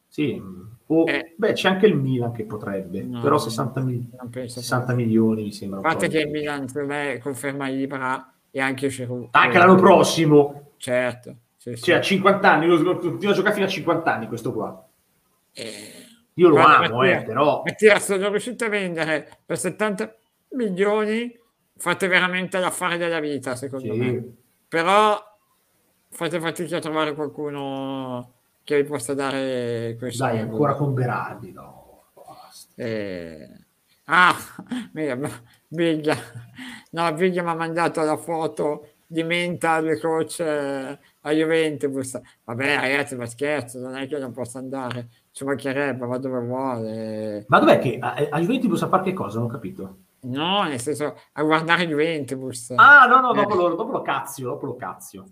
Sì, 0.09 0.41
o- 0.87 1.05
Eh. 1.09 1.35
beh, 1.37 1.53
c'è 1.53 1.69
anche 1.69 1.87
il 1.87 1.97
Milan 1.97 2.33
che 2.33 2.45
potrebbe, 2.45 3.03
No, 3.03 3.21
però 3.21 3.39
60, 3.39 3.81
mil- 3.81 4.09
non 4.19 4.31
penso 4.31 4.61
60 4.61 4.93
milioni 4.95 5.43
mi 5.45 5.53
sembra. 5.53 5.79
A 5.79 5.83
parte 5.83 6.09
che 6.09 6.21
il 6.21 6.31
Milan 6.31 6.69
secondo 6.69 6.93
me 6.95 7.19
conferma 7.23 7.69
Ibra 7.69 8.33
e 8.51 8.61
anche 8.61 8.89
Giroud. 8.89 9.29
Anche 9.33 9.59
l'anno 9.59 9.75
prossimo. 9.77 10.73
Certo. 10.77 11.37
Sì, 11.57 11.77
cioè, 11.77 11.97
a 11.97 12.01
50 12.01 12.53
anni, 12.53 12.67
continua 12.83 13.33
a 13.33 13.35
giocare 13.35 13.55
fino 13.55 13.67
a 13.67 13.71
50 13.71 14.15
anni 14.15 14.27
questo 14.29 14.53
qua. 14.53 14.87
Eh, 15.55 16.07
Io 16.35 16.49
lo 16.49 16.57
amo, 16.59 16.97
Mattia, 16.99 17.21
eh, 17.21 17.23
però... 17.23 17.63
Mattia, 17.65 17.99
sono 18.01 18.29
riuscito 18.29 18.65
a 18.65 18.69
vendere 18.69 19.39
per 19.47 19.59
70 19.59 20.15
milioni, 20.51 21.33
fate 21.77 22.09
veramente 22.09 22.59
l'affare 22.59 22.97
della 22.97 23.21
vita, 23.21 23.55
secondo 23.55 23.93
Sì. 23.93 23.99
me. 23.99 24.35
Però 24.69 25.23
fate 26.11 26.41
fatica 26.41 26.77
a 26.77 26.81
trovare 26.81 27.15
qualcuno 27.15 28.33
che 28.65 28.83
vi 28.83 28.89
possa 28.89 29.15
dare 29.15 29.95
questo. 29.99 30.25
Dai, 30.25 30.41
ancora 30.41 30.75
con 30.75 30.93
Berardi, 30.95 31.53
no. 31.53 32.07
Basta. 32.15 32.83
Eh, 32.83 33.49
Ah, 34.07 34.35
mira, 34.93 35.17
Biglia. 35.67 36.15
No, 36.91 37.13
Biglia 37.15 37.43
mi 37.43 37.49
ha 37.49 37.55
mandato 37.55 38.03
la 38.03 38.19
foto 38.19 38.89
di 39.07 39.23
mental 39.23 39.99
coach 39.99 40.41
eh, 40.41 40.99
a 41.23 41.31
Juventus. 41.33 42.21
Vabbè, 42.45 42.81
ragazzi, 42.81 43.17
ma 43.17 43.25
scherzo, 43.25 43.79
non 43.81 43.97
è 43.97 44.07
che 44.07 44.19
non 44.19 44.33
possa 44.33 44.59
andare. 44.59 45.09
Ci 45.35 45.43
mancherebbe, 45.43 46.07
va 46.07 46.17
dove 46.19 46.39
vuole. 46.39 47.45
Ma 47.49 47.59
dov'è 47.59 47.81
che 47.81 47.99
a, 48.01 48.15
a 48.31 48.39
Juventus 48.39 48.81
a 48.83 48.89
fare 48.89 49.03
che 49.03 49.13
cosa? 49.13 49.41
Non 49.41 49.49
ho 49.49 49.53
capito. 49.53 49.97
No, 50.21 50.63
nel 50.63 50.81
senso, 50.81 51.19
a 51.33 51.43
guardare 51.43 51.89
Juventus. 51.89 52.73
Ah, 52.77 53.07
no, 53.07 53.19
no, 53.19 53.33
dopo, 53.33 53.53
Eh. 53.53 53.57
lo, 53.57 53.75
dopo 53.75 53.91
lo 53.91 54.03
cazio, 54.03 54.51
dopo 54.51 54.67
lo 54.67 54.77
cazio. 54.77 55.25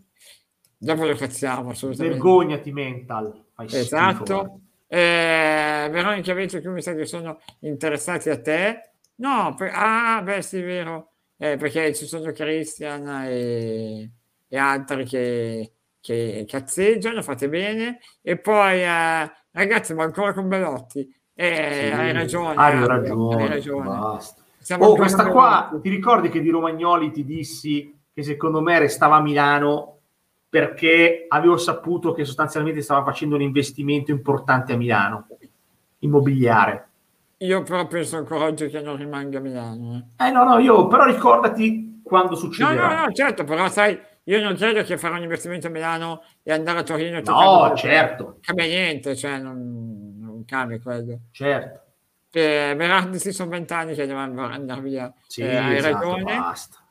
Dopo 0.77 1.05
lo 1.05 1.15
cazziamo, 1.15 1.71
assolutamente. 1.71 2.19
Vergognati 2.19 2.73
mental. 2.73 3.45
Fai 3.55 3.67
Esatto. 3.67 4.61
Eh, 4.89 5.89
Veronica 5.89 6.35
Vecchio 6.35 6.61
qui 6.61 6.71
mi 6.71 6.83
sa 6.83 6.95
che 6.95 7.07
sono 7.07 7.39
interessati 7.61 8.29
a 8.29 8.41
te. 8.41 8.91
No, 9.19 9.55
per- 9.57 9.71
ah, 9.73 10.21
beh, 10.21 10.43
sì, 10.43 10.59
è 10.59 10.65
vero. 10.65 11.13
Eh, 11.37 11.57
perché 11.57 11.95
ci 11.95 12.07
sono 12.07 12.33
Christian 12.33 13.07
e, 13.27 14.11
e 14.49 14.59
altri 14.59 15.05
che, 15.05 15.73
che 16.03 16.45
cazzeggiano, 16.47 17.23
fate 17.23 17.49
bene. 17.49 18.01
E 18.21 18.37
poi, 18.39 18.83
eh, 18.83 19.33
ragazzi, 19.53 19.95
ma 19.95 20.03
ancora 20.05 20.35
con 20.35 20.49
Belotti. 20.49 21.09
Eh, 21.35 21.71
Sì. 21.73 21.91
hai 21.99 22.13
ragione. 22.13 22.55
Hai 22.57 22.87
ragione. 22.87 23.35
Hai 23.43 23.49
ragione. 23.49 23.89
basta. 23.89 24.43
Siamo 24.59 24.85
Oh, 24.87 24.95
questa 24.97 25.27
qua, 25.29 25.69
Belotti. 25.71 25.89
ti 25.89 25.95
ricordi 25.97 26.29
che 26.29 26.41
di 26.41 26.51
Romagnoli 26.51 27.11
ti 27.11 27.25
dissi 27.25 27.99
che 28.13 28.23
secondo 28.23 28.61
me 28.61 28.79
restava 28.79 29.17
a 29.17 29.23
Milano 29.23 29.99
perché 30.49 31.25
avevo 31.29 31.57
saputo 31.57 32.13
che 32.13 32.27
sostanzialmente 32.27 32.83
stava 32.83 33.03
facendo 33.05 33.37
un 33.37 33.41
investimento 33.41 34.11
importante 34.11 34.75
a 34.75 34.77
Milano, 34.77 35.27
immobiliare. 36.01 36.89
Io 37.39 37.63
però 37.63 37.87
penso 37.87 38.17
ancora 38.19 38.45
oggi 38.45 38.69
che 38.69 38.81
non 38.81 38.97
rimanga 38.97 39.39
a 39.39 39.41
Milano. 39.41 40.13
eh. 40.19 40.27
Eh 40.27 40.31
no, 40.31 40.45
no, 40.45 40.59
io 40.59 40.87
però 40.89 41.05
ricordati 41.05 42.01
quando 42.05 42.33
No, 42.33 42.37
succederà. 42.37 42.89
no, 43.01 43.07
no, 43.07 43.13
certo, 43.13 43.45
però 43.45 43.69
sai, 43.69 43.99
io 44.25 44.41
non 44.43 44.55
credo 44.55 44.83
che 44.83 44.97
farà 44.99 45.17
un 45.17 45.23
investimento 45.23 45.67
a 45.67 45.71
Milano 45.71 46.23
e 46.43 46.53
andare 46.53 46.79
a 46.81 46.83
Torino. 46.83 47.19
e 47.19 47.23
No, 47.23 47.73
certo, 47.77 48.39
cambia 48.41 48.67
niente, 48.67 49.17
cioè 49.17 49.39
non, 49.39 50.17
non 50.21 50.45
cambia 50.45 50.81
quello. 50.81 51.19
certo. 51.31 51.81
Eh, 52.35 52.75
Berardi 52.77 53.19
sì, 53.19 53.31
sono 53.33 53.51
vent'anni 53.51 53.95
che 53.95 54.07
deve 54.07 54.21
andare 54.21 54.81
via. 54.81 55.13
Sì, 55.27 55.43
Eh, 55.43 55.55
hai 55.57 55.77
esatto, 55.77 55.95
ragione. 56.17 56.35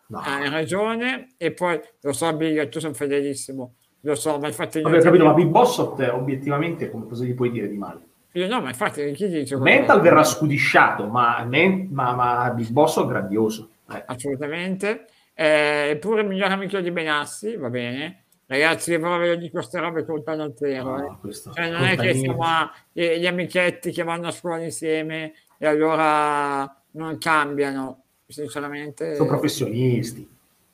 No. 0.07 0.19
hai 0.19 0.49
ragione. 0.49 1.27
E 1.37 1.51
poi 1.53 1.79
lo 2.01 2.13
so, 2.13 2.31
Bill, 2.35 2.69
tu 2.69 2.79
sei 2.79 2.93
fedelissimo, 2.93 3.75
lo 4.01 4.15
so, 4.15 4.37
ma 4.37 4.47
infatti 4.47 4.81
Vabbè, 4.81 4.99
ho 4.99 5.01
capito, 5.01 5.25
ma 5.25 5.33
Big 5.33 5.47
Bossot 5.47 5.99
obiettivamente 6.11 6.91
come 6.91 7.07
cosa 7.07 7.23
gli 7.23 7.33
puoi 7.33 7.49
dire 7.51 7.67
di 7.67 7.77
male? 7.77 8.09
io 8.33 8.47
no, 8.47 8.61
ma 8.61 8.69
infatti 8.69 9.11
chi 9.13 9.27
dice? 9.27 9.57
Mental 9.57 9.99
verrà 9.99 10.23
scudisciato, 10.23 11.07
ma, 11.07 11.43
ma, 11.45 12.13
ma 12.13 12.51
Big 12.51 12.69
Boss 12.69 13.01
è 13.01 13.05
grandioso. 13.05 13.69
Eh. 13.91 14.03
Assolutamente. 14.05 15.07
Eh, 15.41 15.89
eppure 15.91 16.21
il 16.21 16.27
miglior 16.27 16.51
amico 16.51 16.79
di 16.79 16.91
Benassi, 16.91 17.55
va 17.57 17.69
bene. 17.69 18.25
Ragazzi, 18.45 18.91
io 18.91 18.99
però 18.99 19.17
ve 19.17 19.29
lo 19.29 19.35
dico 19.35 19.53
queste 19.53 19.79
robe 19.79 20.05
contano 20.05 20.43
al 20.43 20.53
zero. 20.55 20.97
eh. 20.97 21.01
No, 21.01 21.17
questo 21.19 21.51
Cioè, 21.51 21.69
non 21.71 21.83
è 21.83 21.95
che 21.97 22.13
siamo 22.13 22.43
a- 22.43 22.71
gli, 22.91 23.25
amichetti 23.25 23.91
che 23.91 24.03
vanno 24.03 24.27
a 24.27 24.31
scuola 24.31 24.61
insieme 24.61 25.33
e 25.57 25.65
allora 25.65 26.71
non 26.91 27.17
cambiano, 27.17 28.03
sinceramente. 28.27 29.15
sono 29.15 29.29
professionisti. 29.29 30.19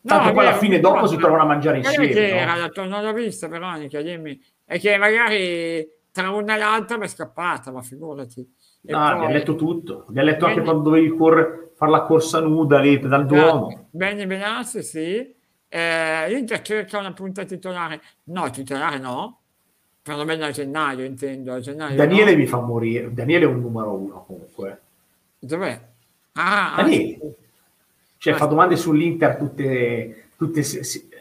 No, 0.01 0.13
Tanto 0.15 0.33
poi 0.33 0.47
alla 0.47 0.57
fine 0.57 0.79
dopo 0.79 0.99
no, 1.01 1.07
si 1.07 1.17
trovano 1.17 1.43
a 1.43 1.45
mangiare 1.45 1.77
insieme. 1.77 2.07
che 2.09 2.19
no? 2.31 2.35
era 2.37 2.55
la 2.55 2.69
tua- 2.69 2.85
non 2.85 3.03
l'ho 3.03 3.13
vista, 3.13 3.47
Veronica, 3.47 4.01
dimmi. 4.01 4.37
È 4.65 4.79
che 4.79 4.97
magari 4.97 5.87
tra 6.11 6.29
una 6.31 6.55
e 6.55 6.57
l'altra 6.57 6.97
mi 6.97 7.05
è 7.05 7.07
scappata, 7.07 7.71
ma 7.71 7.81
figurati. 7.81 8.41
E 8.85 8.91
No, 8.91 8.97
poi- 8.99 9.07
abbiamo 9.11 9.31
letto 9.33 9.55
tutto. 9.55 10.05
Abbiamo 10.09 10.29
letto 10.29 10.45
anche 10.45 10.59
Bene. 10.59 10.71
quando 10.71 10.89
dovevi 10.89 11.15
correre, 11.15 11.66
fare 11.77 11.91
la 11.91 12.01
corsa 12.01 12.39
nuda 12.39 12.79
lì 12.79 12.99
dal 12.99 13.27
Duomo. 13.27 13.87
Bene, 13.91 14.25
Benassi, 14.25 14.81
sì. 14.81 15.35
Eh, 15.69 16.29
L'Inter 16.29 16.61
cerca 16.61 16.97
una 16.97 17.13
punta 17.13 17.43
titolare. 17.43 18.01
No, 18.25 18.49
titolare 18.49 18.97
no. 18.97 19.41
Perlomeno 20.01 20.45
a 20.45 20.49
gennaio, 20.51 21.05
intendo. 21.05 21.53
A 21.53 21.59
gennaio, 21.59 21.95
Daniele 21.95 22.31
no. 22.31 22.37
mi 22.37 22.47
fa 22.47 22.59
morire. 22.61 23.13
Daniele 23.13 23.45
è 23.45 23.47
un 23.47 23.59
numero 23.59 23.93
uno 23.93 24.23
comunque. 24.25 24.81
Dov'è? 25.37 25.79
Ah, 26.33 26.73
ah, 26.73 26.81
Daniele. 26.81 27.35
Cioè, 28.17 28.33
Ah, 28.33 28.37
fa 28.37 28.45
domande 28.47 28.75
sull'Inter 28.75 29.35
tutte, 29.35 30.29
tutte 30.35 30.61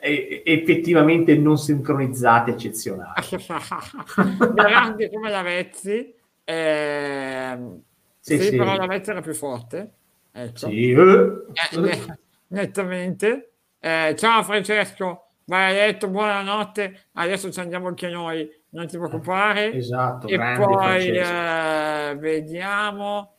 effettivamente 0.00 1.36
non 1.36 1.58
sincronizzate, 1.58 2.52
eccezionali. 2.52 3.20
Grande 4.54 5.10
come 5.10 5.28
la 5.28 5.42
Vezzi. 5.42 6.14
Ehm, 6.44 7.82
Sì, 8.20 8.38
sì, 8.38 8.44
sì. 8.44 8.56
però 8.56 8.74
la 8.74 8.86
Vezzi 8.86 9.10
era 9.10 9.20
più 9.20 9.34
forte. 9.34 9.90
Ecco. 10.38 10.68
Sì, 10.68 10.90
eh. 10.90 10.98
Eh, 10.98 11.80
ne- 11.80 12.18
nettamente. 12.48 13.52
Eh, 13.80 14.14
ciao 14.18 14.42
Francesco, 14.42 15.28
vai 15.44 15.70
a 15.70 15.72
letto, 15.86 16.08
buonanotte. 16.08 17.04
Adesso 17.14 17.50
ci 17.50 17.58
andiamo 17.58 17.88
anche 17.88 18.08
noi, 18.08 18.46
non 18.70 18.86
ti 18.86 18.98
preoccupare. 18.98 19.72
Esatto, 19.72 20.28
e 20.28 20.36
poi 20.38 21.06
eh, 21.08 22.16
vediamo. 22.18 23.32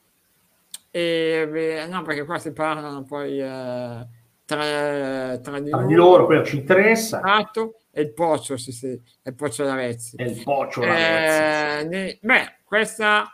E, 0.89 1.85
no, 1.87 2.01
perché 2.01 2.25
qua 2.25 2.39
si 2.39 2.51
parlano 2.51 3.03
poi 3.03 3.39
eh, 3.39 4.07
tra, 4.45 5.37
tra 5.37 5.59
di 5.59 5.69
Tra 5.69 5.83
di 5.85 5.93
loro. 5.93 6.25
quello 6.25 6.43
ci 6.43 6.55
interessa. 6.57 7.19
Esatto, 7.23 7.81
e 7.91 8.01
il 8.01 8.11
Pozzo, 8.11 8.57
sì, 8.57 8.71
sì, 8.71 8.87
e 8.87 9.01
il 9.29 9.35
Pozzo 9.35 9.63
Lavezzi. 9.63 10.15
È 10.15 10.23
il 10.23 10.41
boccio. 10.41 10.81
ragazzi. 10.81 11.85
Eh, 11.85 11.87
ne- 11.89 12.17
beh, 12.19 12.55
questa 12.63 13.31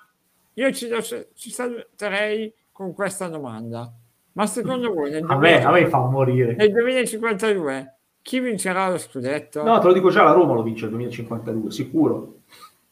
io 0.56 0.74
ci, 0.74 0.90
ci 1.34 1.50
saluterei 1.50 2.54
con 2.74 2.94
questa 2.94 3.30
domanda. 3.30 3.90
Ma 4.34 4.46
secondo 4.48 4.92
voi 4.92 5.12
nel, 5.12 5.24
A 5.28 5.38
me, 5.38 5.64
a 5.64 5.72
me 5.72 5.82
2050 5.84 5.90
fa 5.90 6.06
morire. 6.10 6.56
nel 6.56 6.72
2052 6.72 7.96
chi 8.22 8.40
vincerà 8.40 8.90
lo 8.90 8.98
scudetto? 8.98 9.64
No, 9.64 9.80
te 9.80 9.88
lo 9.88 9.94
dico 9.94 10.10
già, 10.10 10.24
la 10.24 10.32
Roma 10.32 10.54
lo 10.56 10.64
vince 10.64 10.82
nel 10.84 10.92
2052, 10.96 11.72
sicuro. 11.72 12.40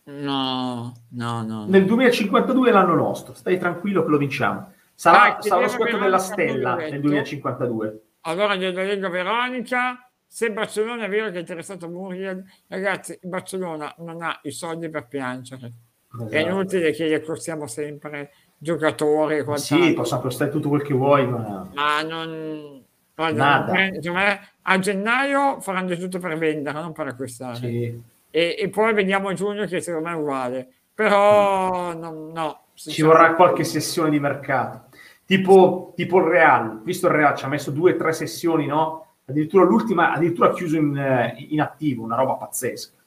no, 0.03 0.93
no, 1.09 1.43
no. 1.43 1.65
Nel 1.67 1.85
2052 1.85 2.69
è 2.69 2.71
l'anno 2.71 2.95
nostro, 2.95 3.33
stai 3.33 3.57
tranquillo 3.57 4.03
che 4.03 4.09
lo 4.09 4.17
vinciamo. 4.17 4.71
Sarà, 4.93 5.37
Ah, 5.37 5.41
sarà 5.41 5.61
lo 5.61 5.67
Veronica 5.67 5.97
della 5.97 6.17
stella 6.19 6.75
nel 6.75 6.99
2052. 7.01 8.01
Allora 8.21 8.55
glielo 8.55 8.81
leggo 8.83 9.09
Veronica. 9.09 10.05
Se 10.27 10.51
Barcellona 10.51 11.05
è 11.05 11.09
vero 11.09 11.29
che 11.29 11.37
è 11.37 11.39
interessato 11.39 11.87
a 11.87 11.89
Muriel, 11.89 12.41
ragazzi, 12.67 13.17
Barcellona 13.21 13.93
non 13.97 14.21
ha 14.21 14.39
i 14.43 14.51
soldi 14.51 14.89
per 14.89 15.07
piangere. 15.07 15.73
È 16.29 16.35
Esatto. 16.37 16.37
inutile 16.53 16.91
che 16.91 17.07
gli 17.07 17.13
accostiamo 17.13 17.67
sempre 17.67 18.31
giocatori 18.61 19.37
e 19.37 19.43
quant'altro. 19.43 19.87
Sì, 19.87 19.93
posso 19.93 20.15
appostare 20.15 20.51
tutto 20.51 20.69
quel 20.69 20.83
che 20.83 20.93
vuoi, 20.93 21.27
ma 21.27 21.67
ma 21.73 22.01
non 22.03 22.83
guarda, 23.15 23.65
secondo 23.67 24.13
me 24.13 24.49
a 24.61 24.77
gennaio 24.77 25.59
faranno 25.61 25.87
di 25.87 25.97
tutto 25.97 26.19
per 26.19 26.37
vendere, 26.37 26.79
non 26.79 26.91
per 26.91 27.07
acquistare. 27.07 27.55
sì. 27.55 28.01
E, 28.33 28.55
e 28.57 28.69
poi 28.69 28.93
vediamo 28.93 29.29
a 29.29 29.33
giugno 29.33 29.65
che 29.65 29.81
secondo 29.81 30.07
me 30.07 30.15
è 30.15 30.17
uguale. 30.17 30.73
Però 30.93 31.93
no, 31.93 32.29
no, 32.31 32.59
ci 32.75 33.01
vorrà 33.01 33.33
qualche 33.33 33.63
sessione 33.63 34.11
di 34.11 34.19
mercato. 34.19 34.89
Tipo, 35.25 35.93
tipo 35.95 36.19
il 36.19 36.25
Real, 36.25 36.81
visto 36.83 37.07
il 37.07 37.13
Real 37.13 37.35
ci 37.35 37.45
ha 37.45 37.47
messo 37.47 37.71
due 37.71 37.93
o 37.93 37.95
tre 37.95 38.13
sessioni, 38.13 38.67
no? 38.67 39.07
Addirittura 39.25 39.63
l'ultima, 39.63 40.13
addirittura 40.13 40.51
chiuso 40.51 40.75
in, 40.77 40.95
eh, 40.95 41.47
in 41.49 41.61
attivo, 41.61 42.03
una 42.03 42.15
roba 42.15 42.33
pazzesca. 42.33 43.00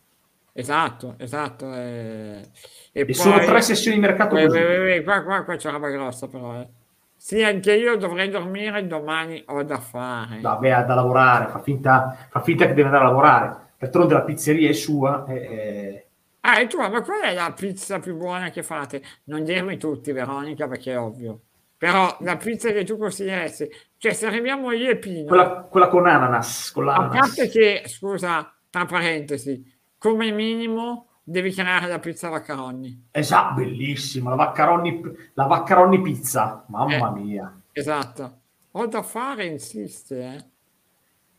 Esatto, 0.57 1.17
esatto. 1.19 1.73
E, 1.75 2.51
e 2.93 3.07
E 3.07 3.15
poi, 3.15 3.15
sono 3.15 3.43
tre 3.45 3.63
sessioni 3.63 3.97
di 3.97 4.03
mercato 4.03 4.37
Eh, 4.37 4.41
così. 4.41 4.59
eh, 4.59 4.97
eh, 4.97 5.03
qua, 5.03 5.23
qua, 5.23 5.45
qua 5.45 5.57
c'è 5.57 5.71
roba 5.71 5.89
grossa 5.91 6.29
però. 6.29 6.61
eh. 6.61 6.69
Sì, 7.17 7.43
anche 7.43 7.75
io 7.75 7.97
dovrei 7.97 8.29
dormire, 8.31 8.87
domani 8.87 9.43
ho 9.47 9.63
da 9.65 9.79
fare. 9.81 10.41
Vabbè, 10.45 10.69
ha 10.71 10.83
da 10.85 10.95
lavorare, 10.95 11.49
fa 11.51 11.61
finta, 11.61 12.29
fa 12.31 12.41
finta 12.41 12.67
che 12.67 12.75
deve 12.75 12.85
andare 12.89 13.05
a 13.05 13.07
lavorare. 13.09 13.73
D'altronde 13.79 14.15
la 14.15 14.23
pizzeria 14.23 14.69
è 14.69 14.73
sua. 14.73 15.25
eh, 15.27 15.35
eh, 15.35 16.09
Ah, 16.47 16.61
e 16.61 16.67
tu, 16.69 16.77
ma 16.79 16.91
qual 17.03 17.23
è 17.23 17.33
la 17.35 17.53
pizza 17.55 17.99
più 18.01 18.17
buona 18.17 18.51
che 18.51 18.63
fate? 18.63 19.03
Non 19.25 19.45
dirmi 19.45 19.79
tutti, 19.79 20.13
Veronica, 20.13 20.69
perché 20.69 20.93
è 20.93 20.99
ovvio. 20.99 21.45
Però 21.77 22.17
la 22.21 22.37
pizza 22.37 22.71
che 22.71 22.85
tu 22.85 22.99
consiglieresti, 22.99 23.69
cioè 23.97 24.13
se 24.13 24.27
arriviamo 24.27 24.71
io 24.73 24.91
e 24.91 24.99
Pino, 24.99 25.41
quella, 25.41 25.63
quella 25.71 25.89
con 25.89 26.07
ananas, 26.07 26.71
con 26.73 26.85
a 26.97 27.03
l'ananas. 27.03 27.09
parte 27.09 27.49
che, 27.49 27.83
scusa, 27.87 28.57
tra 28.71 28.87
parentesi, 28.87 29.63
come 30.05 30.31
minimo 30.33 31.07
devi 31.23 31.51
creare 31.51 31.87
la 31.87 31.99
pizza 31.99 32.29
vaccaroni. 32.29 33.07
Esatto, 33.11 33.55
bellissima, 33.55 34.29
la 34.29 34.37
vaccaroni, 34.37 35.01
la 35.33 35.47
vaccaroni 35.47 35.99
pizza. 36.03 36.63
Mamma 36.69 37.09
Eh. 37.09 37.13
mia. 37.23 37.61
Esatto. 37.73 38.41
Ho 38.73 38.87
da 38.87 39.03
fare, 39.03 39.47
insiste, 39.47 40.21
eh. 40.21 40.45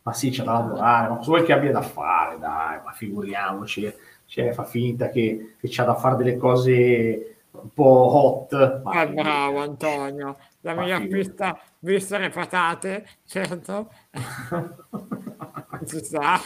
Ma 0.02 0.14
sì, 0.14 0.32
c'è 0.32 0.44
da 0.44 0.54
lavorare, 0.54 1.10
ma 1.10 1.18
cosa 1.18 1.30
vuoi 1.30 1.44
che 1.44 1.54
abbia 1.54 1.72
da 1.72 1.84
fare? 1.84 2.40
Dai, 2.40 2.80
ma 2.84 2.92
figuriamoci, 2.92 3.94
cioè, 4.26 4.52
fa 4.52 4.64
finta 4.64 5.10
che, 5.10 5.58
che 5.60 5.68
c'ha 5.70 5.84
da 5.84 5.94
fare 5.94 6.16
delle 6.16 6.36
cose 6.36 7.36
un 7.52 7.72
po' 7.72 8.16
hot. 8.16 8.82
Ma 8.82 8.92
ah, 9.00 9.06
bravo 9.06 9.60
Antonio, 9.60 10.38
la 10.62 10.74
mia 10.74 11.00
pista 11.02 11.56
vista 11.80 12.18
le 12.18 12.30
patate, 12.30 13.08
certo. 13.26 13.92
si 15.86 16.04
sa. 16.04 16.40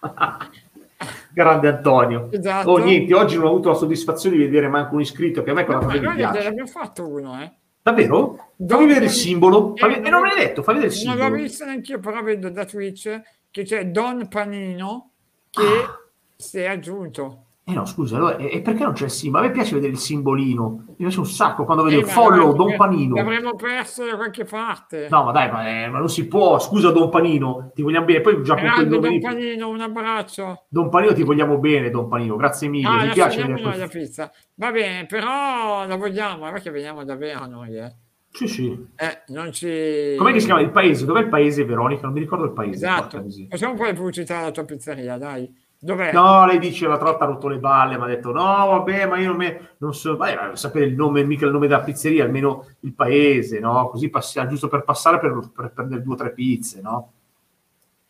Grande 1.32 1.68
Antonio. 1.68 2.28
Esatto. 2.30 2.70
Oh, 2.70 2.78
niente, 2.78 3.14
oggi 3.14 3.36
non 3.36 3.46
ho 3.46 3.48
avuto 3.50 3.70
la 3.70 3.74
soddisfazione 3.74 4.36
di 4.36 4.42
vedere 4.42 4.68
manco 4.68 4.94
un 4.94 5.00
iscritto 5.00 5.42
che 5.42 5.50
a 5.50 5.54
me 5.54 5.64
quella 5.64 5.80
cosa 5.80 5.92
mi 6.00 6.14
piace. 6.14 6.46
abbiamo 6.46 6.68
fatto 6.68 7.08
uno, 7.08 7.40
eh. 7.42 7.52
Davvero? 7.82 8.50
Fammi 8.64 8.86
vedere 8.86 9.06
il 9.06 9.10
simbolo. 9.10 9.74
E 9.74 9.84
eh, 9.84 10.10
non 10.10 10.22
me 10.22 10.28
l'hai 10.28 10.44
detto, 10.44 10.62
fammi 10.62 10.78
vedere 10.78 10.94
il 10.94 11.00
simbolo. 11.00 11.22
Non 11.22 11.32
l'ho 11.32 11.42
visto 11.42 11.64
neanche 11.64 11.92
io, 11.92 11.98
però 11.98 12.22
vedo 12.22 12.48
da 12.50 12.64
Twitch 12.64 13.20
che 13.50 13.64
c'è 13.64 13.86
Don 13.86 14.28
Panino 14.28 15.10
che 15.50 15.62
ah. 15.62 15.98
si 16.36 16.58
è 16.58 16.66
aggiunto. 16.66 17.46
Eh 17.64 17.74
no, 17.74 17.84
scusa, 17.84 18.16
allora, 18.16 18.36
e 18.38 18.60
perché 18.60 18.82
non 18.82 18.92
c'è 18.92 19.04
il 19.04 19.10
simbolo? 19.10 19.44
A 19.44 19.46
me 19.46 19.52
piace 19.52 19.74
vedere 19.74 19.92
il 19.92 19.98
simbolino. 19.98 20.84
Mi 20.88 20.94
piace 20.96 21.20
un 21.20 21.26
sacco 21.26 21.64
quando 21.64 21.84
vedo 21.84 22.00
eh, 22.00 22.04
follow 22.04 22.54
Don 22.54 22.74
Panino. 22.74 23.14
L'avremmo 23.14 23.54
perso 23.54 24.04
da 24.04 24.16
qualche 24.16 24.44
parte. 24.44 25.06
No, 25.08 25.22
ma 25.22 25.30
dai, 25.30 25.48
ma, 25.48 25.68
eh, 25.68 25.88
ma, 25.88 25.98
non 25.98 26.08
si 26.08 26.26
può. 26.26 26.58
Scusa, 26.58 26.90
Don 26.90 27.08
Panino, 27.08 27.70
ti 27.72 27.82
vogliamo 27.82 28.04
bene. 28.04 28.20
Poi 28.20 28.42
già 28.42 28.54
Grande, 28.56 28.98
Don 28.98 29.08
di... 29.08 29.20
Panino, 29.20 29.68
un 29.68 29.80
abbraccio. 29.80 30.64
Don 30.68 30.88
Panino, 30.88 31.12
ti 31.12 31.22
vogliamo 31.22 31.58
bene, 31.58 31.90
Don 31.90 32.08
Panino. 32.08 32.34
Grazie 32.34 32.66
mille. 32.66 32.88
Ah, 32.88 33.04
Mi 33.04 33.10
piace 33.10 33.46
la 33.46 33.86
pizza. 33.86 34.32
Va 34.54 34.72
bene, 34.72 35.06
però 35.06 35.86
la 35.86 35.96
vogliamo, 35.96 36.50
che 36.50 36.70
veniamo 36.70 37.04
davvero 37.04 37.46
noi, 37.46 37.76
eh. 37.76 37.94
Sì, 38.32 38.48
sì. 38.48 38.86
Eh, 38.96 39.22
non 39.28 39.52
ci... 39.52 40.14
Com'è 40.16 40.32
che 40.32 40.40
si 40.40 40.46
chiama 40.46 40.62
il 40.62 40.70
paese? 40.70 41.04
Dov'è 41.04 41.20
il 41.20 41.28
paese, 41.28 41.64
Veronica? 41.64 42.02
Non 42.04 42.14
mi 42.14 42.20
ricordo 42.20 42.44
il 42.46 42.52
paese. 42.52 42.86
Esatto. 42.86 43.24
Facciamo 43.50 43.72
un 43.72 43.78
po' 43.78 43.86
di 43.86 43.92
pubblicità 43.92 44.38
alla 44.38 44.50
tua 44.50 44.64
pizzeria, 44.64 45.16
dai. 45.16 45.48
Dov'è? 45.84 46.12
No, 46.12 46.46
lei 46.46 46.60
dice 46.60 46.86
la 46.86 46.96
trotta 46.96 47.24
ha 47.24 47.26
rotto 47.26 47.48
le 47.48 47.58
balle, 47.58 47.96
mi 47.96 48.04
ha 48.04 48.06
detto 48.06 48.30
no, 48.30 48.42
vabbè, 48.42 49.04
ma 49.08 49.18
io 49.18 49.30
non, 49.30 49.36
me, 49.36 49.70
non 49.78 49.92
so, 49.92 50.16
vai, 50.16 50.56
sapere 50.56 50.84
il 50.84 50.94
nome, 50.94 51.24
mica 51.24 51.44
il 51.44 51.50
nome 51.50 51.66
della 51.66 51.82
pizzeria, 51.82 52.22
almeno 52.22 52.68
il 52.80 52.92
paese, 52.92 53.58
no? 53.58 53.88
Così 53.88 54.08
passiamo, 54.08 54.48
giusto 54.48 54.68
per 54.68 54.84
passare 54.84 55.18
per, 55.18 55.50
per 55.52 55.72
prendere 55.72 56.02
due 56.02 56.14
o 56.14 56.16
tre 56.16 56.30
pizze, 56.30 56.80
no? 56.80 57.12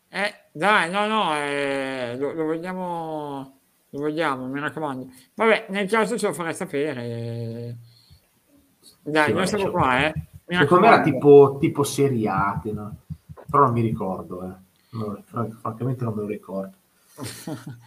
Eh, 0.07 0.33
dai, 0.51 0.91
no, 0.91 1.07
no, 1.07 1.35
eh, 1.35 2.15
lo, 2.15 2.33
lo, 2.33 2.43
vogliamo, 2.43 3.59
lo 3.89 3.99
vogliamo, 3.99 4.45
mi 4.45 4.59
raccomando. 4.59 5.07
Vabbè, 5.33 5.65
nel 5.69 5.89
caso 5.89 6.15
ce 6.15 6.27
lo 6.27 6.33
farei 6.33 6.53
sapere. 6.53 7.77
Dai, 9.01 9.25
sì, 9.25 9.33
noi 9.33 9.47
siamo 9.47 9.71
qua, 9.71 10.05
eh. 10.05 10.13
Mi 10.45 10.57
Secondo 10.57 10.85
me 10.85 10.93
era 10.93 11.01
tipo, 11.01 11.57
tipo 11.59 11.81
seriate, 11.81 12.71
no? 12.71 12.97
Però 13.49 13.63
non 13.63 13.73
mi 13.73 13.81
ricordo, 13.81 14.43
eh. 14.43 14.53
No, 14.91 15.23
francamente 15.59 16.03
non 16.03 16.13
me 16.13 16.21
lo 16.21 16.27
ricordo. 16.27 16.81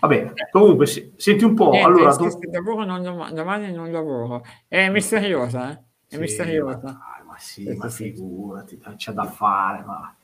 Va 0.00 0.06
bene, 0.06 0.34
comunque 0.50 0.86
senti 0.86 1.44
un 1.44 1.54
po'. 1.54 1.70
Niente, 1.70 1.88
allora, 1.88 2.14
tu... 2.16 2.28
lavoro 2.50 2.84
non 2.84 3.02
domani, 3.02 3.34
domani 3.34 3.72
non 3.72 3.90
lavoro. 3.90 4.44
È 4.68 4.88
misteriosa, 4.88 5.72
eh? 5.72 5.74
È 6.08 6.14
sì, 6.14 6.18
misteriosa. 6.18 6.80
Ma, 6.82 7.24
ma 7.26 7.38
sì, 7.38 7.64
sì 7.64 7.74
ma 7.76 7.88
figurati, 7.88 8.80
c'è 8.96 9.12
da 9.12 9.24
fare, 9.24 9.82
ma... 9.84 10.14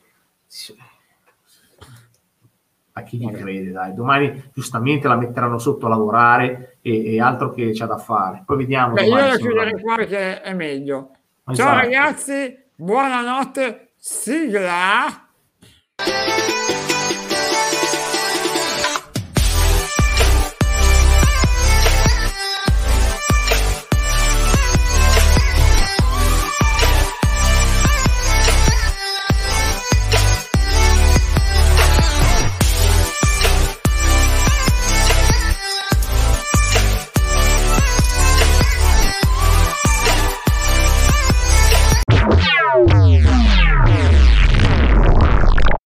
A 2.95 3.01
chi 3.01 3.17
gli 3.17 3.31
crede, 3.31 3.71
dai. 3.71 3.93
Domani 3.93 4.51
giustamente 4.53 5.07
la 5.07 5.15
metteranno 5.15 5.57
sotto 5.57 5.87
a 5.87 5.89
lavorare 5.89 6.77
e, 6.81 7.15
e 7.15 7.19
altro 7.19 7.51
che 7.51 7.71
c'è 7.71 7.87
da 7.87 7.97
fare. 7.97 8.43
Poi 8.45 8.57
vediamo. 8.57 8.93
Beh, 8.93 9.05
io 9.05 9.15
la 9.15 9.35
chiuderei 9.35 9.81
qua 9.81 9.95
perché 9.95 10.41
è 10.41 10.53
meglio. 10.53 11.09
Esatto. 11.45 11.55
Ciao 11.55 11.75
ragazzi, 11.75 12.57
buonanotte, 12.75 13.93
sigla! 13.97 15.27